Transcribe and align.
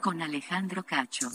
Con 0.00 0.22
Alejandro 0.22 0.82
Cacho. 0.84 1.30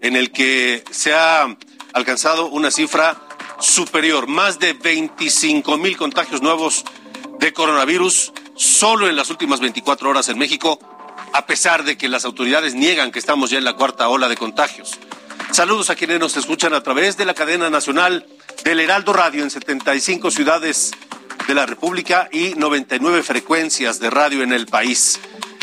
en 0.00 0.16
el 0.16 0.30
que 0.30 0.84
se 0.90 1.14
ha 1.14 1.56
alcanzado 1.92 2.46
una 2.46 2.70
cifra 2.70 3.16
superior, 3.58 4.26
más 4.26 4.58
de 4.58 4.72
25 4.72 5.76
mil 5.78 5.96
contagios 5.96 6.42
nuevos 6.42 6.84
de 7.38 7.52
coronavirus 7.52 8.32
solo 8.54 9.08
en 9.08 9.16
las 9.16 9.30
últimas 9.30 9.60
24 9.60 10.08
horas 10.08 10.28
en 10.28 10.38
México, 10.38 10.78
a 11.32 11.46
pesar 11.46 11.84
de 11.84 11.96
que 11.96 12.08
las 12.08 12.24
autoridades 12.24 12.74
niegan 12.74 13.10
que 13.10 13.18
estamos 13.18 13.50
ya 13.50 13.58
en 13.58 13.64
la 13.64 13.74
cuarta 13.74 14.08
ola 14.08 14.28
de 14.28 14.36
contagios. 14.36 14.98
Saludos 15.52 15.90
a 15.90 15.96
quienes 15.96 16.20
nos 16.20 16.36
escuchan 16.36 16.74
a 16.74 16.82
través 16.82 17.16
de 17.16 17.24
la 17.24 17.34
cadena 17.34 17.70
nacional 17.70 18.26
del 18.64 18.80
Heraldo 18.80 19.12
Radio 19.12 19.42
en 19.42 19.50
75 19.50 20.30
ciudades 20.30 20.92
de 21.48 21.54
la 21.54 21.64
República 21.64 22.28
y 22.30 22.50
99 22.56 23.22
frecuencias 23.22 23.98
de 23.98 24.10
radio 24.10 24.42
en 24.42 24.52
el 24.52 24.66
país. 24.66 25.18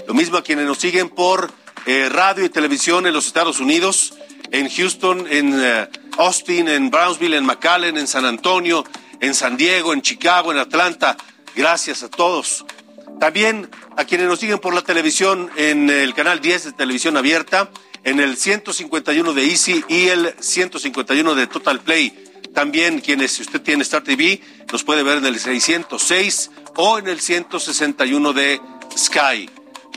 Lo 0.07 0.15
mismo 0.15 0.37
a 0.37 0.43
quienes 0.43 0.65
nos 0.65 0.79
siguen 0.79 1.09
por 1.09 1.51
eh, 1.85 2.09
radio 2.09 2.43
y 2.43 2.49
televisión 2.49 3.05
en 3.05 3.13
los 3.13 3.27
Estados 3.27 3.59
Unidos, 3.59 4.15
en 4.49 4.67
Houston, 4.67 5.27
en 5.29 5.53
eh, 5.53 5.87
Austin, 6.17 6.67
en 6.69 6.89
Brownsville, 6.89 7.35
en 7.35 7.45
McAllen, 7.45 7.97
en 7.97 8.07
San 8.07 8.25
Antonio, 8.25 8.83
en 9.19 9.35
San 9.35 9.57
Diego, 9.57 9.93
en 9.93 10.01
Chicago, 10.01 10.51
en 10.51 10.57
Atlanta. 10.57 11.17
Gracias 11.55 12.01
a 12.01 12.09
todos. 12.09 12.65
También 13.19 13.69
a 13.95 14.05
quienes 14.05 14.27
nos 14.27 14.39
siguen 14.39 14.57
por 14.57 14.73
la 14.73 14.81
televisión 14.81 15.51
en 15.55 15.91
el 15.91 16.15
canal 16.15 16.41
10 16.41 16.63
de 16.63 16.71
televisión 16.71 17.15
abierta, 17.15 17.69
en 18.03 18.19
el 18.19 18.37
151 18.37 19.33
de 19.33 19.45
Easy 19.45 19.85
y 19.87 20.07
el 20.07 20.33
151 20.39 21.35
de 21.35 21.45
Total 21.45 21.79
Play. 21.79 22.24
También 22.55 23.01
quienes, 23.01 23.33
si 23.33 23.41
usted 23.41 23.61
tiene 23.61 23.83
Star 23.83 24.01
TV, 24.01 24.41
nos 24.71 24.85
puede 24.85 25.03
ver 25.03 25.17
en 25.17 25.25
el 25.25 25.37
606 25.37 26.51
o 26.77 26.97
en 26.97 27.09
el 27.09 27.19
161 27.19 28.31
de 28.31 28.61
Sky. 28.97 29.49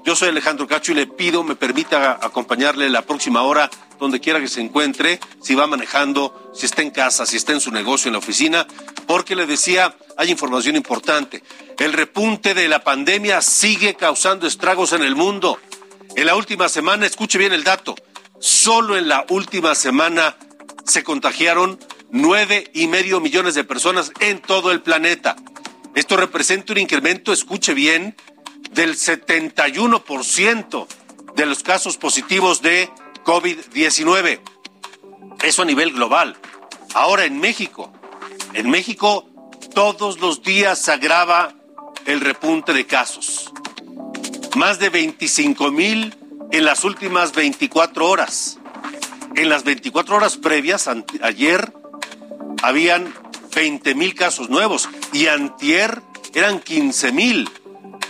Yo 0.04 0.16
soy 0.16 0.30
Alejandro 0.30 0.66
Cacho 0.66 0.90
y 0.90 0.96
le 0.96 1.06
pido 1.06 1.44
me 1.44 1.54
permita 1.54 2.18
acompañarle 2.20 2.90
la 2.90 3.02
próxima 3.02 3.42
hora 3.42 3.70
donde 4.00 4.18
quiera 4.18 4.40
que 4.40 4.48
se 4.48 4.60
encuentre, 4.60 5.20
si 5.40 5.54
va 5.54 5.68
manejando, 5.68 6.50
si 6.52 6.66
está 6.66 6.82
en 6.82 6.90
casa, 6.90 7.26
si 7.26 7.36
está 7.36 7.52
en 7.52 7.60
su 7.60 7.70
negocio, 7.70 8.08
en 8.08 8.14
la 8.14 8.18
oficina, 8.18 8.66
porque 9.06 9.36
le 9.36 9.46
decía, 9.46 9.96
hay 10.16 10.30
información 10.30 10.74
importante. 10.74 11.44
El 11.78 11.92
repunte 11.92 12.54
de 12.54 12.66
la 12.66 12.82
pandemia 12.82 13.40
sigue 13.40 13.94
causando 13.94 14.48
estragos 14.48 14.92
en 14.92 15.04
el 15.04 15.14
mundo. 15.14 15.60
En 16.16 16.26
la 16.26 16.34
última 16.34 16.68
semana, 16.68 17.06
escuche 17.06 17.38
bien 17.38 17.52
el 17.52 17.62
dato, 17.62 17.94
solo 18.40 18.96
en 18.96 19.06
la 19.06 19.26
última 19.28 19.76
semana 19.76 20.36
se 20.84 21.04
contagiaron 21.04 21.78
nueve 22.10 22.70
y 22.74 22.88
medio 22.88 23.20
millones 23.20 23.54
de 23.54 23.64
personas 23.64 24.12
en 24.20 24.40
todo 24.40 24.72
el 24.72 24.82
planeta. 24.82 25.36
Esto 25.94 26.16
representa 26.16 26.72
un 26.72 26.78
incremento, 26.78 27.32
escuche 27.32 27.74
bien, 27.74 28.16
del 28.70 28.96
71% 28.96 30.86
de 31.34 31.46
los 31.46 31.62
casos 31.62 31.96
positivos 31.96 32.62
de 32.62 32.90
COVID-19. 33.24 34.40
Eso 35.42 35.62
a 35.62 35.64
nivel 35.64 35.92
global. 35.92 36.36
Ahora 36.94 37.24
en 37.24 37.38
México, 37.40 37.92
en 38.54 38.70
México 38.70 39.28
todos 39.74 40.20
los 40.20 40.42
días 40.42 40.80
se 40.80 40.92
agrava 40.92 41.54
el 42.06 42.20
repunte 42.20 42.72
de 42.72 42.86
casos. 42.86 43.52
Más 44.56 44.78
de 44.78 44.88
25 44.88 45.70
mil 45.70 46.14
en 46.50 46.64
las 46.64 46.84
últimas 46.84 47.32
24 47.32 48.08
horas. 48.08 48.58
En 49.36 49.48
las 49.48 49.64
24 49.64 50.16
horas 50.16 50.36
previas, 50.36 50.88
ayer, 51.22 51.72
habían 52.62 53.12
20 53.54 53.94
mil 53.94 54.14
casos 54.14 54.50
nuevos 54.50 54.88
y 55.12 55.26
antier 55.26 56.02
eran 56.34 56.60
15 56.60 57.12
mil. 57.12 57.48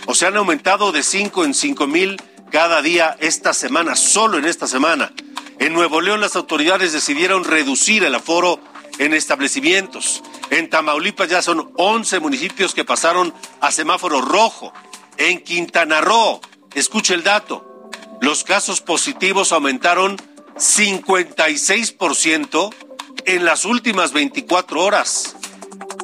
O 0.05 0.15
sea, 0.15 0.29
han 0.29 0.37
aumentado 0.37 0.91
de 0.91 1.03
5 1.03 1.45
en 1.45 1.53
5 1.53 1.87
mil 1.87 2.21
cada 2.51 2.81
día 2.81 3.15
esta 3.19 3.53
semana, 3.53 3.95
solo 3.95 4.37
en 4.37 4.45
esta 4.45 4.67
semana. 4.67 5.13
En 5.59 5.73
Nuevo 5.73 6.01
León 6.01 6.21
las 6.21 6.35
autoridades 6.35 6.93
decidieron 6.93 7.43
reducir 7.43 8.03
el 8.03 8.15
aforo 8.15 8.59
en 8.97 9.13
establecimientos. 9.13 10.23
En 10.49 10.69
Tamaulipas 10.69 11.29
ya 11.29 11.41
son 11.41 11.71
11 11.75 12.19
municipios 12.19 12.73
que 12.73 12.85
pasaron 12.85 13.33
a 13.61 13.71
semáforo 13.71 14.21
rojo. 14.21 14.73
En 15.17 15.41
Quintana 15.41 16.01
Roo, 16.01 16.41
escuche 16.73 17.13
el 17.13 17.23
dato, 17.23 17.89
los 18.21 18.43
casos 18.43 18.81
positivos 18.81 19.51
aumentaron 19.51 20.17
56% 20.55 22.88
en 23.25 23.45
las 23.45 23.65
últimas 23.65 24.13
24 24.13 24.81
horas. 24.83 25.35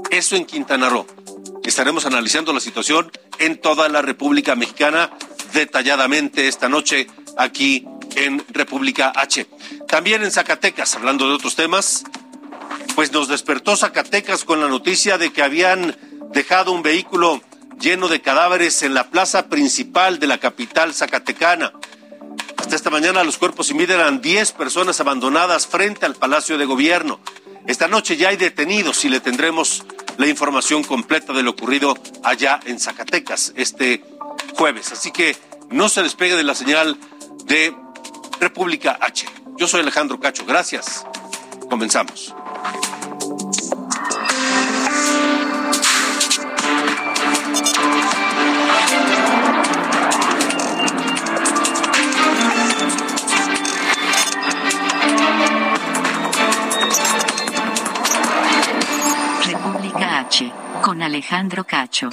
Eso 0.09 0.35
en 0.35 0.45
Quintana 0.45 0.89
Roo. 0.89 1.05
Estaremos 1.63 2.05
analizando 2.05 2.53
la 2.53 2.59
situación 2.59 3.11
en 3.39 3.59
toda 3.59 3.89
la 3.89 4.01
República 4.01 4.55
Mexicana 4.55 5.11
detalladamente 5.53 6.47
esta 6.47 6.69
noche 6.69 7.07
aquí 7.37 7.85
en 8.15 8.43
República 8.49 9.11
H. 9.15 9.47
También 9.87 10.23
en 10.23 10.31
Zacatecas, 10.31 10.95
hablando 10.95 11.27
de 11.27 11.33
otros 11.33 11.55
temas, 11.55 12.03
pues 12.95 13.11
nos 13.11 13.27
despertó 13.27 13.75
Zacatecas 13.75 14.43
con 14.43 14.61
la 14.61 14.67
noticia 14.67 15.17
de 15.17 15.33
que 15.33 15.41
habían 15.41 15.97
dejado 16.31 16.71
un 16.71 16.83
vehículo 16.83 17.41
lleno 17.79 18.07
de 18.07 18.21
cadáveres 18.21 18.83
en 18.83 18.93
la 18.93 19.09
plaza 19.09 19.47
principal 19.47 20.19
de 20.19 20.27
la 20.27 20.37
capital 20.37 20.93
zacatecana. 20.93 21.73
Hasta 22.65 22.77
esta 22.77 22.89
mañana 22.89 23.23
los 23.23 23.37
cuerpos 23.37 23.69
eran 23.69 24.21
10 24.21 24.53
personas 24.53 24.99
abandonadas 24.99 25.67
frente 25.67 26.07
al 26.07 26.15
Palacio 26.15 26.57
de 26.57 26.65
Gobierno. 26.65 27.19
Esta 27.67 27.87
noche 27.87 28.17
ya 28.17 28.29
hay 28.29 28.37
detenidos 28.37 29.05
y 29.05 29.09
le 29.09 29.19
tendremos 29.19 29.85
la 30.17 30.25
información 30.25 30.83
completa 30.83 31.31
de 31.31 31.43
lo 31.43 31.51
ocurrido 31.51 31.95
allá 32.23 32.59
en 32.65 32.79
Zacatecas 32.79 33.53
este 33.55 34.03
jueves. 34.55 34.91
Así 34.91 35.11
que 35.11 35.37
no 35.69 35.89
se 35.89 36.01
despegue 36.01 36.35
de 36.35 36.43
la 36.43 36.55
señal 36.55 36.97
de 37.43 37.75
República 38.39 38.97
H. 38.99 39.27
Yo 39.59 39.67
soy 39.67 39.81
Alejandro 39.81 40.19
Cacho. 40.19 40.43
Gracias. 40.43 41.05
Comenzamos. 41.69 42.33
Con 60.81 61.01
Alejandro 61.01 61.65
Cacho. 61.65 62.09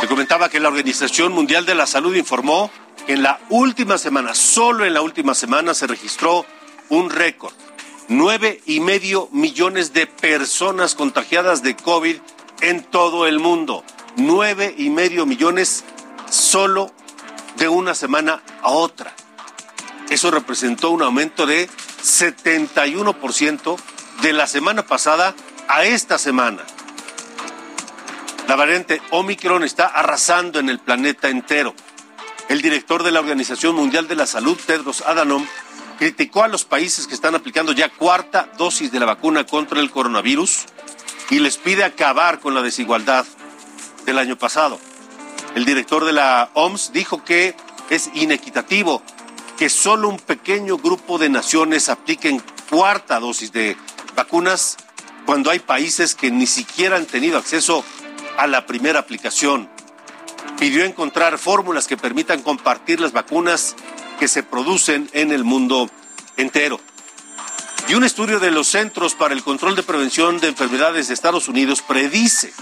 Le 0.00 0.08
comentaba 0.08 0.48
que 0.48 0.58
la 0.58 0.68
Organización 0.68 1.32
Mundial 1.32 1.66
de 1.66 1.74
la 1.74 1.86
Salud 1.86 2.14
informó 2.14 2.70
que 3.06 3.12
en 3.14 3.22
la 3.22 3.40
última 3.50 3.98
semana, 3.98 4.34
solo 4.34 4.84
en 4.84 4.94
la 4.94 5.02
última 5.02 5.34
semana, 5.34 5.74
se 5.74 5.86
registró 5.86 6.46
un 6.88 7.10
récord. 7.10 7.52
Nueve 8.08 8.62
y 8.64 8.80
medio 8.80 9.28
millones 9.32 9.92
de 9.92 10.06
personas 10.06 10.94
contagiadas 10.94 11.62
de 11.62 11.76
COVID 11.76 12.16
en 12.62 12.82
todo 12.84 13.26
el 13.26 13.38
mundo. 13.38 13.84
Nueve 14.16 14.74
y 14.76 14.88
medio 14.90 15.26
millones 15.26 15.84
solo 16.30 16.90
de 17.56 17.68
una 17.68 17.94
semana 17.94 18.42
a 18.62 18.70
otra. 18.70 19.14
Eso 20.10 20.30
representó 20.30 20.90
un 20.90 21.02
aumento 21.02 21.44
de 21.46 21.68
71% 22.02 23.76
de 24.22 24.32
la 24.32 24.46
semana 24.46 24.86
pasada 24.86 25.34
a 25.68 25.84
esta 25.84 26.18
semana. 26.18 26.64
La 28.48 28.56
variante 28.56 29.02
Omicron 29.10 29.62
está 29.62 29.84
arrasando 29.88 30.58
en 30.58 30.70
el 30.70 30.78
planeta 30.78 31.28
entero. 31.28 31.74
El 32.48 32.62
director 32.62 33.02
de 33.02 33.12
la 33.12 33.20
Organización 33.20 33.76
Mundial 33.76 34.08
de 34.08 34.16
la 34.16 34.26
Salud, 34.26 34.58
Tedros 34.66 35.02
Adhanom, 35.02 35.46
criticó 35.98 36.42
a 36.42 36.48
los 36.48 36.64
países 36.64 37.06
que 37.06 37.12
están 37.12 37.34
aplicando 37.34 37.72
ya 37.72 37.90
cuarta 37.90 38.48
dosis 38.56 38.90
de 38.90 39.00
la 39.00 39.04
vacuna 39.04 39.44
contra 39.44 39.80
el 39.80 39.90
coronavirus 39.90 40.64
y 41.28 41.40
les 41.40 41.58
pide 41.58 41.84
acabar 41.84 42.40
con 42.40 42.54
la 42.54 42.62
desigualdad 42.62 43.26
del 44.06 44.16
año 44.16 44.38
pasado. 44.38 44.80
El 45.54 45.66
director 45.66 46.06
de 46.06 46.14
la 46.14 46.48
OMS 46.54 46.92
dijo 46.94 47.22
que 47.22 47.54
es 47.90 48.08
inequitativo 48.14 49.02
que 49.58 49.68
solo 49.68 50.08
un 50.08 50.18
pequeño 50.18 50.78
grupo 50.78 51.18
de 51.18 51.28
naciones 51.28 51.90
apliquen 51.90 52.42
cuarta 52.70 53.20
dosis 53.20 53.52
de 53.52 53.76
vacunas 54.16 54.78
cuando 55.26 55.50
hay 55.50 55.58
países 55.58 56.14
que 56.14 56.30
ni 56.30 56.46
siquiera 56.46 56.96
han 56.96 57.04
tenido 57.04 57.36
acceso 57.36 57.84
la 58.46 58.66
primera 58.66 59.00
aplicación. 59.00 59.68
Pidió 60.58 60.84
encontrar 60.84 61.38
fórmulas 61.38 61.86
que 61.86 61.96
permitan 61.96 62.42
compartir 62.42 63.00
las 63.00 63.12
vacunas 63.12 63.74
que 64.18 64.28
se 64.28 64.42
producen 64.42 65.08
en 65.12 65.32
el 65.32 65.44
mundo 65.44 65.90
entero. 66.36 66.80
Y 67.88 67.94
un 67.94 68.04
estudio 68.04 68.38
de 68.38 68.50
los 68.50 68.68
Centros 68.68 69.14
para 69.14 69.34
el 69.34 69.42
Control 69.42 69.74
de 69.74 69.82
Prevención 69.82 70.40
de 70.40 70.48
Enfermedades 70.48 71.08
de 71.08 71.14
Estados 71.14 71.48
Unidos 71.48 71.82
predice 71.82 72.52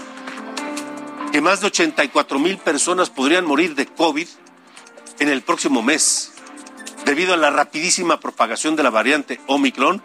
que 1.31 1.41
más 1.41 1.59
de 1.59 1.67
84 1.67 2.39
mil 2.39 2.57
personas 2.57 3.09
podrían 3.09 3.45
morir 3.45 3.75
de 3.75 3.85
COVID 3.85 4.27
en 5.19 5.29
el 5.29 5.41
próximo 5.41 5.81
mes, 5.81 6.31
debido 7.05 7.33
a 7.33 7.37
la 7.37 7.49
rapidísima 7.49 8.19
propagación 8.19 8.75
de 8.75 8.83
la 8.83 8.89
variante 8.89 9.41
Omicron 9.47 10.01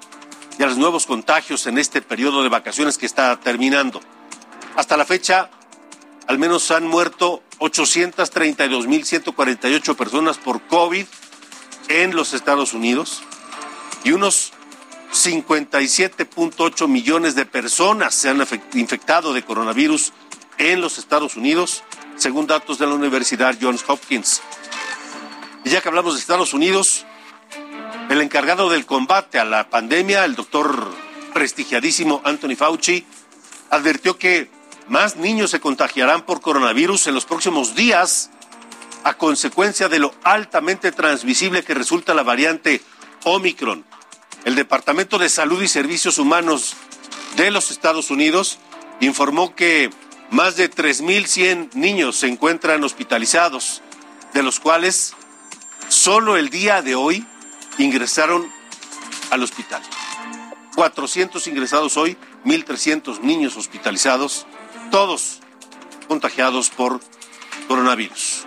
y 0.59 0.63
a 0.63 0.67
los 0.67 0.79
nuevos 0.79 1.07
contagios 1.07 1.67
en 1.67 1.79
este 1.79 2.03
periodo 2.03 2.43
de 2.43 2.49
vacaciones 2.49 2.99
que 2.99 3.07
está 3.07 3.39
terminando. 3.39 4.01
Hasta 4.75 4.97
la 4.97 5.05
fecha, 5.05 5.51
al 6.27 6.39
menos 6.39 6.71
han 6.71 6.87
muerto 6.87 7.43
832.148 7.59 9.97
personas 9.97 10.37
por 10.39 10.63
COVID 10.63 11.05
en 11.89 12.15
los 12.15 12.33
Estados 12.35 12.75
Unidos 12.75 13.23
y 14.05 14.13
unos 14.13 14.53
57.8 15.13 16.89
millones 16.89 17.35
de 17.35 17.45
personas 17.45 18.15
se 18.15 18.31
han 18.31 18.43
infectado 18.75 19.35
de 19.35 19.45
coronavirus 19.45 20.13
en 20.59 20.81
los 20.81 20.99
Estados 20.99 21.37
Unidos, 21.37 21.83
según 22.17 22.47
datos 22.47 22.79
de 22.79 22.87
la 22.87 22.95
Universidad 22.95 23.57
Johns 23.61 23.85
Hopkins. 23.87 24.41
Y 25.65 25.71
ya 25.71 25.81
que 25.81 25.89
hablamos 25.89 26.15
de 26.15 26.21
Estados 26.21 26.55
Unidos, 26.55 27.05
el 28.09 28.21
encargado 28.21 28.71
del 28.71 28.87
combate 28.87 29.39
a 29.39 29.45
la 29.45 29.69
pandemia, 29.69 30.25
el 30.25 30.35
doctor 30.35 30.91
prestigiadísimo 31.35 32.21
Anthony 32.25 32.57
Fauci, 32.57 33.05
advirtió 33.71 34.19
que 34.19 34.51
más 34.93 35.17
niños 35.17 35.51
se 35.51 35.59
contagiarán 35.59 36.27
por 36.27 36.43
coronavirus 36.43 37.07
en 37.07 37.15
los 37.15 37.25
próximos 37.25 37.75
días 37.75 38.29
a 39.05 39.15
consecuencia 39.15 39.89
de 39.89 39.99
lo 39.99 40.15
altamente 40.23 40.93
transmisible 40.93 41.65
que 41.65 41.73
resulta 41.73 42.13
la 42.13 42.23
variante 42.23 42.83
Omicron. 43.25 43.87
El 44.45 44.55
Departamento 44.55 45.17
de 45.17 45.31
Salud 45.31 45.63
y 45.63 45.69
Servicios 45.69 46.19
Humanos 46.19 46.75
de 47.37 47.51
los 47.51 47.71
Estados 47.71 48.11
Unidos 48.11 48.59
informó 49.01 49.55
que 49.55 49.89
más 50.31 50.57
de 50.57 50.71
3.100 50.71 51.73
niños 51.73 52.17
se 52.17 52.29
encuentran 52.29 52.85
hospitalizados, 52.85 53.81
de 54.35 54.43
los 54.43 54.61
cuales 54.61 55.15
solo 55.89 56.37
el 56.37 56.51
día 56.51 56.83
de 56.83 56.97
hoy 56.97 57.27
ingresaron 57.79 58.47
al 59.31 59.43
hospital. 59.43 59.81
400 60.75 61.47
ingresados 61.47 61.97
hoy, 61.97 62.19
1.300 62.45 63.21
niños 63.21 63.57
hospitalizados, 63.57 64.47
todos 64.93 65.41
contagiados 66.07 66.71
por 66.71 67.01
coronavirus. 67.67 68.47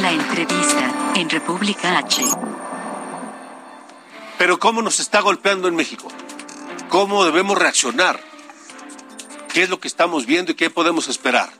La 0.00 0.12
entrevista 0.12 1.12
en 1.14 1.30
República 1.30 1.96
H. 1.96 2.22
Pero 4.36 4.58
¿cómo 4.58 4.82
nos 4.82 5.00
está 5.00 5.20
golpeando 5.20 5.68
en 5.68 5.76
México? 5.76 6.08
¿Cómo 6.90 7.24
debemos 7.24 7.56
reaccionar? 7.56 8.20
qué 9.52 9.62
es 9.62 9.68
lo 9.68 9.80
que 9.80 9.88
estamos 9.88 10.24
viendo 10.24 10.52
y 10.52 10.54
qué 10.54 10.70
podemos 10.70 11.08
esperar. 11.08 11.50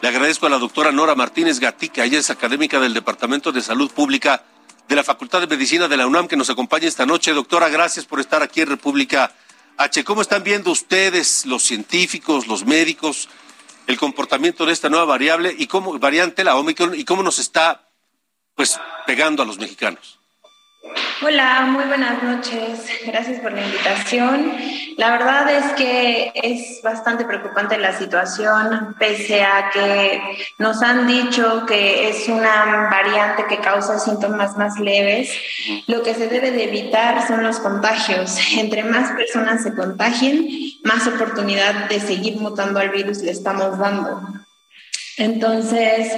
Le 0.00 0.08
agradezco 0.08 0.46
a 0.46 0.50
la 0.50 0.58
doctora 0.58 0.90
Nora 0.90 1.14
Martínez 1.14 1.60
Gatica, 1.60 2.04
ella 2.04 2.18
es 2.18 2.30
académica 2.30 2.80
del 2.80 2.94
Departamento 2.94 3.52
de 3.52 3.60
Salud 3.60 3.90
Pública 3.90 4.42
de 4.88 4.96
la 4.96 5.04
Facultad 5.04 5.40
de 5.40 5.46
Medicina 5.46 5.86
de 5.86 5.96
la 5.96 6.06
UNAM, 6.06 6.28
que 6.28 6.36
nos 6.36 6.50
acompaña 6.50 6.88
esta 6.88 7.06
noche. 7.06 7.32
Doctora, 7.32 7.68
gracias 7.68 8.06
por 8.06 8.20
estar 8.20 8.42
aquí 8.42 8.62
en 8.62 8.68
República 8.68 9.32
H. 9.76 10.04
¿Cómo 10.04 10.22
están 10.22 10.42
viendo 10.42 10.70
ustedes, 10.70 11.46
los 11.46 11.62
científicos, 11.62 12.46
los 12.46 12.64
médicos, 12.64 13.28
el 13.86 13.98
comportamiento 13.98 14.64
de 14.66 14.72
esta 14.72 14.88
nueva 14.88 15.04
variable 15.04 15.54
y 15.56 15.66
cómo 15.66 15.98
variante, 15.98 16.44
la 16.44 16.56
Omicron, 16.56 16.98
y 16.98 17.04
cómo 17.04 17.22
nos 17.22 17.38
está 17.38 17.88
pues 18.54 18.78
pegando 19.06 19.42
a 19.42 19.46
los 19.46 19.58
mexicanos? 19.58 20.21
Hola, 21.24 21.68
muy 21.70 21.84
buenas 21.84 22.20
noches. 22.20 22.84
Gracias 23.06 23.38
por 23.38 23.52
la 23.52 23.64
invitación. 23.64 24.52
La 24.96 25.12
verdad 25.12 25.48
es 25.50 25.72
que 25.74 26.32
es 26.34 26.82
bastante 26.82 27.24
preocupante 27.24 27.78
la 27.78 27.96
situación, 27.96 28.96
pese 28.98 29.44
a 29.44 29.70
que 29.72 30.20
nos 30.58 30.82
han 30.82 31.06
dicho 31.06 31.64
que 31.66 32.08
es 32.08 32.28
una 32.28 32.88
variante 32.90 33.46
que 33.46 33.58
causa 33.58 34.00
síntomas 34.00 34.56
más 34.56 34.80
leves. 34.80 35.30
Lo 35.86 36.02
que 36.02 36.14
se 36.14 36.26
debe 36.26 36.50
de 36.50 36.64
evitar 36.64 37.24
son 37.26 37.44
los 37.44 37.60
contagios. 37.60 38.36
Entre 38.58 38.82
más 38.82 39.12
personas 39.12 39.62
se 39.62 39.76
contagien, 39.76 40.48
más 40.82 41.06
oportunidad 41.06 41.88
de 41.88 42.00
seguir 42.00 42.38
mutando 42.38 42.80
al 42.80 42.90
virus 42.90 43.18
le 43.18 43.30
estamos 43.30 43.78
dando. 43.78 44.41
Entonces, 45.18 46.10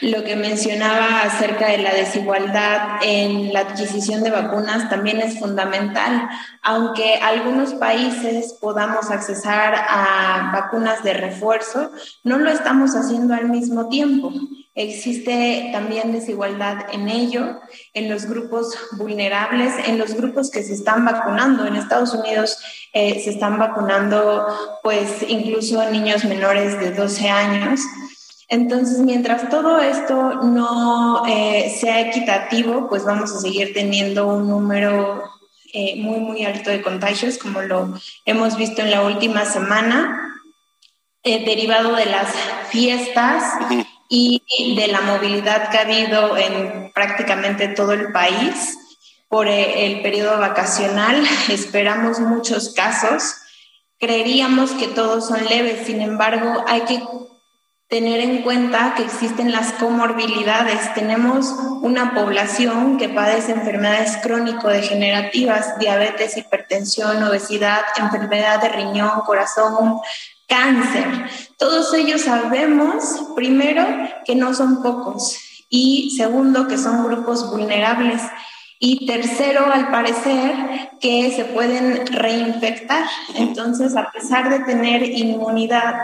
lo 0.00 0.24
que 0.24 0.34
mencionaba 0.34 1.22
acerca 1.22 1.68
de 1.68 1.78
la 1.78 1.94
desigualdad 1.94 3.00
en 3.02 3.52
la 3.52 3.60
adquisición 3.60 4.24
de 4.24 4.30
vacunas 4.30 4.90
también 4.90 5.20
es 5.20 5.38
fundamental. 5.38 6.28
Aunque 6.62 7.16
algunos 7.22 7.74
países 7.74 8.54
podamos 8.60 9.10
accesar 9.10 9.74
a 9.76 10.50
vacunas 10.52 11.04
de 11.04 11.14
refuerzo, 11.14 11.92
no 12.24 12.38
lo 12.38 12.50
estamos 12.50 12.96
haciendo 12.96 13.34
al 13.34 13.48
mismo 13.48 13.88
tiempo. 13.88 14.32
Existe 14.74 15.68
también 15.70 16.12
desigualdad 16.12 16.86
en 16.92 17.08
ello, 17.08 17.60
en 17.92 18.08
los 18.08 18.24
grupos 18.24 18.74
vulnerables, 18.92 19.74
en 19.86 19.98
los 19.98 20.14
grupos 20.14 20.50
que 20.50 20.62
se 20.62 20.72
están 20.72 21.04
vacunando. 21.04 21.66
En 21.66 21.76
Estados 21.76 22.14
Unidos 22.14 22.58
eh, 22.94 23.20
se 23.22 23.30
están 23.30 23.58
vacunando 23.58 24.46
pues 24.82 25.22
incluso 25.28 25.88
niños 25.90 26.24
menores 26.24 26.80
de 26.80 26.90
12 26.92 27.28
años. 27.28 27.80
Entonces, 28.52 28.98
mientras 28.98 29.48
todo 29.48 29.80
esto 29.80 30.42
no 30.42 31.24
eh, 31.26 31.74
sea 31.80 32.00
equitativo, 32.00 32.86
pues 32.86 33.02
vamos 33.02 33.32
a 33.32 33.40
seguir 33.40 33.72
teniendo 33.72 34.26
un 34.26 34.46
número 34.46 35.22
eh, 35.72 35.94
muy, 35.96 36.20
muy 36.20 36.44
alto 36.44 36.68
de 36.68 36.82
contagios, 36.82 37.38
como 37.38 37.62
lo 37.62 37.94
hemos 38.26 38.58
visto 38.58 38.82
en 38.82 38.90
la 38.90 39.04
última 39.04 39.46
semana, 39.46 40.38
eh, 41.22 41.46
derivado 41.46 41.96
de 41.96 42.04
las 42.04 42.28
fiestas 42.68 43.42
y 44.10 44.42
de 44.76 44.86
la 44.88 45.00
movilidad 45.00 45.70
que 45.70 45.78
ha 45.78 45.82
habido 45.82 46.36
en 46.36 46.92
prácticamente 46.92 47.68
todo 47.68 47.92
el 47.92 48.12
país 48.12 48.76
por 49.28 49.48
el 49.48 50.02
periodo 50.02 50.38
vacacional. 50.38 51.24
Esperamos 51.48 52.20
muchos 52.20 52.74
casos. 52.74 53.34
Creeríamos 53.98 54.72
que 54.72 54.88
todos 54.88 55.26
son 55.26 55.42
leves, 55.46 55.86
sin 55.86 56.02
embargo, 56.02 56.66
hay 56.68 56.82
que 56.82 57.02
tener 57.92 58.20
en 58.20 58.40
cuenta 58.40 58.94
que 58.96 59.02
existen 59.02 59.52
las 59.52 59.74
comorbilidades. 59.74 60.94
Tenemos 60.94 61.54
una 61.82 62.14
población 62.14 62.96
que 62.96 63.10
padece 63.10 63.52
enfermedades 63.52 64.16
crónico-degenerativas, 64.22 65.78
diabetes, 65.78 66.38
hipertensión, 66.38 67.22
obesidad, 67.22 67.82
enfermedad 67.98 68.62
de 68.62 68.70
riñón, 68.70 69.20
corazón, 69.26 70.00
cáncer. 70.48 71.04
Todos 71.58 71.92
ellos 71.92 72.22
sabemos, 72.22 73.04
primero, 73.36 73.86
que 74.24 74.36
no 74.36 74.54
son 74.54 74.82
pocos 74.82 75.36
y 75.68 76.14
segundo, 76.16 76.68
que 76.68 76.78
son 76.78 77.04
grupos 77.04 77.50
vulnerables. 77.50 78.22
Y 78.78 79.04
tercero, 79.06 79.70
al 79.70 79.90
parecer, 79.90 80.54
que 80.98 81.30
se 81.36 81.44
pueden 81.44 82.06
reinfectar. 82.06 83.04
Entonces, 83.34 83.94
a 83.96 84.10
pesar 84.10 84.48
de 84.48 84.60
tener 84.60 85.02
inmunidad 85.02 85.94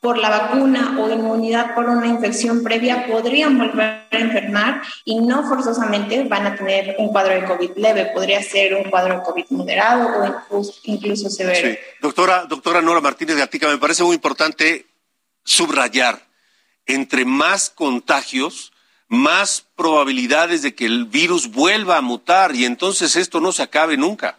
por 0.00 0.16
la 0.16 0.30
vacuna 0.30 0.96
o 1.00 1.10
inmunidad 1.10 1.74
por 1.74 1.86
una 1.86 2.06
infección 2.06 2.62
previa 2.62 3.06
podrían 3.06 3.58
volver 3.58 4.06
a 4.10 4.18
enfermar 4.18 4.82
y 5.04 5.18
no 5.20 5.48
forzosamente 5.48 6.22
van 6.24 6.46
a 6.46 6.54
tener 6.54 6.94
un 6.98 7.08
cuadro 7.08 7.34
de 7.34 7.44
COVID 7.44 7.70
leve, 7.76 8.06
podría 8.14 8.42
ser 8.42 8.74
un 8.74 8.90
cuadro 8.90 9.16
de 9.16 9.22
COVID 9.22 9.44
moderado 9.50 10.08
o 10.50 10.62
incluso, 10.84 11.28
severo. 11.28 11.68
Sí. 11.68 11.78
Doctora, 12.00 12.44
doctora 12.44 12.80
Nora 12.80 13.00
Martínez 13.00 13.36
Gatica, 13.36 13.68
me 13.68 13.78
parece 13.78 14.04
muy 14.04 14.14
importante 14.14 14.86
subrayar, 15.44 16.26
entre 16.86 17.24
más 17.24 17.68
contagios, 17.70 18.72
más 19.08 19.66
probabilidades 19.74 20.62
de 20.62 20.74
que 20.74 20.84
el 20.84 21.06
virus 21.06 21.50
vuelva 21.50 21.96
a 21.96 22.02
mutar 22.02 22.54
y 22.54 22.66
entonces 22.66 23.16
esto 23.16 23.40
no 23.40 23.50
se 23.50 23.62
acabe 23.62 23.96
nunca. 23.96 24.38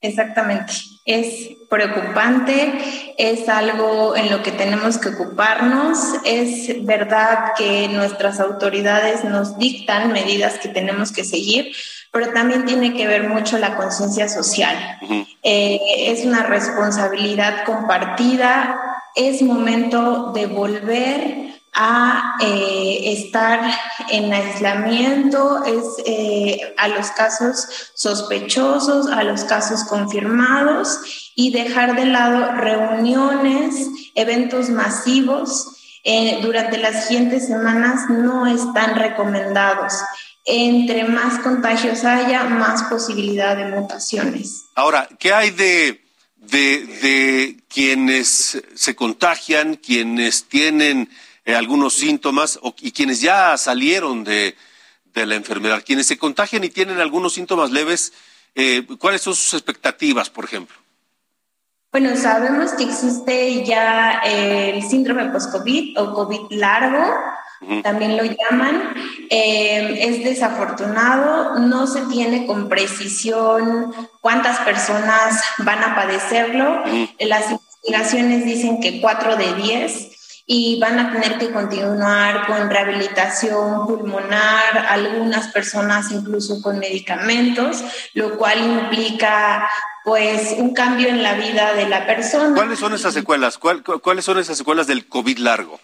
Exactamente. 0.00 0.72
Es 1.08 1.56
preocupante, 1.70 3.14
es 3.16 3.48
algo 3.48 4.14
en 4.14 4.30
lo 4.30 4.42
que 4.42 4.52
tenemos 4.52 4.98
que 4.98 5.08
ocuparnos. 5.08 5.98
Es 6.26 6.84
verdad 6.84 7.54
que 7.56 7.88
nuestras 7.88 8.40
autoridades 8.40 9.24
nos 9.24 9.56
dictan 9.56 10.12
medidas 10.12 10.58
que 10.58 10.68
tenemos 10.68 11.10
que 11.10 11.24
seguir, 11.24 11.72
pero 12.12 12.34
también 12.34 12.66
tiene 12.66 12.92
que 12.92 13.06
ver 13.06 13.26
mucho 13.26 13.56
la 13.56 13.74
conciencia 13.76 14.28
social. 14.28 14.76
Eh, 15.42 15.80
es 16.12 16.26
una 16.26 16.42
responsabilidad 16.42 17.64
compartida. 17.64 18.78
Es 19.16 19.40
momento 19.40 20.32
de 20.34 20.46
volver 20.46 21.47
a 21.80 22.34
eh, 22.40 23.12
estar 23.12 23.60
en 24.10 24.32
aislamiento, 24.32 25.64
es 25.64 25.84
eh, 26.04 26.74
a 26.76 26.88
los 26.88 27.12
casos 27.12 27.68
sospechosos, 27.94 29.06
a 29.06 29.22
los 29.22 29.44
casos 29.44 29.84
confirmados 29.84 30.98
y 31.36 31.52
dejar 31.52 31.94
de 31.94 32.06
lado 32.06 32.50
reuniones, 32.56 33.76
eventos 34.16 34.70
masivos. 34.70 35.68
Eh, 36.02 36.40
durante 36.42 36.78
las 36.78 37.06
siguientes 37.06 37.46
semanas 37.46 38.10
no 38.10 38.48
están 38.48 38.96
recomendados. 38.96 39.92
Entre 40.46 41.04
más 41.04 41.38
contagios 41.38 42.02
haya, 42.02 42.42
más 42.44 42.84
posibilidad 42.84 43.56
de 43.56 43.66
mutaciones. 43.66 44.64
Ahora, 44.74 45.08
¿qué 45.16 45.32
hay 45.32 45.50
de, 45.50 46.02
de, 46.38 46.86
de 47.02 47.56
quienes 47.68 48.60
se 48.74 48.96
contagian, 48.96 49.76
quienes 49.76 50.44
tienen 50.48 51.08
eh, 51.48 51.56
algunos 51.56 51.94
síntomas 51.94 52.60
y 52.82 52.92
quienes 52.92 53.22
ya 53.22 53.56
salieron 53.56 54.22
de, 54.22 54.54
la 55.14 55.34
enfermedad, 55.34 55.82
quienes 55.82 56.06
se 56.06 56.18
contagian 56.18 56.62
y 56.62 56.68
tienen 56.68 57.00
algunos 57.00 57.32
síntomas 57.32 57.70
leves, 57.70 58.12
eh, 58.54 58.86
¿cuáles 58.98 59.22
son 59.22 59.34
sus 59.34 59.54
expectativas, 59.54 60.28
por 60.28 60.44
ejemplo? 60.44 60.76
Bueno, 61.90 62.14
sabemos 62.16 62.72
que 62.72 62.84
existe 62.84 63.64
ya 63.64 64.20
el 64.26 64.82
síndrome 64.82 65.30
post-COVID 65.30 65.98
o 65.98 66.12
COVID 66.12 66.50
largo, 66.50 67.14
también 67.82 68.18
lo 68.18 68.24
llaman. 68.24 68.94
Eh, 69.30 70.00
es 70.02 70.24
desafortunado, 70.24 71.60
no 71.60 71.86
se 71.86 72.02
tiene 72.02 72.46
con 72.46 72.68
precisión 72.68 73.94
cuántas 74.20 74.58
personas 74.58 75.42
van 75.60 75.82
a 75.82 75.94
padecerlo. 75.96 76.82
Las 77.20 77.50
investigaciones 77.50 78.44
dicen 78.44 78.80
que 78.82 79.00
4 79.00 79.36
de 79.36 79.54
10 79.54 80.17
y 80.50 80.80
van 80.80 80.98
a 80.98 81.12
tener 81.12 81.36
que 81.36 81.52
continuar 81.52 82.46
con 82.46 82.70
rehabilitación 82.70 83.86
pulmonar, 83.86 84.86
algunas 84.88 85.48
personas 85.48 86.10
incluso 86.10 86.62
con 86.62 86.78
medicamentos, 86.78 87.84
lo 88.14 88.38
cual 88.38 88.58
implica 88.58 89.68
pues 90.04 90.54
un 90.56 90.72
cambio 90.72 91.08
en 91.08 91.22
la 91.22 91.34
vida 91.34 91.74
de 91.74 91.86
la 91.86 92.06
persona. 92.06 92.54
¿Cuáles 92.54 92.78
son 92.78 92.94
esas 92.94 93.12
secuelas? 93.12 93.58
¿Cuáles 93.58 94.24
son 94.24 94.38
esas 94.38 94.56
secuelas 94.56 94.86
del 94.86 95.06
COVID 95.06 95.36
largo? 95.36 95.78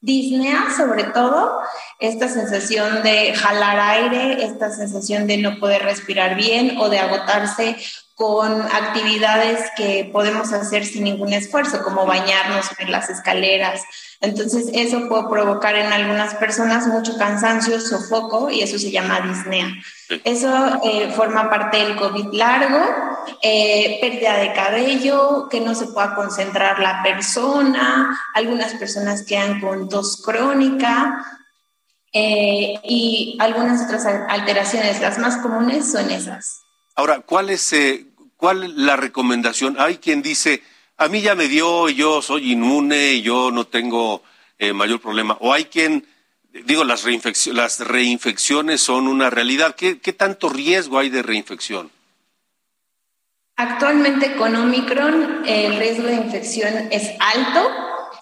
Disnea, 0.00 0.66
sobre 0.76 1.04
todo, 1.04 1.60
esta 2.00 2.28
sensación 2.28 3.04
de 3.04 3.34
jalar 3.34 3.78
aire, 3.78 4.44
esta 4.44 4.72
sensación 4.72 5.28
de 5.28 5.38
no 5.38 5.60
poder 5.60 5.84
respirar 5.84 6.34
bien 6.34 6.76
o 6.78 6.88
de 6.88 6.98
agotarse 6.98 7.76
con 8.14 8.62
actividades 8.62 9.70
que 9.76 10.08
podemos 10.12 10.52
hacer 10.52 10.84
sin 10.84 11.04
ningún 11.04 11.32
esfuerzo, 11.32 11.82
como 11.82 12.06
bañarnos, 12.06 12.66
en 12.78 12.92
las 12.92 13.10
escaleras. 13.10 13.82
Entonces, 14.20 14.70
eso 14.72 15.08
puede 15.08 15.28
provocar 15.28 15.74
en 15.74 15.92
algunas 15.92 16.34
personas 16.36 16.86
mucho 16.86 17.18
cansancio, 17.18 17.80
sofoco, 17.80 18.50
y 18.50 18.62
eso 18.62 18.78
se 18.78 18.92
llama 18.92 19.20
disnea. 19.20 19.66
Eso 20.22 20.80
eh, 20.84 21.10
forma 21.10 21.50
parte 21.50 21.78
del 21.78 21.96
COVID 21.96 22.32
largo, 22.32 22.78
eh, 23.42 23.98
pérdida 24.00 24.36
de 24.36 24.52
cabello, 24.52 25.48
que 25.50 25.60
no 25.60 25.74
se 25.74 25.88
pueda 25.88 26.14
concentrar 26.14 26.78
la 26.78 27.02
persona, 27.02 28.16
algunas 28.34 28.74
personas 28.74 29.24
quedan 29.24 29.60
con 29.60 29.88
tos 29.88 30.22
crónica, 30.24 31.24
eh, 32.12 32.78
y 32.84 33.36
algunas 33.40 33.84
otras 33.84 34.06
alteraciones. 34.06 35.00
Las 35.00 35.18
más 35.18 35.38
comunes 35.38 35.90
son 35.90 36.10
esas. 36.10 36.63
Ahora, 36.96 37.20
¿cuál 37.20 37.50
es, 37.50 37.72
eh, 37.72 38.06
cuál 38.36 38.86
la 38.86 38.96
recomendación? 38.96 39.76
Hay 39.78 39.98
quien 39.98 40.22
dice, 40.22 40.62
a 40.96 41.08
mí 41.08 41.22
ya 41.22 41.34
me 41.34 41.48
dio, 41.48 41.88
yo 41.88 42.22
soy 42.22 42.52
inmune, 42.52 43.20
yo 43.20 43.50
no 43.50 43.66
tengo 43.66 44.22
eh, 44.58 44.72
mayor 44.72 45.00
problema. 45.00 45.36
O 45.40 45.52
hay 45.52 45.64
quien, 45.64 46.06
digo, 46.52 46.84
las, 46.84 47.04
las 47.46 47.80
reinfecciones 47.80 48.80
son 48.80 49.08
una 49.08 49.28
realidad. 49.28 49.74
¿Qué, 49.74 49.96
tanto 50.12 50.48
riesgo 50.48 50.98
hay 50.98 51.10
de 51.10 51.22
reinfección? 51.22 51.90
Actualmente 53.56 54.36
con 54.36 54.54
Omicron 54.54 55.44
el 55.46 55.76
riesgo 55.78 56.04
de 56.04 56.14
infección 56.14 56.88
es 56.92 57.10
alto. 57.18 57.70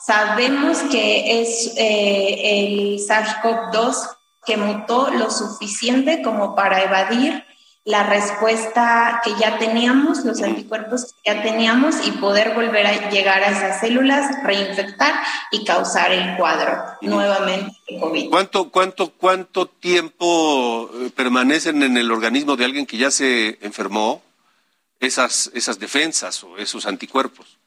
Sabemos 0.04 0.78
que 0.90 1.42
es 1.42 1.74
eh, 1.76 2.40
el 2.42 2.98
SARS-CoV-2 2.98 4.16
que 4.44 4.56
mutó 4.56 5.10
lo 5.10 5.30
suficiente 5.30 6.22
como 6.22 6.54
para 6.54 6.82
evadir 6.82 7.44
la 7.84 8.04
respuesta 8.04 9.20
que 9.24 9.32
ya 9.40 9.58
teníamos, 9.58 10.24
los 10.24 10.40
anticuerpos 10.40 11.14
que 11.22 11.32
ya 11.32 11.42
teníamos 11.42 12.06
y 12.06 12.12
poder 12.12 12.54
volver 12.54 12.86
a 12.86 13.10
llegar 13.10 13.42
a 13.42 13.50
esas 13.50 13.80
células, 13.80 14.30
reinfectar 14.44 15.14
y 15.50 15.64
causar 15.64 16.12
el 16.12 16.36
cuadro 16.36 16.80
nuevamente 17.00 17.76
de 17.88 17.98
COVID. 17.98 18.30
¿Cuánto, 18.30 18.70
cuánto, 18.70 19.10
cuánto 19.10 19.66
tiempo 19.66 20.90
eh, 20.94 21.10
permanecen 21.14 21.82
en 21.82 21.96
el 21.96 22.12
organismo 22.12 22.56
de 22.56 22.64
alguien 22.64 22.86
que 22.86 22.98
ya 22.98 23.10
se 23.10 23.58
enfermó 23.62 24.22
esas, 25.00 25.50
esas 25.52 25.80
defensas 25.80 26.44
o 26.44 26.56
esos 26.58 26.86
anticuerpos? 26.86 27.58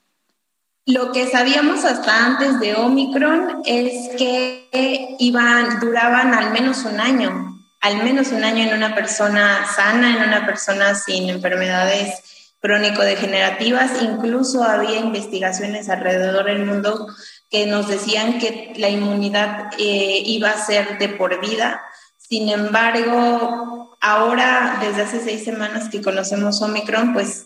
Lo 0.85 1.11
que 1.11 1.27
sabíamos 1.27 1.83
hasta 1.83 2.25
antes 2.25 2.59
de 2.59 2.75
Omicron 2.75 3.63
es 3.65 4.15
que 4.15 5.17
iban, 5.19 5.79
duraban 5.79 6.33
al 6.33 6.51
menos 6.51 6.85
un 6.85 7.01
año 7.01 7.54
al 7.81 8.03
menos 8.03 8.29
un 8.31 8.43
año 8.43 8.63
en 8.63 8.75
una 8.75 8.95
persona 8.95 9.65
sana, 9.75 10.17
en 10.17 10.27
una 10.27 10.45
persona 10.45 10.95
sin 10.95 11.29
enfermedades 11.29 12.23
crónico-degenerativas. 12.59 14.01
Incluso 14.01 14.63
había 14.63 14.99
investigaciones 14.99 15.89
alrededor 15.89 16.45
del 16.45 16.65
mundo 16.65 17.07
que 17.49 17.67
nos 17.67 17.87
decían 17.87 18.39
que 18.39 18.73
la 18.77 18.89
inmunidad 18.89 19.69
eh, 19.77 20.21
iba 20.25 20.49
a 20.49 20.65
ser 20.65 20.97
de 20.97 21.09
por 21.09 21.39
vida. 21.39 21.81
Sin 22.17 22.49
embargo, 22.49 23.95
ahora, 24.01 24.79
desde 24.81 25.03
hace 25.03 25.19
seis 25.19 25.43
semanas 25.43 25.89
que 25.89 26.01
conocemos 26.01 26.61
Omicron, 26.61 27.13
pues 27.13 27.45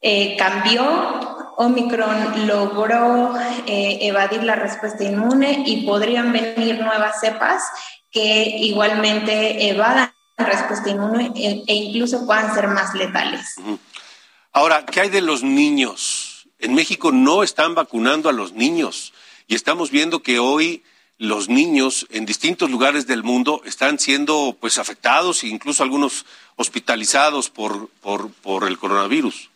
eh, 0.00 0.36
cambió. 0.36 1.54
Omicron 1.56 2.46
logró 2.46 3.36
eh, 3.66 3.98
evadir 4.00 4.42
la 4.42 4.56
respuesta 4.56 5.04
inmune 5.04 5.62
y 5.66 5.86
podrían 5.86 6.32
venir 6.32 6.80
nuevas 6.80 7.20
cepas 7.20 7.62
que 8.14 8.56
igualmente 8.60 9.68
evadan 9.68 10.14
la 10.38 10.46
respuesta 10.46 10.88
inmune 10.88 11.32
e, 11.34 11.64
e 11.66 11.74
incluso 11.74 12.24
puedan 12.24 12.54
ser 12.54 12.68
más 12.68 12.94
letales. 12.94 13.56
Ahora, 14.52 14.86
¿qué 14.86 15.00
hay 15.00 15.08
de 15.10 15.20
los 15.20 15.42
niños? 15.42 16.46
En 16.60 16.74
México 16.74 17.10
no 17.10 17.42
están 17.42 17.74
vacunando 17.74 18.28
a 18.28 18.32
los 18.32 18.52
niños 18.52 19.12
y 19.48 19.56
estamos 19.56 19.90
viendo 19.90 20.22
que 20.22 20.38
hoy 20.38 20.84
los 21.18 21.48
niños 21.48 22.06
en 22.10 22.24
distintos 22.24 22.70
lugares 22.70 23.06
del 23.06 23.24
mundo 23.24 23.62
están 23.64 23.98
siendo 23.98 24.56
pues 24.60 24.78
afectados 24.78 25.42
e 25.42 25.48
incluso 25.48 25.82
algunos 25.82 26.24
hospitalizados 26.56 27.50
por, 27.50 27.88
por, 28.00 28.30
por 28.30 28.66
el 28.66 28.78
coronavirus. 28.78 29.50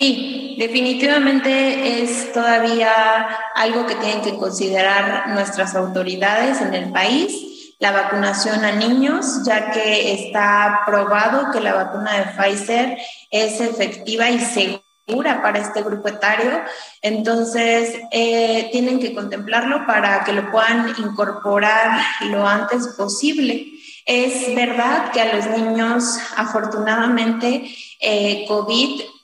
Sí, 0.00 0.54
definitivamente 0.60 2.02
es 2.02 2.32
todavía 2.32 3.26
algo 3.56 3.84
que 3.84 3.96
tienen 3.96 4.22
que 4.22 4.36
considerar 4.36 5.30
nuestras 5.30 5.74
autoridades 5.74 6.60
en 6.60 6.72
el 6.72 6.92
país, 6.92 7.74
la 7.80 7.90
vacunación 7.90 8.64
a 8.64 8.70
niños, 8.70 9.42
ya 9.44 9.72
que 9.72 10.12
está 10.12 10.82
probado 10.86 11.50
que 11.50 11.60
la 11.60 11.74
vacuna 11.74 12.12
de 12.12 12.26
Pfizer 12.26 12.96
es 13.32 13.60
efectiva 13.60 14.30
y 14.30 14.38
segura 14.38 15.42
para 15.42 15.58
este 15.58 15.82
grupo 15.82 16.06
etario. 16.06 16.60
Entonces, 17.02 17.98
eh, 18.12 18.68
tienen 18.70 19.00
que 19.00 19.14
contemplarlo 19.16 19.84
para 19.84 20.22
que 20.22 20.32
lo 20.32 20.48
puedan 20.52 20.94
incorporar 20.98 22.00
lo 22.26 22.46
antes 22.46 22.86
posible. 22.96 23.66
Es 24.06 24.54
verdad 24.54 25.10
que 25.10 25.20
a 25.20 25.34
los 25.34 25.46
niños, 25.46 26.18
afortunadamente, 26.36 27.68
eh, 28.00 28.44
COVID 28.46 29.17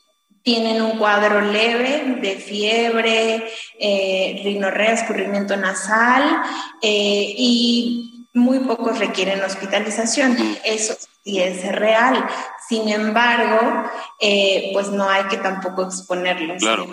tienen 0.45 0.83
un 0.83 0.99
cuadro 0.99 1.41
leve 1.41 2.19
de 2.21 2.37
fiebre, 2.37 3.51
eh, 3.79 4.41
rinorrea, 4.45 4.93
escurrimiento 4.93 5.57
nasal 5.57 6.43
eh, 6.83 7.35
y 7.37 8.29
muy 8.35 8.61
pocos 8.61 8.99
requieren 8.99 9.43
hospitalización. 9.43 10.37
Eso 10.65 10.97
sí 11.25 11.41
es 11.41 11.67
real. 11.73 12.29
Sin 12.69 12.89
embargo, 12.91 13.91
eh, 14.21 14.71
pues 14.75 14.89
no 14.89 15.09
hay 15.09 15.25
que 15.25 15.39
tampoco 15.39 15.85
exponerlos. 15.85 16.59
Claro, 16.59 16.89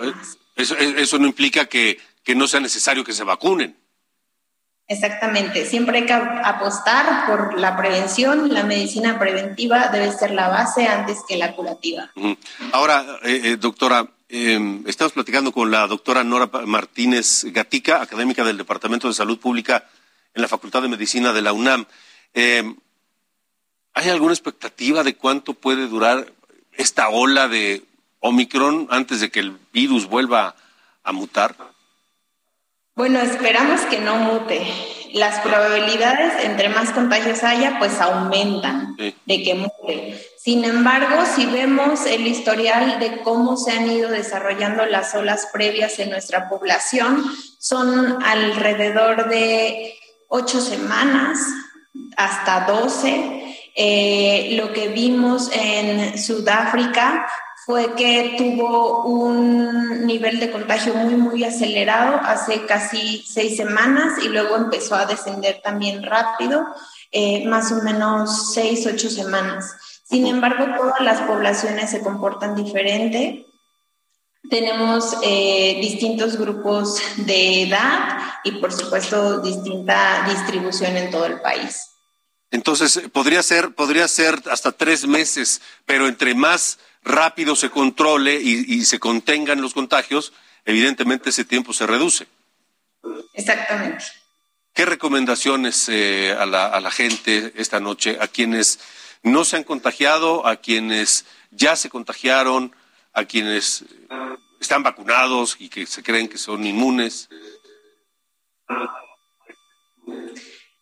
eso, 0.56 0.74
eso 0.76 1.18
no 1.18 1.26
implica 1.26 1.66
que, 1.66 1.98
que 2.24 2.34
no 2.34 2.48
sea 2.48 2.60
necesario 2.60 3.04
que 3.04 3.12
se 3.12 3.22
vacunen. 3.22 3.81
Exactamente, 4.88 5.64
siempre 5.64 5.98
hay 5.98 6.06
que 6.06 6.12
apostar 6.12 7.26
por 7.26 7.58
la 7.58 7.76
prevención, 7.76 8.52
la 8.52 8.64
medicina 8.64 9.18
preventiva 9.18 9.88
debe 9.88 10.12
ser 10.12 10.32
la 10.32 10.48
base 10.48 10.86
antes 10.86 11.20
que 11.26 11.36
la 11.36 11.54
curativa. 11.54 12.10
Ahora, 12.72 13.18
eh, 13.22 13.40
eh, 13.44 13.56
doctora, 13.56 14.06
em, 14.28 14.82
estamos 14.86 15.12
platicando 15.12 15.52
con 15.52 15.70
la 15.70 15.86
doctora 15.86 16.24
Nora 16.24 16.50
Martínez 16.66 17.44
Gatica, 17.44 18.02
académica 18.02 18.44
del 18.44 18.58
Departamento 18.58 19.08
de 19.08 19.14
Salud 19.14 19.38
Pública 19.38 19.88
en 20.34 20.42
la 20.42 20.48
Facultad 20.48 20.82
de 20.82 20.88
Medicina 20.88 21.32
de 21.32 21.42
la 21.42 21.52
UNAM. 21.52 21.86
Em, 22.34 22.76
¿Hay 23.94 24.08
alguna 24.08 24.32
expectativa 24.32 25.02
de 25.02 25.16
cuánto 25.16 25.54
puede 25.54 25.86
durar 25.86 26.32
esta 26.72 27.08
ola 27.10 27.48
de 27.48 27.84
Omicron 28.20 28.88
antes 28.90 29.20
de 29.20 29.30
que 29.30 29.40
el 29.40 29.58
virus 29.72 30.06
vuelva 30.06 30.56
a 31.02 31.12
mutar? 31.12 31.54
Bueno, 32.94 33.20
esperamos 33.20 33.80
que 33.82 34.00
no 34.00 34.16
mute. 34.16 34.66
Las 35.14 35.40
probabilidades, 35.40 36.44
entre 36.44 36.68
más 36.68 36.90
contagios 36.90 37.42
haya, 37.42 37.78
pues 37.78 37.98
aumentan 38.00 38.96
de 38.96 39.42
que 39.42 39.54
mute. 39.54 40.22
Sin 40.36 40.64
embargo, 40.64 41.22
si 41.34 41.46
vemos 41.46 42.04
el 42.04 42.26
historial 42.26 42.98
de 42.98 43.22
cómo 43.22 43.56
se 43.56 43.72
han 43.72 43.90
ido 43.90 44.10
desarrollando 44.10 44.84
las 44.84 45.14
olas 45.14 45.48
previas 45.52 45.98
en 46.00 46.10
nuestra 46.10 46.50
población, 46.50 47.24
son 47.58 48.22
alrededor 48.22 49.30
de 49.30 49.94
ocho 50.28 50.60
semanas 50.60 51.38
hasta 52.18 52.66
doce. 52.66 53.56
Eh, 53.74 54.50
lo 54.52 54.74
que 54.74 54.88
vimos 54.88 55.50
en 55.54 56.18
Sudáfrica 56.18 57.26
fue 57.64 57.94
que 57.94 58.34
tuvo 58.38 59.04
un 59.04 60.04
nivel 60.04 60.40
de 60.40 60.50
contagio 60.50 60.94
muy, 60.94 61.14
muy 61.14 61.44
acelerado 61.44 62.16
hace 62.24 62.66
casi 62.66 63.24
seis 63.24 63.56
semanas 63.56 64.14
y 64.22 64.28
luego 64.28 64.56
empezó 64.56 64.96
a 64.96 65.06
descender 65.06 65.60
también 65.62 66.02
rápido, 66.02 66.66
eh, 67.12 67.46
más 67.46 67.70
o 67.70 67.82
menos 67.82 68.52
seis, 68.52 68.84
ocho 68.86 69.08
semanas. 69.08 69.76
Sin 70.04 70.26
embargo, 70.26 70.66
todas 70.76 71.00
las 71.00 71.20
poblaciones 71.20 71.90
se 71.90 72.00
comportan 72.00 72.56
diferente. 72.56 73.46
Tenemos 74.50 75.16
eh, 75.22 75.78
distintos 75.80 76.36
grupos 76.36 77.00
de 77.16 77.62
edad 77.62 78.18
y, 78.42 78.52
por 78.52 78.72
supuesto, 78.72 79.38
distinta 79.38 80.26
distribución 80.28 80.96
en 80.96 81.12
todo 81.12 81.26
el 81.26 81.40
país. 81.40 81.92
Entonces, 82.50 83.00
podría 83.12 83.42
ser, 83.42 83.74
podría 83.74 84.08
ser 84.08 84.42
hasta 84.50 84.72
tres 84.72 85.06
meses, 85.06 85.62
pero 85.86 86.08
entre 86.08 86.34
más 86.34 86.78
rápido 87.02 87.56
se 87.56 87.70
controle 87.70 88.34
y, 88.40 88.84
se 88.84 88.98
contengan 88.98 89.60
los 89.60 89.74
contagios, 89.74 90.32
evidentemente 90.64 91.30
ese 91.30 91.44
tiempo 91.44 91.72
se 91.72 91.86
reduce. 91.86 92.26
Exactamente. 93.34 94.04
¿Qué 94.72 94.86
recomendaciones 94.86 95.88
eh, 95.88 96.34
a, 96.38 96.46
la, 96.46 96.66
a 96.66 96.80
la 96.80 96.90
gente 96.90 97.52
esta 97.56 97.80
noche, 97.80 98.16
a 98.20 98.28
quienes 98.28 98.78
no 99.22 99.44
se 99.44 99.56
han 99.56 99.64
contagiado, 99.64 100.46
a 100.46 100.56
quienes 100.56 101.26
ya 101.50 101.76
se 101.76 101.90
contagiaron, 101.90 102.74
a 103.12 103.24
quienes 103.24 103.84
están 104.60 104.82
vacunados 104.82 105.56
y 105.58 105.68
que 105.68 105.86
se 105.86 106.02
creen 106.02 106.28
que 106.28 106.38
son 106.38 106.64
inmunes? 106.64 107.28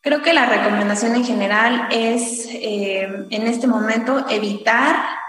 Creo 0.03 0.23
que 0.23 0.33
la 0.33 0.47
recomendación 0.47 1.15
en 1.17 1.25
general 1.25 1.89
es 1.91 2.47
eh, 2.47 3.27
en 3.31 3.47
este 3.47 3.67
momento 3.67 4.27
evitar 4.31 5.20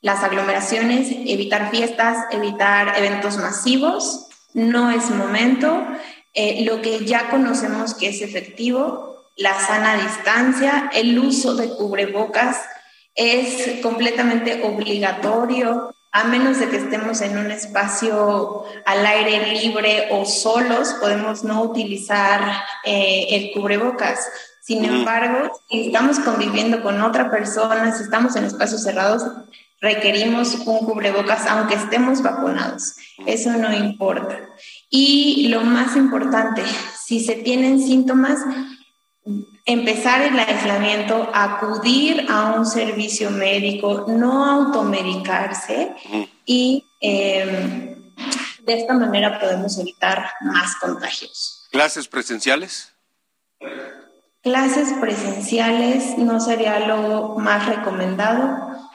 las 0.00 0.22
aglomeraciones, 0.22 1.08
evitar 1.10 1.70
fiestas, 1.70 2.26
evitar 2.30 2.98
eventos 2.98 3.36
masivos. 3.36 4.28
No 4.54 4.90
es 4.90 5.10
momento. 5.10 5.86
Eh, 6.32 6.64
lo 6.64 6.80
que 6.80 7.04
ya 7.04 7.28
conocemos 7.28 7.94
que 7.94 8.08
es 8.08 8.22
efectivo, 8.22 9.24
la 9.36 9.58
sana 9.58 9.96
distancia, 9.96 10.90
el 10.94 11.18
uso 11.18 11.54
de 11.54 11.70
cubrebocas 11.70 12.58
es 13.14 13.80
completamente 13.82 14.62
obligatorio, 14.62 15.94
a 16.12 16.24
menos 16.24 16.58
de 16.58 16.68
que 16.68 16.76
estemos 16.76 17.20
en 17.20 17.38
un 17.38 17.50
espacio 17.50 18.64
al 18.84 19.06
aire 19.06 19.54
libre 19.54 20.08
o 20.10 20.24
solos, 20.24 20.94
podemos 21.00 21.44
no 21.44 21.62
utilizar 21.62 22.40
eh, 22.84 23.26
el 23.30 23.52
cubrebocas. 23.52 24.28
Sin 24.60 24.84
embargo, 24.84 25.52
si 25.68 25.86
estamos 25.86 26.18
conviviendo 26.20 26.82
con 26.82 27.00
otra 27.02 27.30
persona, 27.30 27.96
si 27.96 28.02
estamos 28.04 28.36
en 28.36 28.44
espacios 28.44 28.82
cerrados, 28.82 29.24
requerimos 29.80 30.54
un 30.66 30.78
cubrebocas 30.80 31.46
aunque 31.46 31.74
estemos 31.74 32.22
vacunados. 32.22 32.94
Eso 33.26 33.52
no 33.52 33.72
importa. 33.72 34.38
Y 34.90 35.48
lo 35.48 35.62
más 35.62 35.96
importante, 35.96 36.62
si 37.06 37.20
se 37.20 37.36
tienen 37.36 37.80
síntomas, 37.80 38.40
empezar 39.64 40.22
el 40.22 40.38
aislamiento, 40.38 41.30
acudir 41.32 42.26
a 42.28 42.52
un 42.52 42.66
servicio 42.66 43.30
médico, 43.30 44.06
no 44.08 44.44
automedicarse 44.44 45.94
y 46.44 46.84
em, 47.00 48.12
de 48.64 48.74
esta 48.74 48.94
manera 48.94 49.38
podemos 49.38 49.78
evitar 49.78 50.30
más 50.42 50.76
contagios. 50.76 51.68
¿Clases 51.70 52.08
presenciales? 52.08 52.92
Clases 54.42 54.92
presenciales 55.00 56.16
no 56.16 56.40
sería 56.40 56.80
lo 56.80 57.36
más 57.38 57.66
recomendado 57.66 58.89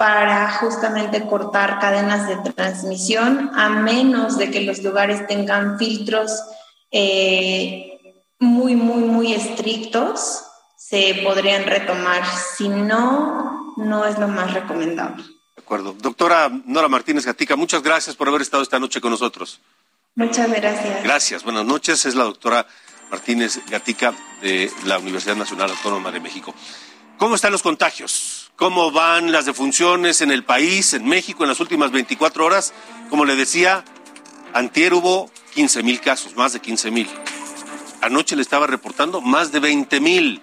para 0.00 0.50
justamente 0.52 1.26
cortar 1.26 1.78
cadenas 1.78 2.26
de 2.26 2.36
transmisión, 2.52 3.50
a 3.54 3.68
menos 3.68 4.38
de 4.38 4.50
que 4.50 4.62
los 4.62 4.82
lugares 4.82 5.26
tengan 5.26 5.78
filtros 5.78 6.42
eh, 6.90 8.00
muy, 8.38 8.76
muy, 8.76 9.02
muy 9.02 9.34
estrictos, 9.34 10.42
se 10.74 11.20
podrían 11.22 11.64
retomar. 11.64 12.22
Si 12.56 12.70
no, 12.70 13.74
no 13.76 14.06
es 14.06 14.18
lo 14.18 14.26
más 14.26 14.54
recomendable. 14.54 15.22
De 15.22 15.62
acuerdo. 15.62 15.92
Doctora 15.92 16.50
Nora 16.64 16.88
Martínez 16.88 17.26
Gatica, 17.26 17.54
muchas 17.56 17.82
gracias 17.82 18.16
por 18.16 18.26
haber 18.26 18.40
estado 18.40 18.62
esta 18.62 18.78
noche 18.78 19.02
con 19.02 19.10
nosotros. 19.10 19.60
Muchas 20.14 20.50
gracias. 20.50 21.04
Gracias. 21.04 21.44
Buenas 21.44 21.66
noches. 21.66 22.06
Es 22.06 22.14
la 22.14 22.24
doctora 22.24 22.66
Martínez 23.10 23.60
Gatica 23.68 24.14
de 24.40 24.72
la 24.86 24.98
Universidad 24.98 25.36
Nacional 25.36 25.68
Autónoma 25.68 26.10
de 26.10 26.20
México. 26.20 26.54
¿Cómo 27.18 27.34
están 27.34 27.52
los 27.52 27.62
contagios? 27.62 28.29
Cómo 28.60 28.90
van 28.90 29.32
las 29.32 29.46
defunciones 29.46 30.20
en 30.20 30.30
el 30.30 30.44
país, 30.44 30.92
en 30.92 31.06
México, 31.06 31.42
en 31.44 31.48
las 31.48 31.60
últimas 31.60 31.92
24 31.92 32.44
horas. 32.44 32.74
Como 33.08 33.24
le 33.24 33.34
decía, 33.34 33.82
antier 34.52 34.92
hubo 34.92 35.30
15 35.54 35.82
mil 35.82 35.98
casos, 35.98 36.36
más 36.36 36.52
de 36.52 36.60
15 36.60 36.90
mil. 36.90 37.08
Anoche 38.02 38.36
le 38.36 38.42
estaba 38.42 38.66
reportando 38.66 39.22
más 39.22 39.50
de 39.50 39.60
20 39.60 40.00
mil. 40.00 40.42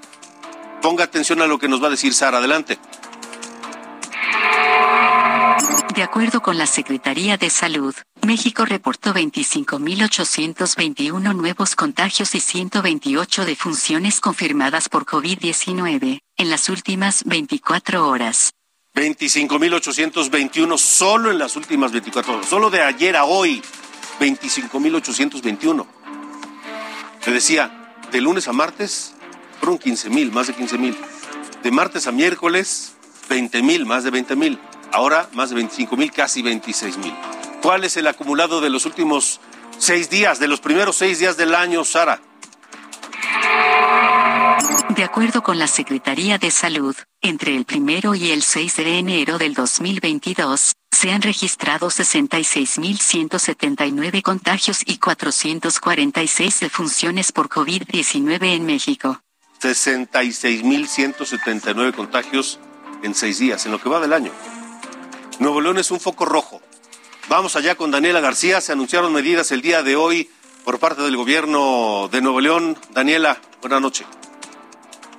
Ponga 0.81 1.03
atención 1.03 1.43
a 1.43 1.47
lo 1.47 1.59
que 1.59 1.67
nos 1.67 1.81
va 1.81 1.87
a 1.87 1.91
decir 1.91 2.11
Sara. 2.11 2.39
Adelante. 2.39 2.79
De 5.93 6.01
acuerdo 6.01 6.41
con 6.41 6.57
la 6.57 6.65
Secretaría 6.65 7.37
de 7.37 7.51
Salud, 7.51 7.93
México 8.27 8.65
reportó 8.65 9.13
25.821 9.13 11.33
nuevos 11.33 11.75
contagios 11.77 12.35
y 12.35 12.41
128 12.41 13.45
defunciones 13.45 14.19
confirmadas 14.19 14.89
por 14.89 15.05
COVID-19 15.05 16.19
en 16.35 16.49
las 16.49 16.67
últimas 16.67 17.23
24 17.23 18.05
horas. 18.05 18.51
25.821 18.95 20.77
solo 20.77 21.31
en 21.31 21.39
las 21.39 21.55
últimas 21.55 21.93
24 21.93 22.33
horas. 22.33 22.49
Solo 22.49 22.69
de 22.69 22.81
ayer 22.81 23.15
a 23.15 23.23
hoy, 23.23 23.61
25.821. 24.19 25.85
Se 27.21 27.31
decía, 27.31 27.95
de 28.11 28.19
lunes 28.19 28.49
a 28.49 28.51
martes 28.51 29.13
fueron 29.61 29.79
15.000, 29.79 30.33
más 30.33 30.47
de 30.47 30.53
15.000. 30.53 30.97
De 31.63 31.71
martes 31.71 32.07
a 32.07 32.11
miércoles, 32.11 32.91
20.000, 33.29 33.85
más 33.85 34.03
de 34.03 34.11
20.000. 34.11 34.59
Ahora 34.91 35.29
más 35.31 35.49
de 35.49 35.55
25.000, 35.61 36.11
casi 36.11 36.43
26.000. 36.43 37.36
¿Cuál 37.61 37.83
es 37.83 37.97
el 37.97 38.07
acumulado 38.07 38.61
de 38.61 38.69
los 38.69 38.85
últimos 38.85 39.41
seis 39.77 40.09
días, 40.09 40.39
de 40.39 40.47
los 40.47 40.61
primeros 40.61 40.95
seis 40.95 41.19
días 41.19 41.35
del 41.37 41.53
año, 41.55 41.83
Sara? 41.83 42.21
De 44.89 45.03
acuerdo 45.03 45.43
con 45.43 45.59
la 45.59 45.67
Secretaría 45.67 46.37
de 46.37 46.49
Salud, 46.49 46.95
entre 47.21 47.53
el 47.55 47.65
primero 47.65 48.15
y 48.15 48.31
el 48.31 48.41
6 48.41 48.77
de 48.77 48.97
enero 48.97 49.37
del 49.37 49.53
2022, 49.53 50.73
se 50.91 51.11
han 51.11 51.21
registrado 51.21 51.89
66.179 51.89 54.23
contagios 54.23 54.81
y 54.85 54.97
446 54.97 56.61
defunciones 56.61 57.31
por 57.31 57.49
COVID-19 57.49 58.55
en 58.55 58.65
México. 58.65 59.21
66.179 59.61 61.93
contagios 61.93 62.59
en 63.03 63.13
seis 63.13 63.37
días, 63.37 63.63
en 63.65 63.73
lo 63.73 63.79
que 63.79 63.89
va 63.89 63.99
del 63.99 64.13
año. 64.13 64.31
Nuevo 65.39 65.61
León 65.61 65.77
es 65.77 65.91
un 65.91 65.99
foco 65.99 66.25
rojo. 66.25 66.59
Vamos 67.29 67.57
allá 67.57 67.75
con 67.75 67.91
Daniela 67.91 68.21
García. 68.21 68.61
Se 68.61 68.71
anunciaron 68.71 69.11
medidas 69.11 69.51
el 69.51 69.61
día 69.61 69.83
de 69.83 69.97
hoy 69.97 70.29
por 70.63 70.79
parte 70.79 71.01
del 71.01 71.17
gobierno 71.17 72.07
de 72.09 72.21
Nuevo 72.21 72.39
León. 72.39 72.77
Daniela, 72.91 73.37
buenas 73.59 73.81
noches. 73.81 74.07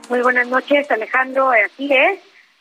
Muy 0.09 0.23
buenas 0.23 0.49
noches, 0.49 0.91
Alejandro. 0.91 1.51
Así 1.51 1.93
es. 1.93 2.19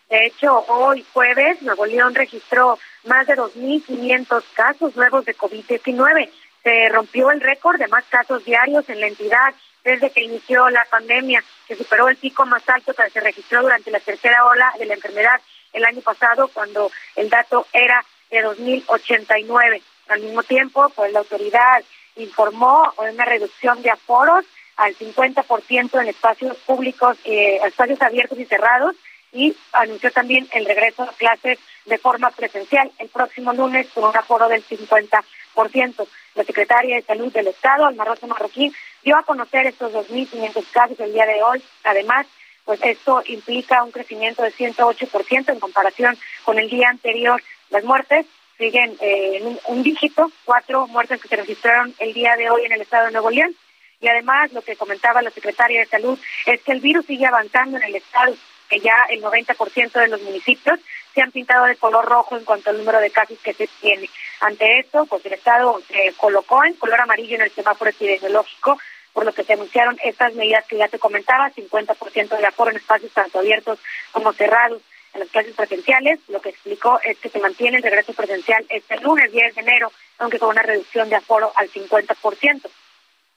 De 0.09 0.25
hecho, 0.25 0.65
hoy 0.67 1.05
jueves, 1.13 1.61
Nuevo 1.61 1.85
León 1.85 2.13
registró 2.13 2.77
más 3.05 3.25
de 3.27 3.35
2.500 3.35 4.43
casos 4.53 4.95
nuevos 4.97 5.23
de 5.23 5.37
COVID-19. 5.37 6.29
Se 6.63 6.89
rompió 6.89 7.31
el 7.31 7.39
récord 7.39 7.79
de 7.79 7.87
más 7.87 8.03
casos 8.09 8.43
diarios 8.43 8.89
en 8.89 8.99
la 8.99 9.07
entidad 9.07 9.53
desde 9.85 10.11
que 10.11 10.25
inició 10.25 10.69
la 10.69 10.85
pandemia, 10.91 11.41
que 11.69 11.77
superó 11.77 12.09
el 12.09 12.17
pico 12.17 12.45
más 12.45 12.67
alto 12.67 12.93
que 12.93 13.09
se 13.09 13.21
registró 13.21 13.61
durante 13.61 13.91
la 13.91 14.01
tercera 14.01 14.45
ola 14.45 14.73
de 14.77 14.87
la 14.87 14.95
enfermedad 14.95 15.39
el 15.71 15.85
año 15.85 16.01
pasado, 16.01 16.49
cuando 16.49 16.91
el 17.15 17.29
dato 17.29 17.65
era 17.71 18.03
de 18.29 18.43
2.089. 18.43 19.81
Al 20.09 20.21
mismo 20.21 20.43
tiempo, 20.43 20.89
pues 20.95 21.11
la 21.11 21.19
autoridad 21.19 21.83
informó 22.15 22.93
una 22.97 23.25
reducción 23.25 23.81
de 23.81 23.91
aforos 23.91 24.45
al 24.77 24.95
50% 24.95 26.01
en 26.01 26.07
espacios 26.07 26.55
públicos, 26.57 27.17
eh, 27.25 27.59
espacios 27.65 28.01
abiertos 28.01 28.39
y 28.39 28.45
cerrados, 28.45 28.95
y 29.33 29.55
anunció 29.73 30.11
también 30.11 30.47
el 30.53 30.65
regreso 30.65 31.03
a 31.03 31.13
clases 31.13 31.59
de 31.85 31.97
forma 31.97 32.31
presencial 32.31 32.91
el 32.97 33.09
próximo 33.09 33.53
lunes 33.53 33.87
con 33.93 34.05
un 34.05 34.15
aforo 34.15 34.47
del 34.47 34.63
50%. 34.63 36.07
la 36.35 36.43
secretaria 36.43 36.95
de 36.95 37.01
Salud 37.01 37.33
del 37.33 37.47
Estado, 37.47 37.85
Alma 37.85 38.05
Marroquín, 38.27 38.73
dio 39.03 39.17
a 39.17 39.23
conocer 39.23 39.65
estos 39.65 39.91
2.500 39.91 40.63
casos 40.71 40.99
el 40.99 41.13
día 41.13 41.25
de 41.25 41.41
hoy. 41.41 41.63
Además, 41.83 42.27
pues 42.67 42.81
esto 42.83 43.23
implica 43.27 43.81
un 43.81 43.91
crecimiento 43.91 44.43
de 44.43 44.51
108% 44.51 45.53
en 45.53 45.59
comparación 45.61 46.17
con 46.43 46.59
el 46.59 46.69
día 46.69 46.89
anterior. 46.89 47.41
Las 47.69 47.85
muertes 47.85 48.25
siguen 48.57 48.97
eh, 48.99 49.37
en 49.37 49.57
un, 49.67 49.83
dígito, 49.83 50.29
cuatro 50.43 50.85
muertes 50.87 51.21
que 51.21 51.29
se 51.29 51.37
registraron 51.37 51.95
el 51.99 52.13
día 52.13 52.35
de 52.35 52.49
hoy 52.49 52.65
en 52.65 52.73
el 52.73 52.81
estado 52.81 53.05
de 53.05 53.13
Nuevo 53.13 53.29
León. 53.29 53.55
Y 54.01 54.09
además, 54.09 54.51
lo 54.51 54.61
que 54.61 54.75
comentaba 54.75 55.21
la 55.21 55.31
secretaria 55.31 55.79
de 55.79 55.85
Salud 55.85 56.19
es 56.45 56.61
que 56.61 56.73
el 56.73 56.81
virus 56.81 57.05
sigue 57.05 57.25
avanzando 57.25 57.77
en 57.77 57.83
el 57.83 57.95
estado, 57.95 58.35
que 58.67 58.81
ya 58.81 58.97
el 59.11 59.23
90% 59.23 59.91
de 59.93 60.07
los 60.09 60.21
municipios 60.21 60.77
se 61.13 61.21
han 61.21 61.31
pintado 61.31 61.65
de 61.67 61.77
color 61.77 62.03
rojo 62.03 62.37
en 62.37 62.43
cuanto 62.43 62.69
al 62.69 62.79
número 62.79 62.99
de 62.99 63.11
casos 63.11 63.39
que 63.41 63.53
se 63.53 63.69
tiene. 63.79 64.09
Ante 64.41 64.79
esto, 64.79 65.05
pues 65.05 65.25
el 65.25 65.33
estado 65.33 65.81
se 65.87 66.13
colocó 66.17 66.65
en 66.65 66.73
color 66.73 66.99
amarillo 66.99 67.35
en 67.35 67.43
el 67.43 67.51
semáforo 67.51 67.91
epidemiológico, 67.91 68.77
por 69.17 69.25
lo 69.25 69.33
que 69.33 69.43
se 69.43 69.53
anunciaron 69.53 69.97
estas 70.03 70.35
medidas 70.35 70.63
que 70.67 70.77
ya 70.77 70.89
te 70.89 70.99
comentaba, 70.99 71.49
50% 71.49 72.37
de 72.37 72.45
aforo 72.45 72.69
en 72.69 72.77
espacios 72.77 73.11
tanto 73.13 73.39
abiertos 73.39 73.79
como 74.11 74.31
cerrados 74.31 74.79
en 75.15 75.21
las 75.21 75.29
clases 75.29 75.55
presenciales. 75.55 76.19
Lo 76.27 76.39
que 76.39 76.49
explicó 76.49 76.99
es 77.03 77.17
que 77.17 77.29
se 77.29 77.39
mantiene 77.39 77.77
el 77.77 77.83
regreso 77.83 78.13
presencial 78.13 78.63
este 78.69 78.99
lunes 78.99 79.31
10 79.31 79.55
de 79.55 79.61
enero, 79.61 79.91
aunque 80.19 80.37
con 80.37 80.49
una 80.49 80.61
reducción 80.61 81.09
de 81.09 81.15
aforo 81.15 81.51
al 81.55 81.67
50%. 81.67 82.69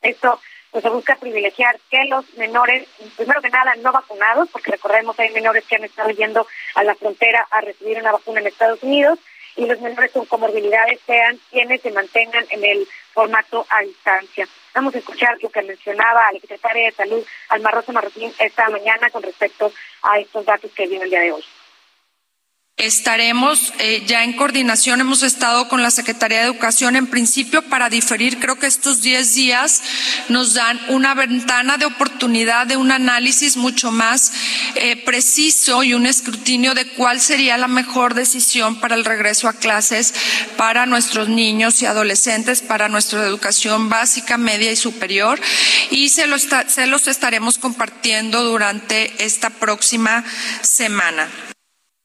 Esto 0.02 0.38
pues 0.70 0.84
se 0.84 0.90
busca 0.90 1.16
privilegiar 1.16 1.80
que 1.90 2.04
los 2.10 2.30
menores, 2.34 2.86
primero 3.16 3.40
que 3.40 3.48
nada, 3.48 3.74
no 3.76 3.90
vacunados, 3.90 4.50
porque 4.52 4.72
recordemos 4.72 5.18
hay 5.18 5.30
menores 5.30 5.64
que 5.64 5.76
han 5.76 5.84
estado 5.84 6.10
yendo 6.10 6.46
a 6.74 6.84
la 6.84 6.94
frontera 6.94 7.48
a 7.50 7.62
recibir 7.62 7.96
una 7.96 8.12
vacuna 8.12 8.40
en 8.40 8.48
Estados 8.48 8.82
Unidos, 8.82 9.18
y 9.56 9.64
los 9.64 9.80
menores 9.80 10.12
con 10.12 10.26
comorbilidades 10.26 11.00
sean 11.06 11.38
quienes 11.50 11.80
se 11.80 11.90
mantengan 11.90 12.44
en 12.50 12.64
el 12.64 12.86
formato 13.12 13.66
a 13.68 13.80
distancia. 13.82 14.46
Vamos 14.74 14.94
a 14.94 14.98
escuchar 14.98 15.36
lo 15.42 15.48
que 15.48 15.62
mencionaba 15.62 16.32
la 16.32 16.40
secretaria 16.40 16.86
de 16.86 16.92
Salud, 16.92 17.24
Alma 17.48 17.70
Rosa 17.70 17.92
Marroquín, 17.92 18.32
esta 18.38 18.68
mañana 18.68 19.10
con 19.10 19.22
respecto 19.22 19.72
a 20.02 20.18
estos 20.18 20.44
datos 20.44 20.70
que 20.72 20.86
viene 20.86 21.04
el 21.04 21.10
día 21.10 21.20
de 21.20 21.32
hoy. 21.32 21.44
Estaremos 22.80 23.74
eh, 23.78 24.04
ya 24.06 24.24
en 24.24 24.32
coordinación, 24.32 25.02
hemos 25.02 25.22
estado 25.22 25.68
con 25.68 25.82
la 25.82 25.90
Secretaría 25.90 26.38
de 26.38 26.46
Educación 26.46 26.96
en 26.96 27.06
principio 27.06 27.60
para 27.60 27.90
diferir, 27.90 28.38
creo 28.38 28.58
que 28.58 28.66
estos 28.66 29.02
10 29.02 29.34
días 29.34 29.82
nos 30.30 30.54
dan 30.54 30.80
una 30.88 31.12
ventana 31.12 31.76
de 31.76 31.84
oportunidad 31.84 32.66
de 32.66 32.78
un 32.78 32.90
análisis 32.90 33.58
mucho 33.58 33.92
más 33.92 34.32
eh, 34.76 34.96
preciso 35.04 35.82
y 35.82 35.92
un 35.92 36.06
escrutinio 36.06 36.72
de 36.72 36.86
cuál 36.86 37.20
sería 37.20 37.58
la 37.58 37.68
mejor 37.68 38.14
decisión 38.14 38.80
para 38.80 38.94
el 38.94 39.04
regreso 39.04 39.46
a 39.46 39.52
clases 39.52 40.14
para 40.56 40.86
nuestros 40.86 41.28
niños 41.28 41.82
y 41.82 41.86
adolescentes, 41.86 42.62
para 42.62 42.88
nuestra 42.88 43.22
educación 43.26 43.90
básica, 43.90 44.38
media 44.38 44.72
y 44.72 44.76
superior. 44.76 45.38
Y 45.90 46.08
se, 46.08 46.24
se 46.68 46.86
los 46.86 47.08
estaremos 47.08 47.58
compartiendo 47.58 48.42
durante 48.42 49.22
esta 49.22 49.50
próxima 49.50 50.24
semana. 50.62 51.28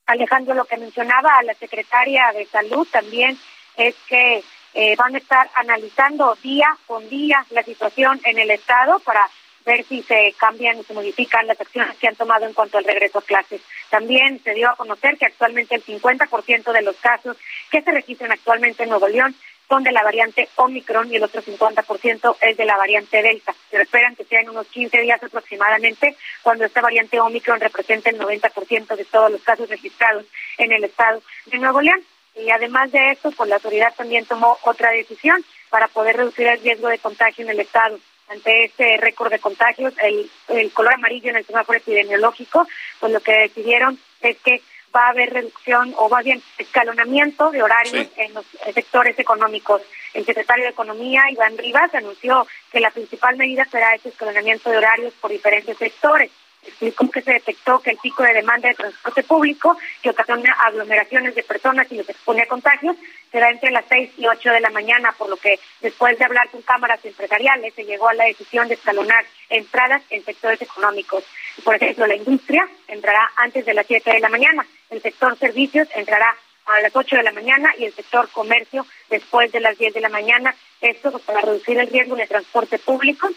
Alejandro, 0.05 0.53
lo 0.53 0.65
que 0.65 0.77
mencionaba 0.77 1.37
a 1.37 1.43
la 1.43 1.53
secretaria 1.55 2.31
de 2.33 2.45
Salud 2.45 2.87
también 2.91 3.37
es 3.75 3.95
que 4.07 4.43
eh, 4.73 4.95
van 4.97 5.15
a 5.15 5.17
estar 5.17 5.49
analizando 5.55 6.37
día 6.43 6.67
con 6.85 7.07
día 7.09 7.45
la 7.51 7.63
situación 7.63 8.19
en 8.23 8.37
el 8.37 8.51
Estado 8.51 8.99
para 8.99 9.27
ver 9.65 9.83
si 9.85 10.03
se 10.03 10.33
cambian 10.37 10.77
y 10.77 10.83
se 10.83 10.93
modifican 10.93 11.47
las 11.47 11.59
acciones 11.59 11.97
que 11.97 12.07
han 12.07 12.15
tomado 12.15 12.45
en 12.45 12.53
cuanto 12.53 12.77
al 12.77 12.83
regreso 12.83 13.19
a 13.19 13.23
clases. 13.23 13.61
También 13.89 14.39
se 14.43 14.53
dio 14.53 14.69
a 14.69 14.75
conocer 14.75 15.17
que 15.17 15.25
actualmente 15.25 15.75
el 15.75 15.83
50% 15.83 16.71
de 16.71 16.81
los 16.83 16.95
casos 16.97 17.35
que 17.71 17.81
se 17.81 17.91
registran 17.91 18.31
actualmente 18.31 18.83
en 18.83 18.89
Nuevo 18.89 19.07
León 19.07 19.35
son 19.67 19.84
de 19.84 19.91
la 19.91 20.04
variante 20.04 20.49
Omicron 20.56 21.12
y 21.12 21.15
el 21.15 21.23
otro 21.23 21.41
50% 21.41 22.38
es 22.41 22.58
de 22.58 22.65
la 22.65 22.78
variante 22.78 23.21
Delta. 23.21 23.54
Se 23.69 23.82
esperan 23.82 24.15
que 24.15 24.25
sean 24.25 24.49
unos 24.49 24.67
15 24.67 25.01
días 25.01 25.21
aproximadamente 25.23 26.15
cuando 26.43 26.65
esta 26.65 26.82
variante 26.82 27.19
Omicron 27.19 27.60
represente 27.60 28.10
el 28.10 28.19
90% 28.19 28.95
de 28.95 29.06
todos 29.06 29.32
los 29.32 29.41
casos 29.41 29.69
registrados 29.69 30.25
en 30.58 30.71
el 30.71 30.84
estado 30.84 31.21
de 31.47 31.58
Nuevo 31.58 31.82
León. 31.82 32.01
Y 32.36 32.49
además 32.49 32.91
de 32.91 33.12
esto, 33.12 33.32
pues 33.32 33.49
la 33.49 33.56
autoridad 33.56 33.93
también 33.95 34.25
tomó 34.25 34.58
otra 34.63 34.91
decisión 34.91 35.43
para 35.69 35.88
poder 35.88 36.17
reducir 36.17 36.47
el 36.47 36.62
riesgo 36.62 36.89
de 36.89 36.99
contagio 36.99 37.45
en 37.45 37.51
el 37.51 37.60
estado. 37.60 37.99
Ante 38.28 38.65
este 38.65 38.97
récord 38.97 39.32
de 39.32 39.39
contagios, 39.39 39.93
el, 40.01 40.30
el 40.49 40.71
color 40.73 40.95
amarillo 40.95 41.30
en 41.30 41.38
el 41.38 41.45
semáforo 41.45 41.78
epidemiológico, 41.78 42.67
pues 42.99 43.13
lo 43.13 43.19
que 43.19 43.32
decidieron 43.32 43.99
es 44.21 44.38
que 44.39 44.62
va 44.95 45.08
a 45.08 45.10
haber 45.10 45.34
reducción 45.34 45.93
o 45.97 46.10
más 46.10 46.23
bien 46.23 46.41
escalonamiento 46.58 47.51
de 47.51 47.62
horarios 47.62 48.08
en 48.15 48.34
los 48.34 48.45
sectores 48.73 49.17
económicos. 49.19 49.81
El 50.13 50.25
secretario 50.25 50.63
de 50.63 50.71
Economía, 50.71 51.23
Iván 51.31 51.58
Rivas, 51.58 51.93
anunció 51.93 52.47
que 52.71 52.79
la 52.79 52.91
principal 52.91 53.36
medida 53.36 53.65
será 53.65 53.93
ese 53.93 54.10
escalonamiento 54.10 54.69
de 54.69 54.77
horarios 54.77 55.13
por 55.19 55.31
diferentes 55.31 55.77
sectores. 55.77 56.31
Explicó 56.65 57.12
que 57.12 57.21
se 57.21 57.34
detectó 57.34 57.79
que 57.79 57.91
el 57.91 57.97
pico 57.97 58.23
de 58.23 58.34
demanda 58.34 58.67
de 58.67 58.75
transporte 58.75 59.21
público, 59.21 59.77
que 60.01 60.10
ocasiona 60.10 60.51
aglomeraciones 60.65 61.36
de 61.36 61.43
personas 61.43 61.91
y 61.91 61.97
los 61.97 62.10
expone 62.10 62.41
a 62.41 62.47
contagios, 62.47 62.95
será 63.31 63.51
entre 63.51 63.69
las 63.69 63.86
6 63.88 64.12
y 64.17 64.25
8 64.25 64.49
de 64.49 64.62
la 64.62 64.69
mañana, 64.71 65.12
por 65.17 65.29
lo 65.29 65.38
que 65.38 65.60
después 65.81 66.17
de 66.17 66.25
hablar 66.25 66.49
con 66.49 66.62
cámaras 66.63 67.03
empresariales 67.05 67.73
se 67.75 67.86
llegó 67.86 68.08
a 68.08 68.13
la 68.13 68.25
decisión 68.25 68.67
de 68.67 68.75
escalonar 68.75 69.25
entradas 69.49 70.01
en 70.10 70.23
sectores 70.23 70.62
económicos. 70.62 71.23
Por 71.63 71.75
ejemplo, 71.75 72.08
la 72.08 72.15
industria 72.15 72.67
entrará 72.88 73.29
antes 73.36 73.65
de 73.65 73.73
las 73.73 73.86
7 73.86 74.10
de 74.10 74.19
la 74.19 74.29
mañana, 74.29 74.65
el 74.89 75.01
sector 75.01 75.37
servicios 75.37 75.87
entrará 75.95 76.35
a 76.65 76.81
las 76.81 76.95
8 76.95 77.17
de 77.17 77.23
la 77.23 77.31
mañana 77.31 77.73
y 77.77 77.85
el 77.85 77.93
sector 77.93 78.29
comercio 78.29 78.85
después 79.09 79.51
de 79.51 79.59
las 79.59 79.77
10 79.77 79.93
de 79.93 80.01
la 80.01 80.09
mañana. 80.09 80.55
Esto 80.81 81.11
pues, 81.11 81.23
para 81.23 81.41
reducir 81.41 81.77
el 81.77 81.87
riesgo 81.87 82.15
de 82.15 82.27
transporte 82.27 82.79
público 82.79 83.29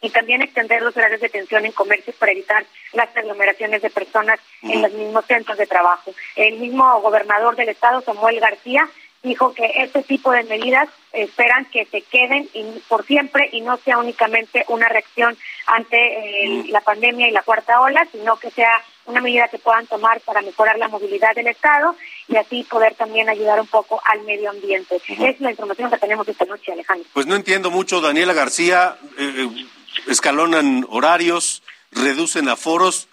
y 0.00 0.10
también 0.10 0.42
extender 0.42 0.82
los 0.82 0.96
horarios 0.96 1.20
de 1.20 1.28
atención 1.28 1.64
en 1.64 1.72
comercios 1.72 2.16
para 2.16 2.32
evitar 2.32 2.66
las 2.92 3.16
aglomeraciones 3.16 3.80
de 3.80 3.90
personas 3.90 4.38
en 4.62 4.82
los 4.82 4.92
mismos 4.92 5.24
centros 5.24 5.56
de 5.56 5.66
trabajo. 5.66 6.12
El 6.36 6.58
mismo 6.58 7.00
gobernador 7.00 7.56
del 7.56 7.70
estado, 7.70 8.02
Samuel 8.02 8.38
García, 8.38 8.86
dijo 9.24 9.54
que 9.54 9.64
este 9.76 10.02
tipo 10.02 10.30
de 10.30 10.44
medidas 10.44 10.88
esperan 11.12 11.64
que 11.66 11.86
se 11.86 12.02
queden 12.02 12.48
por 12.88 13.04
siempre 13.06 13.48
y 13.52 13.62
no 13.62 13.78
sea 13.78 13.98
únicamente 13.98 14.64
una 14.68 14.88
reacción 14.88 15.36
ante 15.66 15.96
eh, 15.96 16.64
la 16.68 16.82
pandemia 16.82 17.26
y 17.26 17.32
la 17.32 17.42
cuarta 17.42 17.80
ola, 17.80 18.06
sino 18.12 18.36
que 18.36 18.50
sea 18.50 18.82
una 19.06 19.20
medida 19.20 19.48
que 19.48 19.58
puedan 19.58 19.86
tomar 19.86 20.20
para 20.20 20.42
mejorar 20.42 20.78
la 20.78 20.88
movilidad 20.88 21.34
del 21.34 21.46
Estado 21.46 21.96
y 22.28 22.36
así 22.36 22.64
poder 22.64 22.94
también 22.94 23.28
ayudar 23.28 23.60
un 23.60 23.66
poco 23.66 24.00
al 24.04 24.22
medio 24.22 24.50
ambiente. 24.50 25.00
Es 25.08 25.40
la 25.40 25.50
información 25.50 25.90
que 25.90 25.98
tenemos 25.98 26.28
esta 26.28 26.44
noche, 26.44 26.72
Alejandro. 26.72 27.08
Pues 27.12 27.26
no 27.26 27.34
entiendo 27.34 27.70
mucho, 27.70 28.00
Daniela 28.00 28.34
García, 28.34 28.96
eh, 29.18 29.48
eh, 29.48 29.66
escalonan 30.06 30.86
horarios, 30.90 31.62
reducen 31.92 32.48
aforos, 32.48 33.08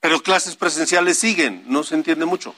pero 0.00 0.20
clases 0.20 0.56
presenciales 0.56 1.18
siguen, 1.18 1.64
no 1.66 1.82
se 1.82 1.94
entiende 1.94 2.26
mucho. 2.26 2.54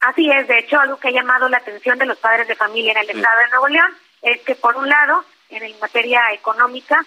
Así 0.00 0.30
es, 0.30 0.46
de 0.46 0.58
hecho, 0.58 0.78
algo 0.78 0.98
que 0.98 1.08
ha 1.08 1.12
llamado 1.12 1.48
la 1.48 1.58
atención 1.58 1.98
de 1.98 2.06
los 2.06 2.18
padres 2.18 2.46
de 2.46 2.54
familia 2.54 2.92
en 2.92 2.98
el 2.98 3.10
Estado 3.10 3.38
de 3.40 3.48
Nuevo 3.50 3.68
León 3.68 3.96
es 4.22 4.40
que, 4.42 4.54
por 4.54 4.76
un 4.76 4.88
lado, 4.88 5.24
en 5.48 5.78
materia 5.80 6.20
económica, 6.32 7.04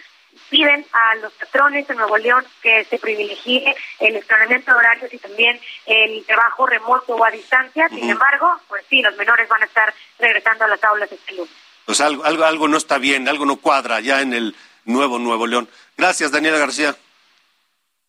piden 0.49 0.85
a 0.91 1.15
los 1.15 1.33
patrones 1.33 1.87
de 1.87 1.95
Nuevo 1.95 2.17
León 2.17 2.45
que 2.61 2.83
se 2.85 2.97
privilegie 2.99 3.75
el 3.99 4.15
entrenamiento 4.15 4.71
de 4.71 4.77
horarios 4.77 5.13
y 5.13 5.17
también 5.17 5.59
el 5.85 6.25
trabajo 6.25 6.65
remoto 6.65 7.15
o 7.15 7.23
a 7.23 7.31
distancia. 7.31 7.87
Sin 7.89 8.09
embargo, 8.09 8.59
pues 8.67 8.83
sí, 8.89 9.01
los 9.01 9.15
menores 9.17 9.47
van 9.49 9.61
a 9.61 9.65
estar 9.65 9.93
regresando 10.17 10.65
a 10.65 10.67
las 10.67 10.83
aulas 10.83 11.11
este 11.11 11.33
lunes. 11.33 11.53
Pues 11.85 12.01
algo, 12.01 12.23
algo, 12.23 12.45
algo 12.45 12.67
no 12.67 12.77
está 12.77 12.97
bien, 12.97 13.27
algo 13.27 13.45
no 13.45 13.57
cuadra 13.57 13.99
ya 13.99 14.21
en 14.21 14.33
el 14.33 14.55
nuevo 14.85 15.19
Nuevo 15.19 15.47
León. 15.47 15.69
Gracias, 15.97 16.31
Daniela 16.31 16.57
García. 16.57 16.95